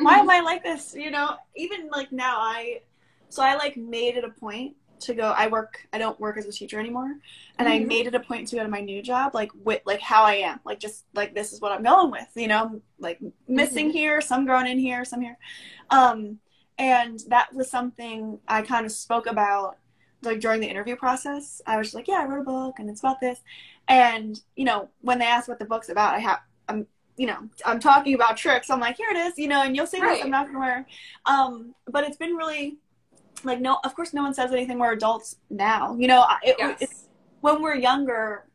Why 0.01 0.17
am 0.17 0.29
I 0.29 0.39
like 0.39 0.63
this? 0.63 0.93
You 0.95 1.11
know, 1.11 1.35
even 1.55 1.89
like 1.89 2.11
now, 2.11 2.39
I 2.39 2.81
so 3.29 3.43
I 3.43 3.55
like 3.55 3.77
made 3.77 4.17
it 4.17 4.23
a 4.23 4.29
point 4.29 4.75
to 5.01 5.13
go. 5.13 5.31
I 5.31 5.47
work. 5.47 5.87
I 5.93 5.99
don't 5.99 6.19
work 6.19 6.37
as 6.37 6.45
a 6.47 6.51
teacher 6.51 6.79
anymore, 6.79 7.13
and 7.59 7.69
I 7.69 7.77
Mhm. 7.77 7.85
made 7.85 8.07
it 8.07 8.15
a 8.15 8.19
point 8.19 8.47
to 8.47 8.55
go 8.55 8.63
to 8.63 8.69
my 8.69 8.81
new 8.81 9.03
job, 9.03 9.35
like 9.35 9.51
with 9.63 9.81
like 9.85 10.01
how 10.01 10.23
I 10.23 10.35
am, 10.35 10.59
like 10.65 10.79
just 10.79 11.05
like 11.13 11.35
this 11.35 11.53
is 11.53 11.61
what 11.61 11.71
I'm 11.71 11.83
going 11.83 12.09
with. 12.11 12.27
You 12.35 12.47
know, 12.47 12.81
like 12.99 13.19
missing 13.47 13.91
here, 13.91 14.19
some 14.21 14.45
growing 14.45 14.67
in 14.67 14.79
here, 14.79 15.05
some 15.05 15.21
here. 15.21 15.37
Um, 15.91 16.39
and 16.79 17.19
that 17.29 17.53
was 17.53 17.69
something 17.69 18.39
I 18.47 18.63
kind 18.63 18.85
of 18.85 18.91
spoke 18.91 19.27
about 19.27 19.77
like 20.25 20.39
during 20.39 20.61
the 20.61 20.67
interview 20.67 20.95
process. 20.95 21.61
I 21.65 21.77
was 21.77 21.87
just 21.87 21.95
like, 21.95 22.07
yeah, 22.07 22.21
I 22.21 22.25
wrote 22.25 22.41
a 22.41 22.43
book, 22.43 22.75
and 22.79 22.89
it's 22.89 22.99
about 23.01 23.19
this. 23.19 23.39
And 23.87 24.39
you 24.55 24.65
know, 24.65 24.89
when 25.01 25.19
they 25.19 25.25
asked 25.25 25.47
what 25.47 25.59
the 25.59 25.65
book's 25.65 25.89
about, 25.89 26.13
I 26.15 26.19
have 26.19 26.39
I'm 26.67 26.87
you 27.15 27.27
know, 27.27 27.37
I'm 27.65 27.79
talking 27.79 28.15
about 28.15 28.37
tricks. 28.37 28.69
I'm 28.71 28.79
like, 28.79 28.97
here 28.97 29.09
it 29.11 29.17
is, 29.17 29.37
you 29.37 29.47
know, 29.47 29.61
and 29.61 29.75
you'll 29.75 29.85
see 29.85 29.99
this. 29.99 30.23
I'm 30.23 30.31
not 30.31 30.47
gonna 30.47 30.59
wear. 30.59 30.85
Um, 31.27 31.75
but 31.87 32.03
it's 32.05 32.17
been 32.17 32.33
really, 32.33 32.77
like, 33.43 33.61
no. 33.61 33.77
Of 33.83 33.95
course, 33.95 34.13
no 34.13 34.23
one 34.23 34.33
says 34.33 34.51
anything. 34.51 34.79
We're 34.79 34.93
adults 34.93 35.35
now. 35.51 35.95
You 35.95 36.07
know, 36.07 36.25
it, 36.41 36.55
yes 36.57 36.81
it's 36.81 37.07
when 37.41 37.61
we're 37.61 37.75
younger, 37.75 38.45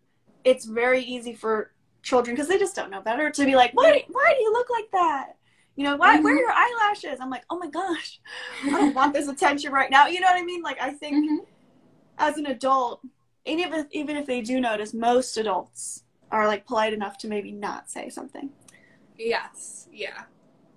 it's 0.44 0.64
very 0.64 1.02
easy 1.04 1.34
for 1.34 1.70
children 2.02 2.34
because 2.34 2.48
they 2.48 2.58
just 2.58 2.74
don't 2.74 2.90
know 2.90 3.02
better 3.02 3.30
to 3.30 3.44
be 3.44 3.54
like, 3.54 3.72
why, 3.74 4.04
why 4.08 4.34
do 4.36 4.42
you 4.42 4.52
look 4.52 4.70
like 4.70 4.90
that? 4.92 5.36
You 5.76 5.84
know, 5.84 5.96
why, 5.96 6.18
where 6.18 6.34
are 6.34 6.38
your 6.40 6.50
eyelashes? 6.50 7.20
I'm 7.20 7.30
like, 7.30 7.44
oh 7.50 7.58
my 7.58 7.68
gosh, 7.68 8.18
I 8.64 8.70
don't 8.70 8.94
want 8.94 9.14
this 9.14 9.28
attention 9.28 9.70
right 9.72 9.90
now. 9.90 10.08
You 10.08 10.20
know 10.20 10.26
what 10.26 10.40
I 10.40 10.44
mean? 10.44 10.62
Like, 10.62 10.80
I 10.80 10.90
think 10.90 11.16
Mhm. 11.30 11.46
As 12.18 12.36
an 12.38 12.46
adult, 12.46 13.02
and 13.46 13.60
even 13.60 13.80
if, 13.80 13.86
even 13.92 14.16
if 14.16 14.26
they 14.26 14.40
do 14.42 14.60
notice, 14.60 14.94
most 14.94 15.36
adults 15.36 16.04
are 16.30 16.46
like 16.46 16.66
polite 16.66 16.92
enough 16.92 17.18
to 17.18 17.28
maybe 17.28 17.52
not 17.52 17.90
say 17.90 18.08
something. 18.10 18.50
yes 19.16 19.88
yeah 19.92 20.22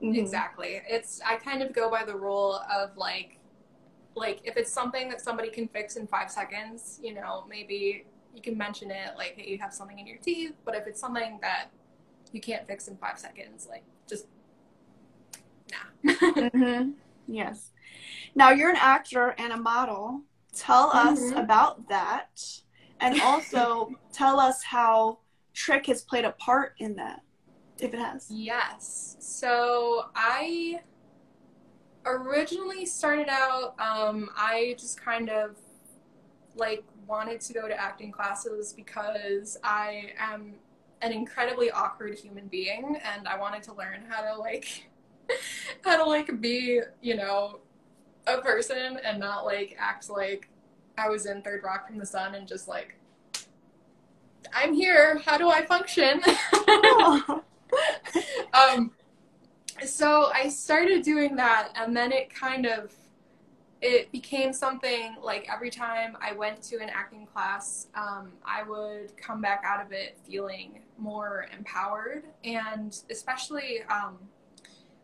Mhm. 0.02 0.18
exactly 0.18 0.82
it's 0.90 1.22
i 1.26 1.36
kind 1.36 1.62
of 1.62 1.74
go 1.74 1.90
by 1.90 2.04
the 2.04 2.16
rule 2.16 2.60
of 2.72 2.98
like 2.98 3.38
like 4.16 4.42
if 4.44 4.58
it's 4.58 4.72
something 4.72 5.10
that 5.10 5.22
somebody 5.22 5.50
can 5.50 5.68
fix 5.68 5.96
in 5.96 6.08
five 6.08 6.32
seconds 6.32 7.00
you 7.04 7.14
know 7.14 7.46
maybe 7.50 8.06
you 8.36 8.42
can 8.42 8.58
mention 8.58 8.92
it 8.92 9.12
like 9.18 9.36
hey 9.38 9.50
you 9.50 9.58
have 9.60 9.74
something 9.74 10.00
in 10.00 10.08
your 10.08 10.18
teeth 10.18 10.54
but 10.66 10.76
if 10.76 10.88
it's 10.88 11.00
something 11.00 11.40
that 11.42 11.68
you 12.34 12.42
can't 12.42 12.68
fix 12.68 12.88
in 12.88 12.98
five 12.98 13.20
seconds 13.20 13.68
like 13.70 13.84
just 14.08 14.26
nah 15.72 16.14
Mhm. 16.54 16.94
Yes. 17.28 17.72
Now 18.36 18.52
you're 18.52 18.70
an 18.70 18.78
actor 18.78 19.36
and 19.38 19.54
a 19.54 19.58
model. 19.58 20.24
Tell 20.56 20.92
us 20.92 21.32
Mhm. 21.32 21.44
about 21.44 21.88
that, 21.90 22.62
and 23.00 23.22
also 23.22 23.92
tell 24.14 24.40
us 24.40 24.64
how 24.64 25.20
Trich 25.56 25.88
has 25.88 26.02
played 26.02 26.26
a 26.26 26.32
part 26.34 26.74
in 26.78 26.96
that. 26.96 27.22
if 27.80 27.94
it 27.96 28.00
has. 28.00 28.28
Yes. 28.30 29.18
So 29.20 30.06
I 30.16 30.82
originally 32.06 32.86
started 32.86 33.28
out, 33.30 33.74
um, 33.80 34.30
I 34.36 34.76
just 34.78 35.00
kind 35.02 35.30
of 35.30 35.58
like 36.56 36.84
wanted 37.08 37.42
to 37.42 37.54
go 37.54 37.68
to 37.68 37.80
acting 37.80 38.12
classes 38.12 38.74
because 38.74 39.58
I 39.64 40.14
am 40.20 40.56
an 41.02 41.12
incredibly 41.12 41.72
awkward 41.72 42.18
human 42.18 42.48
being 42.48 42.98
and 43.04 43.28
I 43.28 43.38
wanted 43.40 43.64
to 43.64 43.74
learn 43.74 44.04
how 44.08 44.22
to 44.22 44.38
like 44.40 44.90
how 45.84 45.98
to 45.98 46.04
like 46.04 46.40
be, 46.42 46.82
you 47.02 47.16
know, 47.16 47.60
a 48.28 48.38
person 48.38 49.00
and 49.04 49.20
not 49.20 49.46
like 49.46 49.76
act 49.80 50.10
like 50.10 50.50
I 50.98 51.10
was 51.10 51.26
in 51.26 51.42
Third 51.42 51.64
Rock 51.64 51.88
from 51.88 51.98
the 51.98 52.06
Sun 52.06 52.36
and 52.36 52.48
just 52.48 52.68
like 52.68 52.96
I'm 54.54 54.74
here. 54.74 55.20
How 55.26 55.38
do 55.38 55.50
I 55.50 55.66
function? 55.66 56.22
um, 58.54 58.92
so 59.86 60.32
I 60.34 60.50
started 60.50 61.04
doing 61.04 61.36
that, 61.38 61.70
and 61.76 61.96
then 61.96 62.12
it 62.12 62.34
kind 62.34 62.66
of 62.66 62.94
it 63.82 64.12
became 64.12 64.54
something 64.54 65.16
like 65.24 65.48
every 65.52 65.72
time 65.72 66.16
I 66.22 66.34
went 66.34 66.62
to 66.64 66.78
an 66.78 66.90
acting 66.90 67.26
class, 67.26 67.88
um, 67.96 68.32
I 68.46 68.62
would 68.62 69.18
come 69.18 69.42
back 69.42 69.64
out 69.66 69.84
of 69.84 69.92
it 69.92 70.20
feeling 70.28 70.82
more 70.98 71.48
empowered, 71.58 72.26
and 72.44 72.96
especially 73.10 73.82
um, 73.90 74.20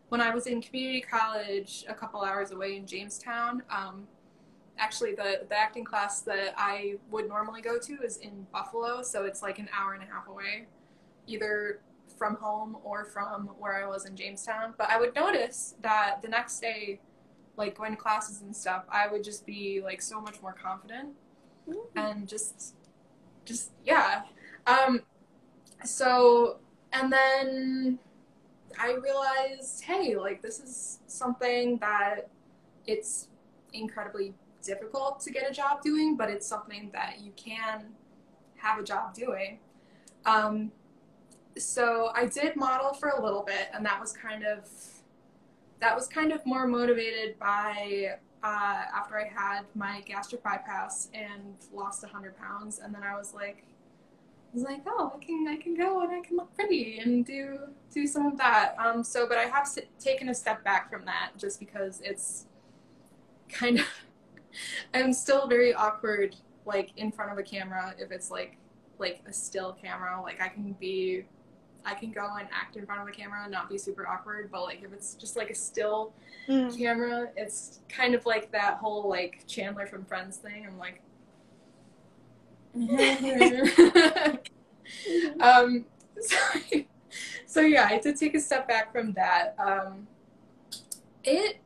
when 0.08 0.20
I 0.20 0.34
was 0.34 0.46
in 0.46 0.60
community 0.62 1.00
college, 1.00 1.84
a 1.88 1.94
couple 1.94 2.22
hours 2.22 2.50
away 2.50 2.76
in 2.76 2.86
Jamestown. 2.86 3.62
Um, 3.70 4.06
actually, 4.78 5.14
the 5.14 5.42
the 5.48 5.58
acting 5.58 5.84
class 5.84 6.22
that 6.22 6.54
I 6.56 6.96
would 7.10 7.28
normally 7.28 7.60
go 7.60 7.78
to 7.78 7.92
is 8.02 8.18
in 8.18 8.46
Buffalo, 8.52 9.02
so 9.02 9.24
it's 9.24 9.42
like 9.42 9.58
an 9.58 9.68
hour 9.72 9.94
and 9.94 10.02
a 10.02 10.06
half 10.06 10.28
away, 10.28 10.66
either 11.26 11.80
from 12.18 12.36
home 12.36 12.76
or 12.82 13.04
from 13.04 13.48
where 13.58 13.84
I 13.84 13.86
was 13.86 14.06
in 14.06 14.16
Jamestown. 14.16 14.74
But 14.76 14.90
I 14.90 14.98
would 14.98 15.14
notice 15.14 15.74
that 15.82 16.20
the 16.22 16.28
next 16.28 16.60
day, 16.60 17.00
like 17.56 17.76
going 17.76 17.92
to 17.92 17.96
classes 17.96 18.40
and 18.40 18.54
stuff, 18.54 18.84
I 18.90 19.08
would 19.08 19.22
just 19.22 19.46
be 19.46 19.80
like 19.82 20.02
so 20.02 20.20
much 20.20 20.40
more 20.42 20.54
confident 20.54 21.10
mm-hmm. 21.68 21.98
and 21.98 22.28
just, 22.28 22.74
just 23.44 23.72
yeah. 23.84 24.22
Um, 24.66 25.02
so 25.84 26.58
and 26.92 27.12
then 27.12 27.98
I 28.78 28.94
realized, 28.94 29.82
hey, 29.82 30.16
like 30.16 30.40
this 30.42 30.60
is 30.60 31.00
something 31.06 31.78
that 31.78 32.28
it's 32.86 33.28
incredibly 33.72 34.34
difficult 34.62 35.20
to 35.20 35.30
get 35.30 35.50
a 35.50 35.52
job 35.52 35.82
doing, 35.82 36.16
but 36.16 36.30
it's 36.30 36.46
something 36.46 36.90
that 36.92 37.20
you 37.20 37.32
can 37.36 37.86
have 38.56 38.78
a 38.78 38.82
job 38.82 39.14
doing. 39.14 39.58
Um, 40.24 40.72
so 41.56 42.10
I 42.14 42.26
did 42.26 42.56
model 42.56 42.92
for 42.92 43.08
a 43.10 43.22
little 43.22 43.42
bit, 43.42 43.68
and 43.72 43.84
that 43.84 44.00
was 44.00 44.12
kind 44.12 44.44
of 44.44 44.68
that 45.80 45.94
was 45.94 46.08
kind 46.08 46.32
of 46.32 46.44
more 46.44 46.66
motivated 46.66 47.38
by 47.38 48.16
uh, 48.42 48.82
after 48.94 49.18
I 49.18 49.28
had 49.28 49.62
my 49.74 50.02
gastric 50.06 50.42
bypass 50.42 51.08
and 51.14 51.54
lost 51.72 52.02
100 52.02 52.36
pounds, 52.36 52.80
and 52.82 52.94
then 52.94 53.02
I 53.02 53.16
was 53.16 53.34
like, 53.34 53.64
was 54.54 54.62
like, 54.62 54.82
oh, 54.86 55.12
I 55.14 55.24
can 55.24 55.46
I 55.48 55.56
can 55.56 55.74
go 55.74 56.00
and 56.00 56.12
I 56.12 56.20
can 56.20 56.36
look 56.36 56.54
pretty 56.54 56.98
and 56.98 57.24
do 57.24 57.58
do 57.92 58.06
some 58.06 58.26
of 58.26 58.36
that. 58.38 58.74
Um, 58.78 59.04
so, 59.04 59.28
but 59.28 59.38
I 59.38 59.44
have 59.44 59.64
s- 59.64 59.78
taken 59.98 60.28
a 60.28 60.34
step 60.34 60.64
back 60.64 60.90
from 60.90 61.04
that 61.04 61.32
just 61.36 61.60
because 61.60 62.00
it's 62.02 62.46
kind 63.48 63.80
of 63.80 63.86
I'm 64.94 65.12
still 65.12 65.46
very 65.46 65.74
awkward 65.74 66.36
like 66.64 66.90
in 66.96 67.10
front 67.10 67.32
of 67.32 67.38
a 67.38 67.42
camera 67.42 67.94
if 67.98 68.10
it's 68.10 68.30
like 68.30 68.56
like 68.98 69.22
a 69.26 69.32
still 69.32 69.72
camera. 69.72 70.20
Like 70.22 70.40
I 70.40 70.48
can 70.48 70.72
be 70.74 71.24
I 71.84 71.94
can 71.94 72.10
go 72.10 72.28
and 72.38 72.48
act 72.52 72.76
in 72.76 72.84
front 72.84 73.00
of 73.00 73.08
a 73.08 73.12
camera 73.12 73.42
and 73.42 73.52
not 73.52 73.68
be 73.68 73.78
super 73.78 74.06
awkward. 74.06 74.50
But 74.50 74.62
like 74.62 74.82
if 74.82 74.92
it's 74.92 75.14
just 75.14 75.36
like 75.36 75.50
a 75.50 75.54
still 75.54 76.12
mm. 76.48 76.76
camera, 76.76 77.28
it's 77.36 77.80
kind 77.88 78.14
of 78.14 78.26
like 78.26 78.50
that 78.52 78.78
whole 78.78 79.08
like 79.08 79.44
Chandler 79.46 79.86
from 79.86 80.04
Friends 80.04 80.36
thing. 80.36 80.66
I'm 80.66 80.78
like, 80.78 81.00
um, 85.40 85.84
so, 86.20 86.36
so 87.46 87.60
yeah, 87.60 87.88
I 87.90 87.98
did 87.98 88.16
take 88.16 88.34
a 88.34 88.40
step 88.40 88.68
back 88.68 88.92
from 88.92 89.12
that. 89.14 89.54
Um, 89.58 90.06
it, 91.24 91.58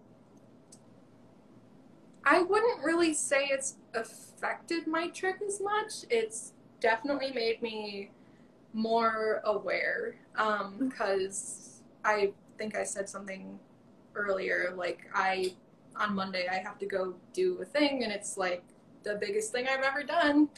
I 2.24 2.42
wouldn't 2.42 2.82
really 2.84 3.14
say 3.14 3.48
it's 3.50 3.76
affected 3.94 4.86
my 4.86 5.08
trich 5.08 5.42
as 5.46 5.60
much. 5.60 6.04
It's 6.10 6.52
definitely 6.80 7.32
made 7.32 7.62
me 7.62 8.10
more 8.72 9.40
aware 9.44 10.16
because 10.78 11.80
um, 11.80 12.10
I 12.10 12.32
think 12.58 12.76
I 12.76 12.84
said 12.84 13.08
something 13.08 13.58
earlier 14.14 14.72
like 14.76 15.08
I 15.14 15.54
on 15.96 16.14
Monday 16.14 16.46
I 16.50 16.56
have 16.56 16.78
to 16.78 16.86
go 16.86 17.14
do 17.32 17.58
a 17.60 17.64
thing 17.64 18.02
and 18.02 18.12
it's 18.12 18.36
like 18.36 18.62
the 19.04 19.14
biggest 19.14 19.52
thing 19.52 19.66
I've 19.68 19.84
ever 19.84 20.02
done 20.02 20.48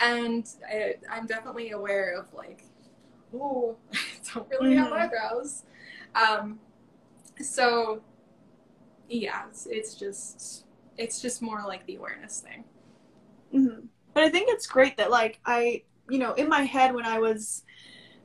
and 0.00 0.48
I, 0.68 0.94
am 1.10 1.26
definitely 1.26 1.70
aware 1.70 2.18
of 2.18 2.32
like 2.32 2.64
oh 3.34 3.76
I 3.92 3.98
don't 4.34 4.48
really 4.50 4.74
mm-hmm. 4.74 4.84
have 4.84 4.92
eyebrows 4.92 5.64
um, 6.14 6.58
so 7.40 8.02
yeah 9.08 9.44
it's, 9.48 9.66
it's 9.66 9.94
just 9.94 10.64
it's 10.96 11.20
just 11.20 11.42
more 11.42 11.62
like 11.66 11.86
the 11.86 11.96
awareness 11.96 12.40
thing 12.40 12.64
mm-hmm. 13.54 13.86
but 14.14 14.22
I 14.22 14.28
think 14.28 14.48
it's 14.50 14.66
great 14.66 14.96
that 14.96 15.10
like 15.10 15.40
I 15.44 15.82
you 16.08 16.18
know, 16.18 16.32
in 16.34 16.48
my 16.48 16.62
head 16.62 16.94
when 16.94 17.04
I 17.04 17.18
was 17.18 17.64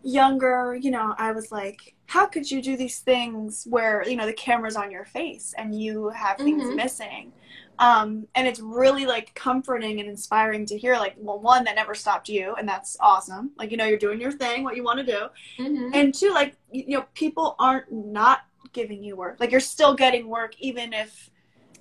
younger, 0.04 0.78
you 0.80 0.92
know, 0.92 1.16
I 1.18 1.32
was 1.32 1.52
like, 1.52 1.96
how 2.08 2.26
could 2.26 2.50
you 2.50 2.62
do 2.62 2.78
these 2.78 3.00
things 3.00 3.66
where, 3.70 4.08
you 4.08 4.16
know, 4.16 4.26
the 4.26 4.34
camera's 4.34 4.76
on 4.76 4.92
your 4.92 5.06
face 5.06 5.54
and 5.58 5.80
you 5.80 6.10
have 6.10 6.38
things 6.38 6.64
mm-hmm. 6.64 6.76
missing? 6.76 7.34
Um, 7.80 8.28
and 8.36 8.48
it's 8.48 8.60
really 8.60 9.06
like 9.06 9.34
comforting 9.36 10.00
and 10.00 10.08
inspiring 10.08 10.66
to 10.68 10.78
hear 10.78 10.96
like, 10.96 11.16
well, 11.18 11.40
one, 11.40 11.64
that 11.64 11.76
never 11.76 11.96
stopped 11.96 12.30
you, 12.30 12.54
and 12.56 12.68
that's 12.68 12.96
awesome. 13.00 13.52
Like, 13.58 13.72
you 13.72 13.78
know, 13.78 13.86
you're 13.86 13.98
doing 13.98 14.22
your 14.22 14.32
thing, 14.32 14.64
what 14.64 14.76
you 14.76 14.84
want 14.84 15.00
to 15.00 15.06
do. 15.06 15.28
Mm-hmm. 15.60 15.90
And 15.94 16.14
two, 16.14 16.32
like, 16.32 16.56
you 16.72 16.98
know, 16.98 17.06
people 17.14 17.56
aren't 17.60 17.92
not 17.92 18.42
giving 18.74 19.04
you 19.04 19.16
work. 19.16 19.40
Like, 19.40 19.52
you're 19.52 19.60
still 19.60 19.96
getting 19.96 20.28
work 20.28 20.54
even 20.60 20.94
if 20.94 21.30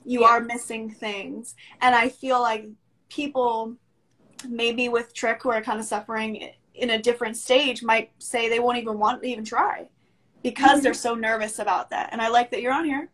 you 0.05 0.23
yeah. 0.23 0.29
are 0.29 0.41
missing 0.41 0.91
things. 0.91 1.55
And 1.81 1.95
I 1.95 2.09
feel 2.09 2.41
like 2.41 2.67
people 3.09 3.77
maybe 4.49 4.89
with 4.89 5.15
Trich 5.15 5.43
who 5.43 5.51
are 5.51 5.63
kind 5.63 5.79
of 5.79 5.87
suffering 5.87 6.51
in 6.75 6.91
a 6.91 6.99
different 7.01 7.37
stage 7.37 7.83
might 7.83 8.11
say 8.19 8.49
they 8.49 8.59
won't 8.59 8.79
even 8.79 8.99
want 8.99 9.23
to 9.23 9.29
even 9.29 9.45
try 9.45 9.87
because 10.43 10.71
mm-hmm. 10.71 10.83
they're 10.83 10.95
so 10.95 11.15
nervous 11.15 11.59
about 11.59 11.91
that. 11.91 12.09
And 12.13 12.21
I 12.21 12.29
like 12.29 12.51
that 12.51 12.63
you're 12.63 12.73
on 12.73 12.85
here 12.85 13.11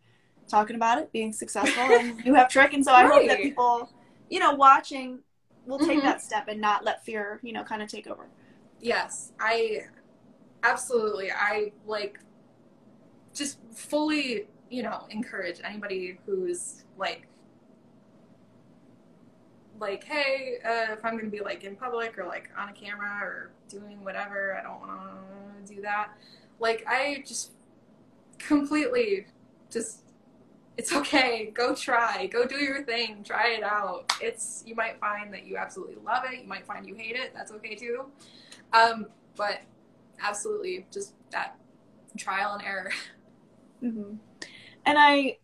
talking 0.49 0.75
about 0.75 0.97
it, 0.97 1.11
being 1.11 1.31
successful, 1.31 1.83
and 1.83 2.19
you 2.25 2.33
have 2.33 2.47
Trich. 2.47 2.73
And 2.73 2.83
so 2.83 2.93
I 2.93 3.03
right. 3.03 3.13
hope 3.13 3.27
that 3.27 3.37
people, 3.39 3.89
you 4.29 4.39
know, 4.39 4.53
watching 4.53 5.19
will 5.65 5.79
take 5.79 5.97
mm-hmm. 5.97 6.07
that 6.07 6.21
step 6.21 6.47
and 6.47 6.59
not 6.59 6.83
let 6.83 7.05
fear, 7.05 7.39
you 7.43 7.53
know, 7.53 7.63
kind 7.63 7.81
of 7.81 7.89
take 7.89 8.07
over. 8.07 8.27
Yes, 8.81 9.31
I 9.39 9.81
absolutely. 10.63 11.31
I 11.31 11.71
like 11.85 12.19
just 13.33 13.59
fully, 13.73 14.47
you 14.69 14.83
know, 14.83 15.05
encourage 15.09 15.61
anybody 15.63 16.19
who's 16.25 16.83
like 16.97 17.27
like, 19.79 20.03
hey, 20.03 20.57
uh, 20.65 20.93
if 20.93 21.05
I'm 21.05 21.17
gonna 21.17 21.29
be 21.29 21.39
like 21.39 21.63
in 21.63 21.75
public 21.75 22.17
or 22.17 22.25
like 22.25 22.49
on 22.57 22.69
a 22.69 22.73
camera 22.73 23.19
or 23.21 23.51
doing 23.69 24.03
whatever, 24.03 24.57
I 24.57 24.63
don't 24.63 24.79
want 24.79 25.65
to 25.65 25.73
do 25.73 25.81
that. 25.81 26.09
Like, 26.59 26.83
I 26.87 27.23
just 27.25 27.51
completely 28.37 29.27
just 29.71 30.08
it's 30.79 30.93
okay. 30.93 31.51
Go 31.53 31.75
try. 31.75 32.27
Go 32.27 32.45
do 32.45 32.55
your 32.55 32.83
thing. 32.85 33.21
Try 33.21 33.49
it 33.49 33.63
out. 33.63 34.13
It's 34.21 34.63
you 34.65 34.75
might 34.75 34.97
find 34.97 35.33
that 35.33 35.45
you 35.45 35.57
absolutely 35.57 35.97
love 36.05 36.23
it. 36.31 36.41
You 36.41 36.47
might 36.47 36.65
find 36.65 36.87
you 36.87 36.95
hate 36.95 37.17
it. 37.17 37.33
That's 37.35 37.51
okay 37.51 37.75
too. 37.75 38.05
Um, 38.71 39.07
but 39.35 39.59
absolutely, 40.23 40.85
just 40.89 41.15
that 41.31 41.57
trial 42.17 42.53
and 42.53 42.63
error. 42.63 42.91
Mm-hmm. 43.81 44.15
And 44.85 44.97
I, 44.99 45.37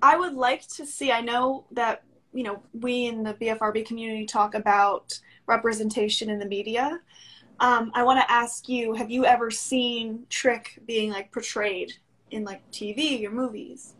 I 0.00 0.16
would 0.16 0.34
like 0.34 0.64
to 0.76 0.86
see. 0.86 1.10
I 1.10 1.20
know 1.20 1.64
that 1.72 2.04
you 2.32 2.44
know, 2.44 2.62
we 2.72 3.06
in 3.06 3.24
the 3.24 3.34
BFRB 3.34 3.84
community 3.84 4.24
talk 4.24 4.54
about 4.54 5.18
representation 5.46 6.30
in 6.30 6.38
the 6.38 6.46
media. 6.46 7.00
Um, 7.58 7.90
I 7.92 8.04
want 8.04 8.20
to 8.20 8.30
ask 8.30 8.68
you: 8.68 8.94
Have 8.94 9.10
you 9.10 9.24
ever 9.24 9.50
seen 9.50 10.26
Trich 10.30 10.86
being 10.86 11.10
like 11.10 11.32
portrayed 11.32 11.94
in 12.30 12.44
like 12.44 12.62
TV 12.70 13.26
or 13.26 13.32
movies? 13.32 13.94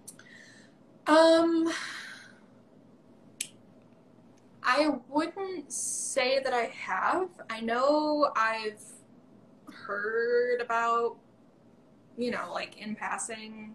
Um, 1.11 1.73
I 4.63 4.91
wouldn't 5.09 5.73
say 5.73 6.41
that 6.43 6.53
I 6.53 6.65
have. 6.67 7.29
I 7.49 7.61
know 7.61 8.31
I've 8.37 8.81
heard 9.87 10.61
about, 10.61 11.17
you 12.19 12.31
know, 12.31 12.53
like 12.53 12.79
in 12.79 12.95
passing 12.95 13.75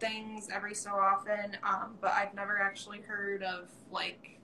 things 0.00 0.48
every 0.52 0.74
so 0.74 0.92
often, 0.92 1.56
um, 1.62 1.96
but 2.00 2.12
I've 2.12 2.34
never 2.34 2.60
actually 2.60 3.00
heard 3.00 3.42
of 3.42 3.70
like, 3.90 4.40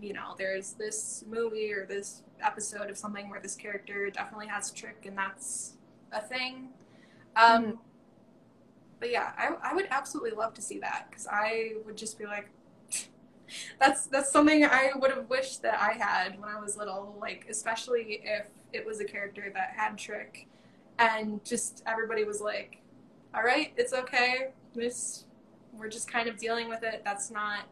you 0.00 0.12
know, 0.12 0.34
there's 0.38 0.72
this 0.74 1.24
movie 1.28 1.72
or 1.72 1.86
this 1.86 2.22
episode 2.40 2.90
of 2.90 2.98
something 2.98 3.30
where 3.30 3.40
this 3.40 3.56
character 3.56 4.10
definitely 4.10 4.48
has 4.48 4.70
a 4.72 4.74
trich, 4.74 5.06
and 5.06 5.16
that's 5.18 5.74
a 6.12 6.20
thing. 6.20 6.70
Um, 7.36 7.64
Mhm. 7.64 7.78
But 9.02 9.10
yeah, 9.10 9.32
I, 9.36 9.70
I 9.72 9.74
would 9.74 9.88
absolutely 9.90 10.30
love 10.30 10.54
to 10.54 10.62
see 10.62 10.78
that 10.78 11.08
because 11.10 11.26
I 11.26 11.72
would 11.84 11.96
just 11.96 12.20
be 12.20 12.24
like, 12.24 12.50
that's 13.80 14.06
that's 14.06 14.30
something 14.30 14.64
I 14.64 14.92
would 14.94 15.10
have 15.10 15.28
wished 15.28 15.60
that 15.62 15.80
I 15.80 15.94
had 15.94 16.38
when 16.40 16.48
I 16.48 16.60
was 16.60 16.76
little. 16.76 17.18
Like 17.20 17.44
especially 17.50 18.20
if 18.22 18.46
it 18.72 18.86
was 18.86 19.00
a 19.00 19.04
character 19.04 19.50
that 19.54 19.72
had 19.76 19.96
trich, 19.96 20.46
and 21.00 21.44
just 21.44 21.82
everybody 21.84 22.22
was 22.22 22.40
like, 22.40 22.80
"All 23.34 23.42
right, 23.42 23.72
it's 23.76 23.92
okay. 23.92 24.50
This 24.72 25.24
we're 25.72 25.88
just 25.88 26.08
kind 26.08 26.28
of 26.28 26.36
dealing 26.36 26.68
with 26.68 26.84
it. 26.84 27.02
That's 27.04 27.28
not 27.28 27.64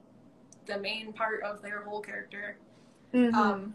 the 0.67 0.81
main 0.81 1.13
part 1.13 1.45
of 1.45 1.63
their 1.63 1.85
whole 1.85 2.01
character." 2.01 2.57
Mhm. 3.15 3.35
Um, 3.35 3.75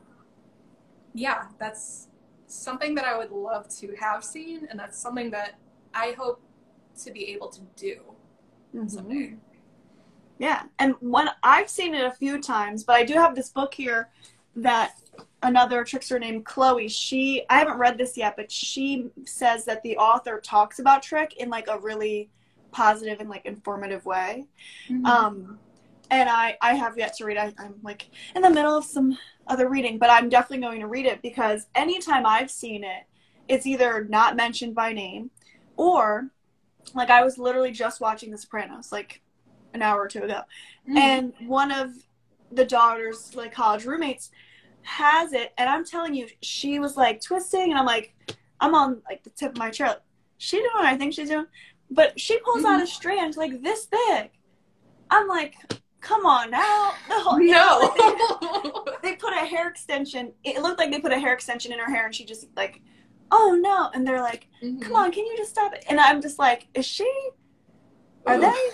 yeah, 1.13 1.45
that's 1.57 2.09
something 2.47 2.95
that 2.95 3.05
I 3.05 3.17
would 3.17 3.31
love 3.31 3.69
to 3.79 3.95
have 3.95 4.25
seen, 4.25 4.67
and 4.69 4.77
that's 4.77 4.99
something 4.99 5.31
that 5.31 5.55
I 5.93 6.15
hope 6.17 6.41
to 7.03 7.11
be 7.11 7.31
able 7.33 7.49
to 7.49 7.61
do 7.75 8.01
Mhm. 8.73 8.89
someday. 8.89 9.37
Yeah, 10.37 10.63
and 10.79 10.95
when 10.99 11.29
I've 11.43 11.69
seen 11.69 11.93
it 11.95 12.05
a 12.05 12.11
few 12.11 12.41
times, 12.41 12.83
but 12.83 12.95
I 12.95 13.03
do 13.03 13.13
have 13.13 13.35
this 13.35 13.49
book 13.49 13.73
here 13.73 14.09
that 14.57 14.95
another 15.43 15.83
trichster 15.83 16.19
named 16.19 16.45
Chloe. 16.45 16.87
She 16.87 17.45
I 17.49 17.59
haven't 17.59 17.77
read 17.77 17.97
this 17.97 18.17
yet, 18.17 18.35
but 18.35 18.51
she 18.51 19.09
says 19.25 19.65
that 19.65 19.81
the 19.83 19.97
author 19.97 20.41
talks 20.41 20.79
about 20.79 21.03
trich 21.03 21.33
in 21.33 21.49
like 21.49 21.67
a 21.67 21.79
really 21.79 22.29
positive 22.71 23.19
and 23.21 23.29
like 23.29 23.45
informative 23.45 24.05
way. 24.05 24.47
Um, 25.05 25.59
and 26.11 26.29
I 26.29 26.57
I 26.61 26.73
have 26.75 26.97
yet 26.97 27.15
to 27.17 27.25
read. 27.25 27.37
I, 27.37 27.53
I'm 27.57 27.75
like 27.83 28.07
in 28.35 28.41
the 28.41 28.49
middle 28.49 28.77
of 28.77 28.85
some 28.85 29.17
other 29.47 29.69
reading, 29.69 29.97
but 29.97 30.09
I'm 30.09 30.29
definitely 30.29 30.65
going 30.65 30.81
to 30.81 30.87
read 30.87 31.05
it 31.05 31.21
because 31.21 31.67
anytime 31.75 32.25
I've 32.25 32.51
seen 32.51 32.83
it, 32.83 33.03
it's 33.47 33.65
either 33.65 34.05
not 34.05 34.35
mentioned 34.35 34.75
by 34.75 34.91
name, 34.93 35.31
or 35.77 36.29
like 36.93 37.09
I 37.09 37.23
was 37.23 37.37
literally 37.37 37.71
just 37.71 37.99
watching 38.01 38.31
The 38.31 38.37
Sopranos 38.37 38.91
like 38.91 39.21
an 39.73 39.81
hour 39.81 40.01
or 40.01 40.07
two 40.07 40.23
ago, 40.23 40.41
Mhm. 40.87 40.97
and 40.97 41.33
one 41.47 41.71
of 41.71 41.91
the 42.51 42.63
daughters 42.65 43.35
like 43.35 43.51
college 43.53 43.85
roommates 43.85 44.29
has 44.83 45.33
it 45.33 45.51
and 45.57 45.67
i'm 45.67 45.83
telling 45.83 46.13
you 46.13 46.27
she 46.43 46.77
was 46.77 46.95
like 46.95 47.19
twisting 47.19 47.71
and 47.71 47.73
i'm 47.79 47.87
like 47.87 48.13
i'm 48.61 48.75
on 48.75 49.01
like 49.09 49.23
the 49.23 49.31
tip 49.31 49.51
of 49.53 49.57
my 49.57 49.71
chair 49.71 49.87
like, 49.87 50.01
she 50.37 50.57
doing 50.57 50.69
what 50.75 50.85
i 50.85 50.95
think 50.95 51.11
she's 51.11 51.27
doing? 51.29 51.47
But 51.89 52.19
she 52.19 52.37
pulls 52.39 52.63
out 52.63 52.81
a 52.81 52.87
strand 52.87 53.35
like 53.35 53.63
this 53.63 53.87
big 53.87 54.29
i'm 55.09 55.27
like 55.27 55.55
come 56.01 56.23
on 56.27 56.51
now. 56.51 56.91
The 57.09 57.19
whole 57.19 57.39
no. 57.39 58.95
they 59.01 59.15
put 59.19 59.33
a 59.33 59.37
hair 59.45 59.67
extension 59.67 60.31
it 60.43 60.61
looked 60.61 60.77
like 60.77 60.91
they 60.91 60.99
put 61.01 61.11
a 61.11 61.19
hair 61.19 61.33
extension 61.33 61.73
in 61.73 61.79
her 61.79 61.91
hair 61.91 62.05
and 62.05 62.13
she 62.13 62.23
just 62.23 62.45
like 62.55 62.79
oh 63.31 63.57
no 63.59 63.89
and 63.93 64.05
they're 64.07 64.21
like 64.21 64.47
Mm-hmm. 64.63 64.79
come 64.81 64.95
on 64.95 65.11
can 65.11 65.25
you 65.25 65.35
just 65.37 65.51
stop 65.51 65.73
it 65.73 65.83
and 65.89 65.99
i'm 65.99 66.21
just 66.21 66.39
like 66.39 66.67
is 66.73 66.85
she 66.85 67.07
are 68.25 68.35
Oof. 68.35 68.41
they 68.41 68.69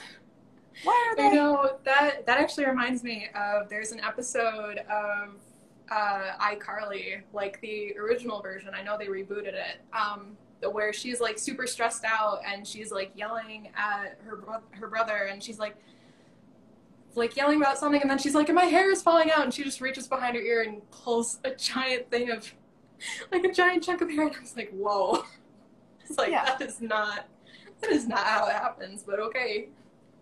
why 0.83 1.13
are 1.17 1.19
I 1.25 1.29
they 1.29 1.35
know 1.35 1.77
that 1.83 2.25
that 2.25 2.37
actually 2.39 2.65
reminds 2.65 3.03
me 3.03 3.27
of 3.35 3.67
there's 3.69 3.91
an 3.91 3.99
episode 3.99 4.79
of 4.89 5.35
uh, 5.91 6.31
iCarly, 6.39 7.21
like 7.33 7.59
the 7.61 7.93
original 7.97 8.41
version. 8.41 8.69
I 8.73 8.81
know 8.81 8.97
they 8.97 9.07
rebooted 9.07 9.53
it, 9.53 9.81
um, 9.93 10.37
where 10.71 10.93
she's 10.93 11.19
like 11.19 11.37
super 11.37 11.67
stressed 11.67 12.05
out 12.05 12.39
and 12.47 12.65
she's 12.65 12.91
like 12.91 13.11
yelling 13.13 13.69
at 13.75 14.17
her 14.25 14.37
bro- 14.37 14.61
her 14.71 14.87
brother, 14.87 15.27
and 15.29 15.43
she's 15.43 15.59
like 15.59 15.75
like 17.15 17.35
yelling 17.35 17.61
about 17.61 17.77
something, 17.77 18.01
and 18.01 18.09
then 18.09 18.17
she's 18.17 18.33
like, 18.33 18.47
"My 18.53 18.63
hair 18.65 18.89
is 18.91 19.01
falling 19.01 19.29
out," 19.31 19.43
and 19.43 19.53
she 19.53 19.63
just 19.63 19.81
reaches 19.81 20.07
behind 20.07 20.35
her 20.35 20.41
ear 20.41 20.61
and 20.61 20.89
pulls 20.91 21.39
a 21.43 21.51
giant 21.53 22.09
thing 22.09 22.31
of 22.31 22.51
like 23.31 23.43
a 23.43 23.51
giant 23.51 23.83
chunk 23.83 24.01
of 24.01 24.09
hair, 24.09 24.27
and 24.27 24.35
I 24.35 24.39
was 24.39 24.55
like, 24.55 24.71
"Whoa!" 24.71 25.23
It's 26.09 26.17
like 26.17 26.31
Yeah. 26.31 26.45
that 26.45 26.61
is 26.61 26.81
not 26.81 27.27
that 27.81 27.91
is 27.91 28.07
not 28.07 28.19
how 28.25 28.47
it 28.47 28.53
happens, 28.53 29.03
but 29.03 29.19
okay. 29.19 29.69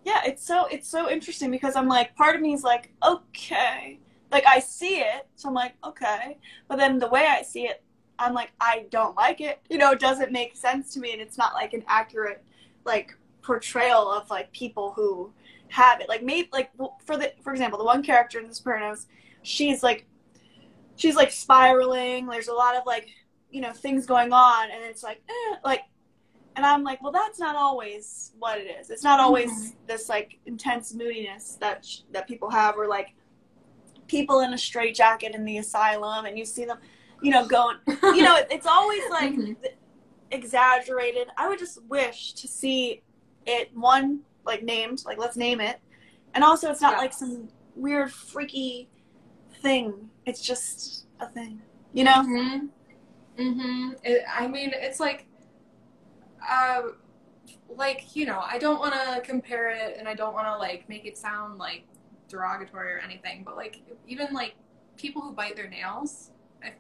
yeah 0.06 0.22
it's 0.26 0.46
so 0.46 0.66
it's 0.68 0.88
so 0.88 1.10
interesting 1.10 1.52
because 1.52 1.76
i'm 1.76 1.88
like 1.90 2.16
part 2.16 2.36
of 2.36 2.42
me 2.42 2.54
is 2.54 2.64
like 2.64 2.92
okay 3.04 4.00
like 4.32 4.46
i 4.48 4.58
see 4.60 5.00
it 5.00 5.28
so 5.36 5.50
i'm 5.50 5.54
like 5.54 5.74
okay 5.84 6.38
but 6.70 6.78
then 6.78 6.98
the 7.00 7.08
way 7.08 7.26
i 7.28 7.42
see 7.42 7.64
it 7.64 7.84
i'm 8.18 8.34
like 8.34 8.52
i 8.62 8.86
don't 8.92 9.16
like 9.18 9.42
it 9.42 9.60
you 9.70 9.78
know 9.78 9.92
it 9.92 10.00
doesn't 10.00 10.32
make 10.32 10.56
sense 10.56 10.94
to 10.94 11.00
me 11.02 11.12
and 11.12 11.22
it's 11.22 11.38
not 11.38 11.54
like 11.54 11.74
an 11.74 11.84
accurate 11.88 12.42
like 12.86 13.14
portrayal 13.42 14.10
of 14.10 14.30
like 14.30 14.50
people 14.54 14.94
who 14.96 15.32
have 15.68 16.00
it 16.00 16.08
like 16.08 16.24
maybe 16.24 16.48
like 16.54 16.70
for 17.06 17.18
the 17.18 17.34
for 17.44 17.52
example 17.52 17.78
the 17.78 17.86
one 17.86 18.02
character 18.02 18.40
in 18.40 18.48
the 18.48 18.56
sopranos 18.56 19.06
she's 19.44 19.84
like 19.84 20.06
she's 21.00 21.16
like 21.16 21.32
spiraling 21.32 22.28
there's 22.28 22.48
a 22.50 22.54
lot 22.54 22.76
of 22.76 22.84
like 22.86 23.08
you 23.52 23.62
know 23.62 23.72
things 23.72 24.06
going 24.06 24.32
on 24.34 24.70
and 24.70 24.84
it's 24.84 25.02
like 25.04 25.22
eh, 25.30 25.56
like 25.64 25.82
and 26.56 26.66
I'm 26.66 26.84
like, 26.84 27.02
well, 27.02 27.12
that's 27.14 27.40
not 27.40 27.56
always 27.56 28.34
what 28.38 28.58
it 28.58 28.68
is. 28.82 28.90
It's 28.90 29.04
not 29.04 29.22
always 29.22 29.76
this 29.88 30.10
like 30.10 30.40
intense 30.46 30.94
moodiness 30.94 31.58
that 31.62 31.86
sh- 31.86 32.00
that 32.12 32.28
people 32.28 32.50
have, 32.50 32.76
or 32.78 32.86
like 32.88 33.14
people 34.08 34.42
in 34.42 34.54
a 34.54 34.58
straitjacket 34.58 35.36
in 35.36 35.46
the 35.46 35.60
asylum, 35.60 36.26
and 36.26 36.38
you 36.38 36.44
see 36.44 36.66
them, 36.66 36.80
you 37.22 37.32
know, 37.32 37.46
going. 37.48 37.78
You 37.88 38.24
know, 38.24 38.36
it, 38.36 38.48
it's 38.52 38.66
always 38.68 39.04
like 39.10 39.32
Mhm. 39.36 39.56
exaggerated. 40.32 41.28
I 41.38 41.48
would 41.48 41.60
just 41.60 41.82
wish 41.86 42.34
to 42.34 42.48
see 42.48 43.04
it 43.46 43.76
one 43.76 44.22
like 44.46 44.64
named, 44.64 45.04
like 45.06 45.18
let's 45.18 45.38
name 45.38 45.62
it, 45.62 45.80
and 46.34 46.44
also 46.44 46.70
it's 46.72 46.82
not 46.82 46.98
like 46.98 47.14
some 47.14 47.48
weird 47.76 48.12
freaky 48.12 48.90
thing. 49.62 50.10
It's 50.26 50.42
just 50.42 51.06
a 51.20 51.28
thing, 51.28 51.62
you 51.94 52.04
know. 52.04 52.24
Mm-hmm. 52.24 52.66
Mm-hmm. 53.42 53.92
It, 54.04 54.24
I 54.32 54.48
mean, 54.48 54.72
it's 54.74 55.00
like, 55.00 55.26
uh, 56.48 56.82
like 57.70 58.16
you 58.16 58.26
know, 58.26 58.42
I 58.46 58.58
don't 58.58 58.80
want 58.80 58.94
to 58.94 59.22
compare 59.22 59.70
it, 59.70 59.98
and 59.98 60.08
I 60.08 60.14
don't 60.14 60.34
want 60.34 60.48
to 60.48 60.58
like 60.58 60.88
make 60.90 61.06
it 61.06 61.18
sound 61.18 61.58
like 61.58 61.86
derogatory 62.28 62.94
or 62.94 63.00
anything, 63.00 63.44
but 63.44 63.56
like 63.56 63.82
even 64.08 64.34
like 64.34 64.56
people 64.98 65.22
who 65.22 65.34
bite 65.34 65.56
their 65.56 65.70
nails, 65.70 66.32
I 66.64 66.74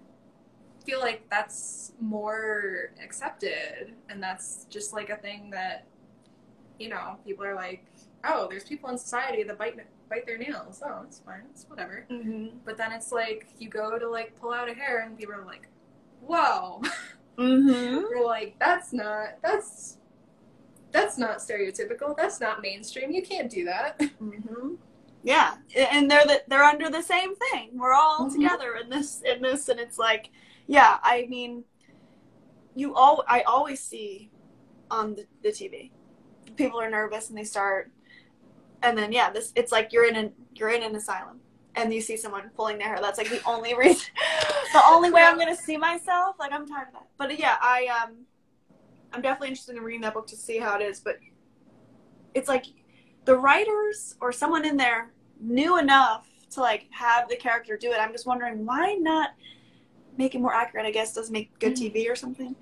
feel 0.86 1.00
like 1.00 1.24
that's 1.30 1.94
more 2.00 2.92
accepted, 3.04 3.94
and 4.10 4.22
that's 4.22 4.66
just 4.70 4.94
like 4.94 5.10
a 5.10 5.18
thing 5.18 5.50
that, 5.52 5.88
you 6.78 6.90
know, 6.90 7.18
people 7.26 7.46
are 7.46 7.56
like, 7.56 7.86
oh, 8.24 8.48
there's 8.50 8.66
people 8.66 8.90
in 8.90 8.98
society 8.98 9.44
that 9.44 9.58
bite 9.58 9.78
bite 10.10 10.26
their 10.26 10.38
nails. 10.38 10.82
Oh, 10.86 11.03
it's 11.07 11.20
fine. 11.20 11.43
It's 11.51 11.66
whatever. 11.70 12.05
Mm-hmm. 12.10 12.57
But 12.66 12.78
then 12.78 12.91
it's 12.91 13.12
like 13.12 13.47
you 13.60 13.70
go 13.70 13.97
to 13.99 14.10
like 14.10 14.39
pull 14.39 14.53
out 14.53 14.70
a 14.70 14.74
hair 14.74 15.01
and 15.01 15.18
people 15.18 15.36
are 15.36 15.45
like, 15.45 15.68
"Whoa!" 16.22 16.82
Mm-hmm. 17.38 18.01
You're 18.12 18.26
like, 18.26 18.55
"That's 18.60 18.91
not 18.91 19.41
that's 19.41 19.97
that's 20.91 21.18
not 21.18 21.38
stereotypical. 21.38 22.16
That's 22.18 22.41
not 22.41 22.62
mainstream. 22.62 23.12
You 23.12 23.22
can't 23.22 23.49
do 23.49 23.66
that." 23.66 24.01
hmm 24.20 24.76
Yeah, 25.24 25.55
and 25.76 26.10
they're 26.12 26.26
the, 26.26 26.43
they're 26.47 26.64
under 26.64 26.89
the 26.89 27.01
same 27.01 27.36
thing. 27.36 27.72
We're 27.76 27.93
all 27.93 28.28
Mhm. 28.30 28.34
together 28.34 28.76
in 28.76 28.89
this 28.89 29.22
in 29.22 29.41
this, 29.41 29.70
and 29.70 29.80
it's 29.80 29.97
like, 29.97 30.32
yeah. 30.68 30.97
I 31.03 31.28
mean, 31.30 31.64
you 32.76 32.95
all 32.95 33.24
I 33.28 33.41
always 33.41 33.80
see 33.82 34.32
on 34.91 35.16
the, 35.16 35.26
the 35.43 35.51
TV, 35.51 35.91
people 36.55 36.80
are 36.82 36.89
nervous 36.89 37.30
and 37.30 37.38
they 37.38 37.43
start, 37.43 37.91
and 38.82 38.98
then 38.98 39.12
yeah, 39.12 39.30
this 39.32 39.52
it's 39.56 39.72
like 39.72 39.92
you're 39.94 40.08
in 40.08 40.16
an 40.16 40.34
you're 40.56 40.70
in 40.70 40.84
an 40.84 40.96
asylum 40.96 41.40
and 41.76 41.94
you 41.94 42.02
see 42.02 42.18
someone 42.18 42.50
pulling 42.56 42.78
their 42.78 42.88
hair. 42.88 43.00
That's 43.02 43.18
like 43.18 43.30
the 43.30 43.42
only 43.46 43.74
reason, 43.78 44.08
the 44.74 44.82
only 44.88 45.12
way 45.12 45.22
I'm 45.24 45.38
gonna 45.38 45.56
see 45.56 45.78
myself. 45.78 46.36
Like 46.40 46.52
I'm 46.52 46.68
tired 46.68 46.88
of 46.88 46.94
that. 46.94 47.08
But 47.18 47.38
yeah, 47.40 47.58
I 47.62 47.88
um, 48.04 48.16
I'm 49.14 49.22
definitely 49.22 49.50
interested 49.50 49.76
in 49.76 49.84
reading 49.84 50.02
that 50.02 50.14
book 50.14 50.28
to 50.28 50.36
see 50.36 50.58
how 50.58 50.78
it 50.80 50.84
is. 50.84 51.00
But 51.00 51.18
it's 52.34 52.48
like 52.48 52.66
the 53.26 53.36
writers 53.38 54.16
or 54.22 54.32
someone 54.32 54.66
in 54.66 54.78
there 54.78 55.12
knew 55.42 55.78
enough 55.78 56.28
to 56.52 56.62
like 56.62 56.88
have 56.92 57.30
the 57.30 57.36
character 57.36 57.78
do 57.78 57.92
it. 57.92 57.98
I'm 58.00 58.12
just 58.12 58.26
wondering 58.26 58.66
why 58.66 58.94
not 58.96 59.32
make 60.18 60.36
it 60.36 60.42
more 60.42 60.54
accurate. 60.54 60.86
I 60.86 60.92
guess 60.92 61.14
doesn't 61.14 61.32
make 61.34 61.58
good 61.60 61.74
Mhm. 61.76 61.94
TV 61.94 62.10
or 62.10 62.16
something. 62.16 62.56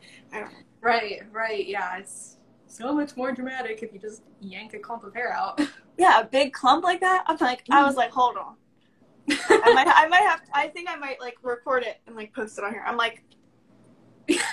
right, 0.81 1.21
right, 1.31 1.65
yeah. 1.65 1.97
It's 1.97 2.37
so 2.67 2.93
much 2.93 3.15
more 3.17 3.31
dramatic 3.31 3.81
if 3.81 3.93
you 3.93 3.99
just 3.99 4.21
yank 4.41 4.73
a 4.73 4.79
clump 4.79 5.03
of 5.03 5.13
hair 5.13 5.31
out. 5.33 5.59
Yeah, 5.97 6.19
a 6.21 6.25
big 6.25 6.53
clump 6.53 6.83
like 6.83 7.01
that. 7.01 7.23
I'm 7.27 7.37
like, 7.39 7.65
I 7.71 7.83
was 7.85 7.95
like, 7.95 8.11
hold 8.11 8.37
on. 8.37 8.55
I 9.61 9.71
might, 9.71 9.87
I 9.87 10.07
might 10.07 10.21
have. 10.21 10.41
I 10.53 10.67
think 10.67 10.89
I 10.89 10.95
might 10.95 11.19
like 11.19 11.35
record 11.43 11.83
it 11.83 12.01
and 12.07 12.15
like 12.15 12.33
post 12.33 12.57
it 12.57 12.63
on 12.63 12.71
here. 12.71 12.83
I'm 12.85 12.97
like, 12.97 13.23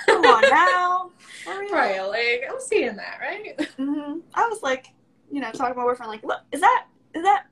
come 0.08 0.24
on 0.24 0.48
now. 0.48 1.10
Right, 1.46 2.00
like 2.00 2.44
I'm 2.50 2.60
seeing 2.60 2.96
that, 2.96 3.18
right? 3.20 3.68
hmm 3.78 4.18
I 4.34 4.48
was 4.48 4.62
like, 4.62 4.86
you 5.30 5.40
know, 5.40 5.52
talking 5.52 5.74
to 5.74 5.80
my 5.80 5.84
boyfriend, 5.84 6.10
like, 6.10 6.24
look, 6.24 6.40
is 6.52 6.60
that, 6.60 6.86
is 7.14 7.22
that, 7.22 7.46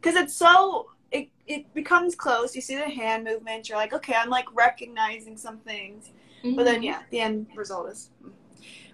because 0.00 0.16
it's 0.16 0.34
so, 0.36 0.88
it, 1.10 1.28
it 1.46 1.72
becomes 1.74 2.14
close. 2.14 2.54
You 2.54 2.60
see 2.60 2.76
the 2.76 2.88
hand 2.88 3.24
movement. 3.24 3.68
You're 3.68 3.78
like, 3.78 3.92
okay, 3.92 4.14
I'm 4.14 4.30
like 4.30 4.46
recognizing 4.54 5.36
some 5.36 5.58
things. 5.58 6.10
But 6.54 6.64
Mm-hmm. 6.64 6.64
then, 6.64 6.82
yeah, 6.82 7.02
the 7.10 7.20
end 7.20 7.46
result 7.54 7.90
is, 7.90 8.10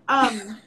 um, 0.08 0.58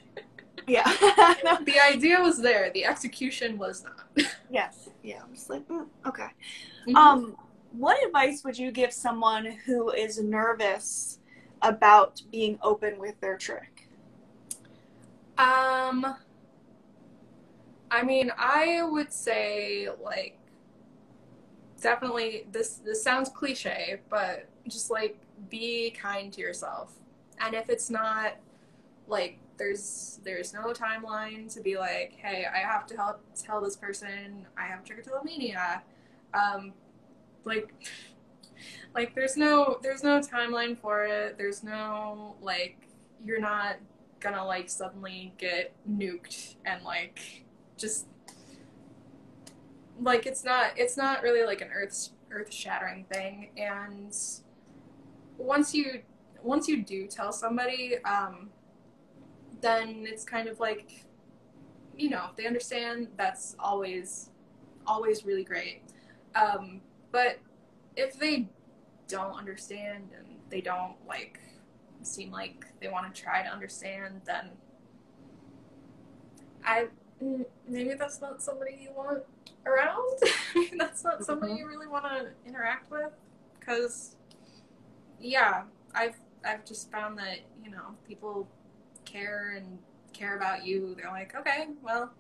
yeah. 0.68 0.84
the 1.66 1.76
idea 1.84 2.20
was 2.20 2.42
there. 2.42 2.72
The 2.74 2.86
execution 2.86 3.58
was 3.58 3.84
not. 3.84 4.28
yes. 4.50 4.90
Yeah. 5.04 5.22
I'm 5.24 5.34
just 5.34 5.50
like, 5.50 5.68
mm, 5.68 5.88
okay. 6.06 6.28
Mhm. 6.88 6.96
Um, 6.96 7.36
what 7.72 8.04
advice 8.06 8.44
would 8.44 8.58
you 8.58 8.72
give 8.72 8.92
someone 8.92 9.46
who 9.66 9.92
is 9.92 10.22
nervous 10.22 11.20
about 11.62 12.22
being 12.32 12.60
open 12.62 13.00
with 13.00 13.20
their 13.22 13.38
trich? 13.38 13.88
Um, 15.38 16.16
I 17.90 18.04
mean, 18.04 18.32
I 18.38 18.84
would 18.84 19.12
say 19.12 19.90
like 20.04 20.38
definitely 21.82 22.46
this 22.52 22.76
this 22.76 23.04
sounds 23.04 23.30
cliche, 23.30 24.02
but 24.10 24.48
just 24.68 24.92
like 24.92 25.18
be 25.50 25.92
kind 25.92 26.32
to 26.34 26.42
yourself. 26.42 26.94
And 27.40 27.56
if 27.56 27.70
it's 27.70 27.90
not 27.90 28.36
like 29.12 29.38
there's 29.58 30.20
there's 30.24 30.54
no 30.54 30.74
timeline 30.74 31.54
to 31.54 31.62
be 31.62 31.78
like, 31.78 32.14
hey, 32.18 32.48
I 32.52 32.60
have 32.60 32.88
to 32.88 32.96
help 32.96 33.22
tell 33.36 33.62
this 33.62 33.76
person 33.76 34.48
I 34.58 34.66
have 34.66 34.84
trichotillomania. 34.84 35.82
Um, 36.34 36.74
like 37.44 37.74
like 38.96 39.14
there's 39.14 39.38
no 39.38 39.78
there's 39.84 40.02
no 40.02 40.20
timeline 40.20 40.78
for 40.78 41.06
it. 41.06 41.38
There's 41.38 41.62
no 41.62 42.36
like 42.42 42.88
you're 43.24 43.42
not 43.42 43.76
gonna 44.22 44.44
like 44.44 44.70
suddenly 44.70 45.34
get 45.38 45.74
nuked 45.90 46.56
and 46.66 46.84
like 46.84 47.44
just 47.78 48.08
like 50.00 50.26
it's 50.26 50.44
not 50.44 50.72
it's 50.78 50.96
not 50.96 51.22
really 51.22 51.44
like 51.46 51.62
an 51.62 51.70
earth 51.74 52.10
earth 52.32 52.54
shattering 52.54 53.04
thing 53.12 53.50
and 53.58 54.16
once 55.38 55.74
you 55.74 56.02
once 56.44 56.68
you 56.68 56.84
do 56.84 57.08
tell 57.08 57.32
somebody 57.32 57.98
um 58.06 58.50
then 59.62 60.06
it's 60.08 60.24
kind 60.24 60.48
of 60.48 60.60
like 60.60 61.06
you 61.96 62.10
know 62.10 62.26
if 62.30 62.36
they 62.36 62.46
understand 62.46 63.08
that's 63.18 63.56
always 63.60 64.30
always 64.88 65.26
really 65.26 65.44
great. 65.44 65.84
Um 66.36 66.82
but 67.12 67.40
if 67.96 68.18
they 68.18 68.50
don't 69.08 69.38
understand 69.38 70.10
and 70.18 70.28
they 70.50 70.62
don't 70.62 70.96
like 71.08 71.40
seem 72.02 72.32
like 72.32 72.66
they 72.80 72.88
want 72.88 73.14
to 73.14 73.22
try 73.22 73.44
to 73.44 73.50
understand 73.50 74.22
then 74.26 74.50
i 76.66 76.88
maybe 77.68 77.94
that's 77.94 78.20
not 78.22 78.42
somebody 78.42 78.80
you 78.82 78.92
want 78.96 79.22
around. 79.68 80.18
That's 80.80 81.04
not 81.04 81.24
somebody 81.24 81.54
you 81.54 81.68
really 81.68 81.86
want 81.86 82.06
to 82.06 82.30
interact 82.48 82.90
with. 82.90 83.12
Because 83.60 84.16
yeah 85.22 85.64
i've 85.94 86.16
i've 86.44 86.66
just 86.66 86.92
found 86.92 87.18
that 87.18 87.40
you 87.64 87.70
know 87.70 87.96
people 88.08 88.48
care 89.06 89.56
and 89.58 89.78
care 90.14 90.36
about 90.36 90.66
you 90.66 90.94
they're 90.96 91.12
like 91.12 91.34
okay 91.36 91.68
well 91.82 92.12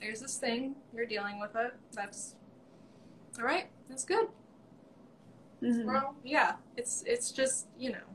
there's 0.00 0.20
this 0.20 0.36
thing 0.36 0.74
you're 0.94 1.06
dealing 1.06 1.38
with 1.40 1.54
it 1.56 1.72
that's 1.92 2.34
all 3.38 3.44
right 3.44 3.66
that's 3.88 4.04
good 4.04 4.26
Mhm. 5.62 5.84
well 5.86 6.16
yeah 6.24 6.56
it's 6.76 7.04
it's 7.06 7.30
just 7.30 7.68
you 7.78 7.92
know 7.92 8.06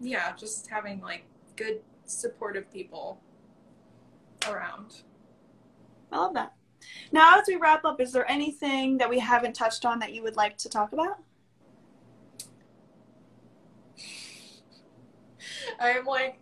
yeah 0.00 0.32
just 0.36 0.66
having 0.68 1.00
like 1.00 1.22
good 1.54 1.80
supportive 2.04 2.70
people 2.72 3.20
around 4.48 5.02
I 6.12 6.18
love 6.18 6.34
that. 6.34 6.52
Now, 7.10 7.36
as 7.38 7.48
we 7.48 7.56
wrap 7.56 7.84
up, 7.84 8.00
is 8.00 8.12
there 8.12 8.30
anything 8.30 8.96
that 8.98 9.10
we 9.10 9.18
haven't 9.18 9.54
touched 9.54 9.84
on 9.84 9.98
that 9.98 10.12
you 10.14 10.22
would 10.22 10.36
like 10.36 10.56
to 10.58 10.68
talk 10.68 10.92
about? 10.92 11.18
i'm 15.80 16.04
like 16.04 16.40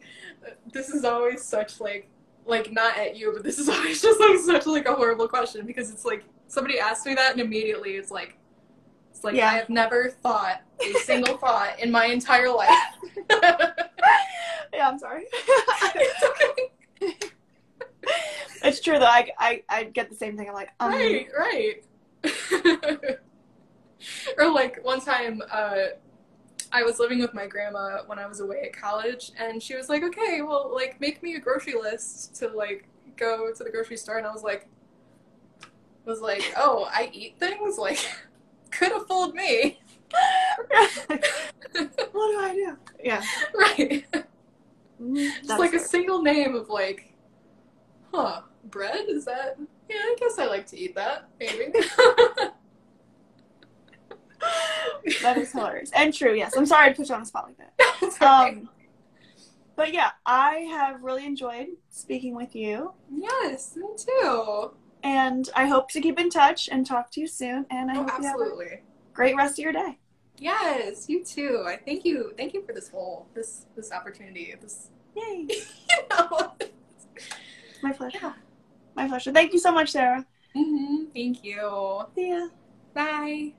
this 0.72 0.90
is 0.90 1.05
always 1.05 1.42
such 1.42 1.80
like 1.80 2.09
like 2.47 2.72
not 2.72 2.99
at 2.99 3.16
you 3.16 3.32
but 3.32 3.42
this 3.42 3.59
is 3.59 3.68
always 3.74 4.01
just 4.03 4.20
like 4.20 4.38
such 4.38 4.66
like 4.66 4.86
a 4.86 4.95
horrible 4.95 5.28
question 5.28 5.66
because 5.66 5.90
it's 5.90 6.05
like 6.05 6.24
somebody 6.49 6.78
asks 6.78 7.07
me 7.07 7.14
that 7.14 7.32
and 7.32 7.40
immediately 7.40 7.92
it's 7.92 8.11
like 8.11 8.36
it's 9.11 9.24
like 9.24 9.34
Yeah. 9.34 9.49
i 9.51 9.55
have 9.55 9.68
never 9.68 10.11
thought 10.11 10.62
a 10.82 10.92
single 11.01 11.36
thought 11.38 11.78
in 11.80 11.90
my 11.90 12.07
entire 12.07 12.51
life 12.51 12.68
Yeah, 14.72 14.88
I'm 14.88 14.99
sorry. 14.99 15.24
it's 15.32 16.24
okay 16.24 17.18
it's 18.64 18.80
true 18.80 18.99
though. 18.99 19.05
I, 19.07 19.30
I 19.38 19.62
I 19.68 19.84
get 19.84 20.11
the 20.11 20.16
same 20.16 20.36
thing. 20.36 20.49
I'm 20.49 20.55
like, 20.55 20.70
um, 20.80 20.90
right, 20.92 21.26
right. 21.38 21.84
or 24.38 24.51
like 24.51 24.84
one 24.84 25.01
time, 25.01 25.42
uh, 25.51 25.76
I 26.74 26.82
was 26.82 26.98
living 26.98 27.20
with 27.20 27.34
my 27.34 27.46
grandma 27.46 28.00
when 28.06 28.18
I 28.18 28.26
was 28.26 28.40
away 28.40 28.62
at 28.66 28.74
college, 28.78 29.32
and 29.38 29.62
she 29.62 29.76
was 29.76 29.88
like, 29.88 30.02
"Okay, 30.02 30.42
well, 30.42 30.72
like, 30.74 31.00
make 31.00 31.22
me 31.22 31.36
a 31.36 31.40
grocery 31.40 31.74
list 31.74 32.34
to 32.36 32.48
like 32.48 32.88
go 33.16 33.52
to 33.52 33.64
the 33.64 33.70
grocery 33.70 33.96
store," 33.96 34.18
and 34.18 34.26
I 34.26 34.32
was 34.32 34.42
like, 34.42 34.68
was 36.04 36.20
like, 36.20 36.42
"Oh, 36.56 36.88
I 36.90 37.10
eat 37.12 37.36
things 37.38 37.78
like." 37.78 37.98
Could 38.72 38.90
have 38.90 39.06
fooled 39.06 39.36
me, 39.36 39.78
what 41.06 41.20
do 42.12 42.40
I 42.40 42.52
do? 42.54 42.76
Yeah. 43.02 43.22
right? 43.54 44.04
Mhm, 45.00 45.34
Just 45.36 45.48
that's 45.48 45.60
like 45.60 45.74
a 45.74 45.78
single 45.80 46.22
name 46.22 46.56
of 46.56 46.68
like, 46.68 47.14
huh, 48.12 48.42
bread? 48.64 49.06
Is 49.08 49.24
that? 49.26 49.56
Yeah, 49.88 49.96
I 49.98 50.16
guess 50.18 50.38
I 50.38 50.46
like 50.46 50.66
to 50.68 50.78
eat 50.78 50.94
that. 50.96 51.28
Maybe. 51.38 51.72
That 55.22 55.36
is 55.38 55.53
hilarious 55.53 55.90
and 55.95 56.12
true. 56.14 56.34
Yes, 56.34 56.57
I'm 56.57 56.66
sorry 56.66 56.90
to 56.90 56.97
put 56.97 57.09
you 57.09 57.14
on 57.14 57.20
the 57.20 57.26
spot 57.26 57.47
like 57.47 57.59
that. 57.59 57.72
Um, 58.20 58.68
but 59.76 59.92
yeah, 59.92 60.11
I 60.24 60.68
have 60.70 61.03
really 61.03 61.26
enjoyed 61.26 61.66
speaking 61.90 62.34
with 62.36 62.55
you, 62.55 62.92
yes, 63.12 63.74
me 63.76 63.86
too. 63.97 64.70
and 65.03 65.49
I 65.57 65.66
hope 65.66 65.90
to 65.90 66.01
keep 66.01 66.18
in 66.18 66.30
touch 66.30 66.68
and 66.70 66.86
talk 66.86 67.11
to 67.12 67.20
you 67.20 67.26
soon. 67.26 67.66
And 67.70 67.90
I 67.90 67.95
Oh, 67.97 68.03
hope 68.05 68.12
you 68.18 68.24
have 68.26 68.36
a 68.36 68.42
absolutely. 68.42 68.80
great 69.12 69.36
rest 69.36 69.59
of 69.59 69.62
your 69.64 69.72
day. 69.72 69.99
Yes, 70.38 71.09
you 71.09 71.24
too. 71.24 71.64
I 71.66 71.76
thank 71.76 72.05
you. 72.05 72.32
Thank 72.36 72.55
you 72.55 72.64
for 72.64 72.72
this 72.72 72.88
whole 72.88 73.26
this 73.34 73.66
this 73.76 73.90
opportunity. 73.92 74.55
This 74.61 74.88
Yay! 75.16 75.47
you 75.49 75.99
know. 76.11 76.53
My 77.82 77.92
pleasure. 77.92 78.18
Yeah. 78.22 78.32
My 78.97 79.09
pleasure. 79.09 79.32
Thank 79.32 79.53
you 79.53 79.59
so 79.59 79.72
much, 79.72 79.90
Sara. 79.90 80.24
hmm 80.55 81.05
Thank 81.14 81.45
you. 81.45 82.03
See 82.14 82.30
ya. 82.30 82.49
Bye. 82.95 83.55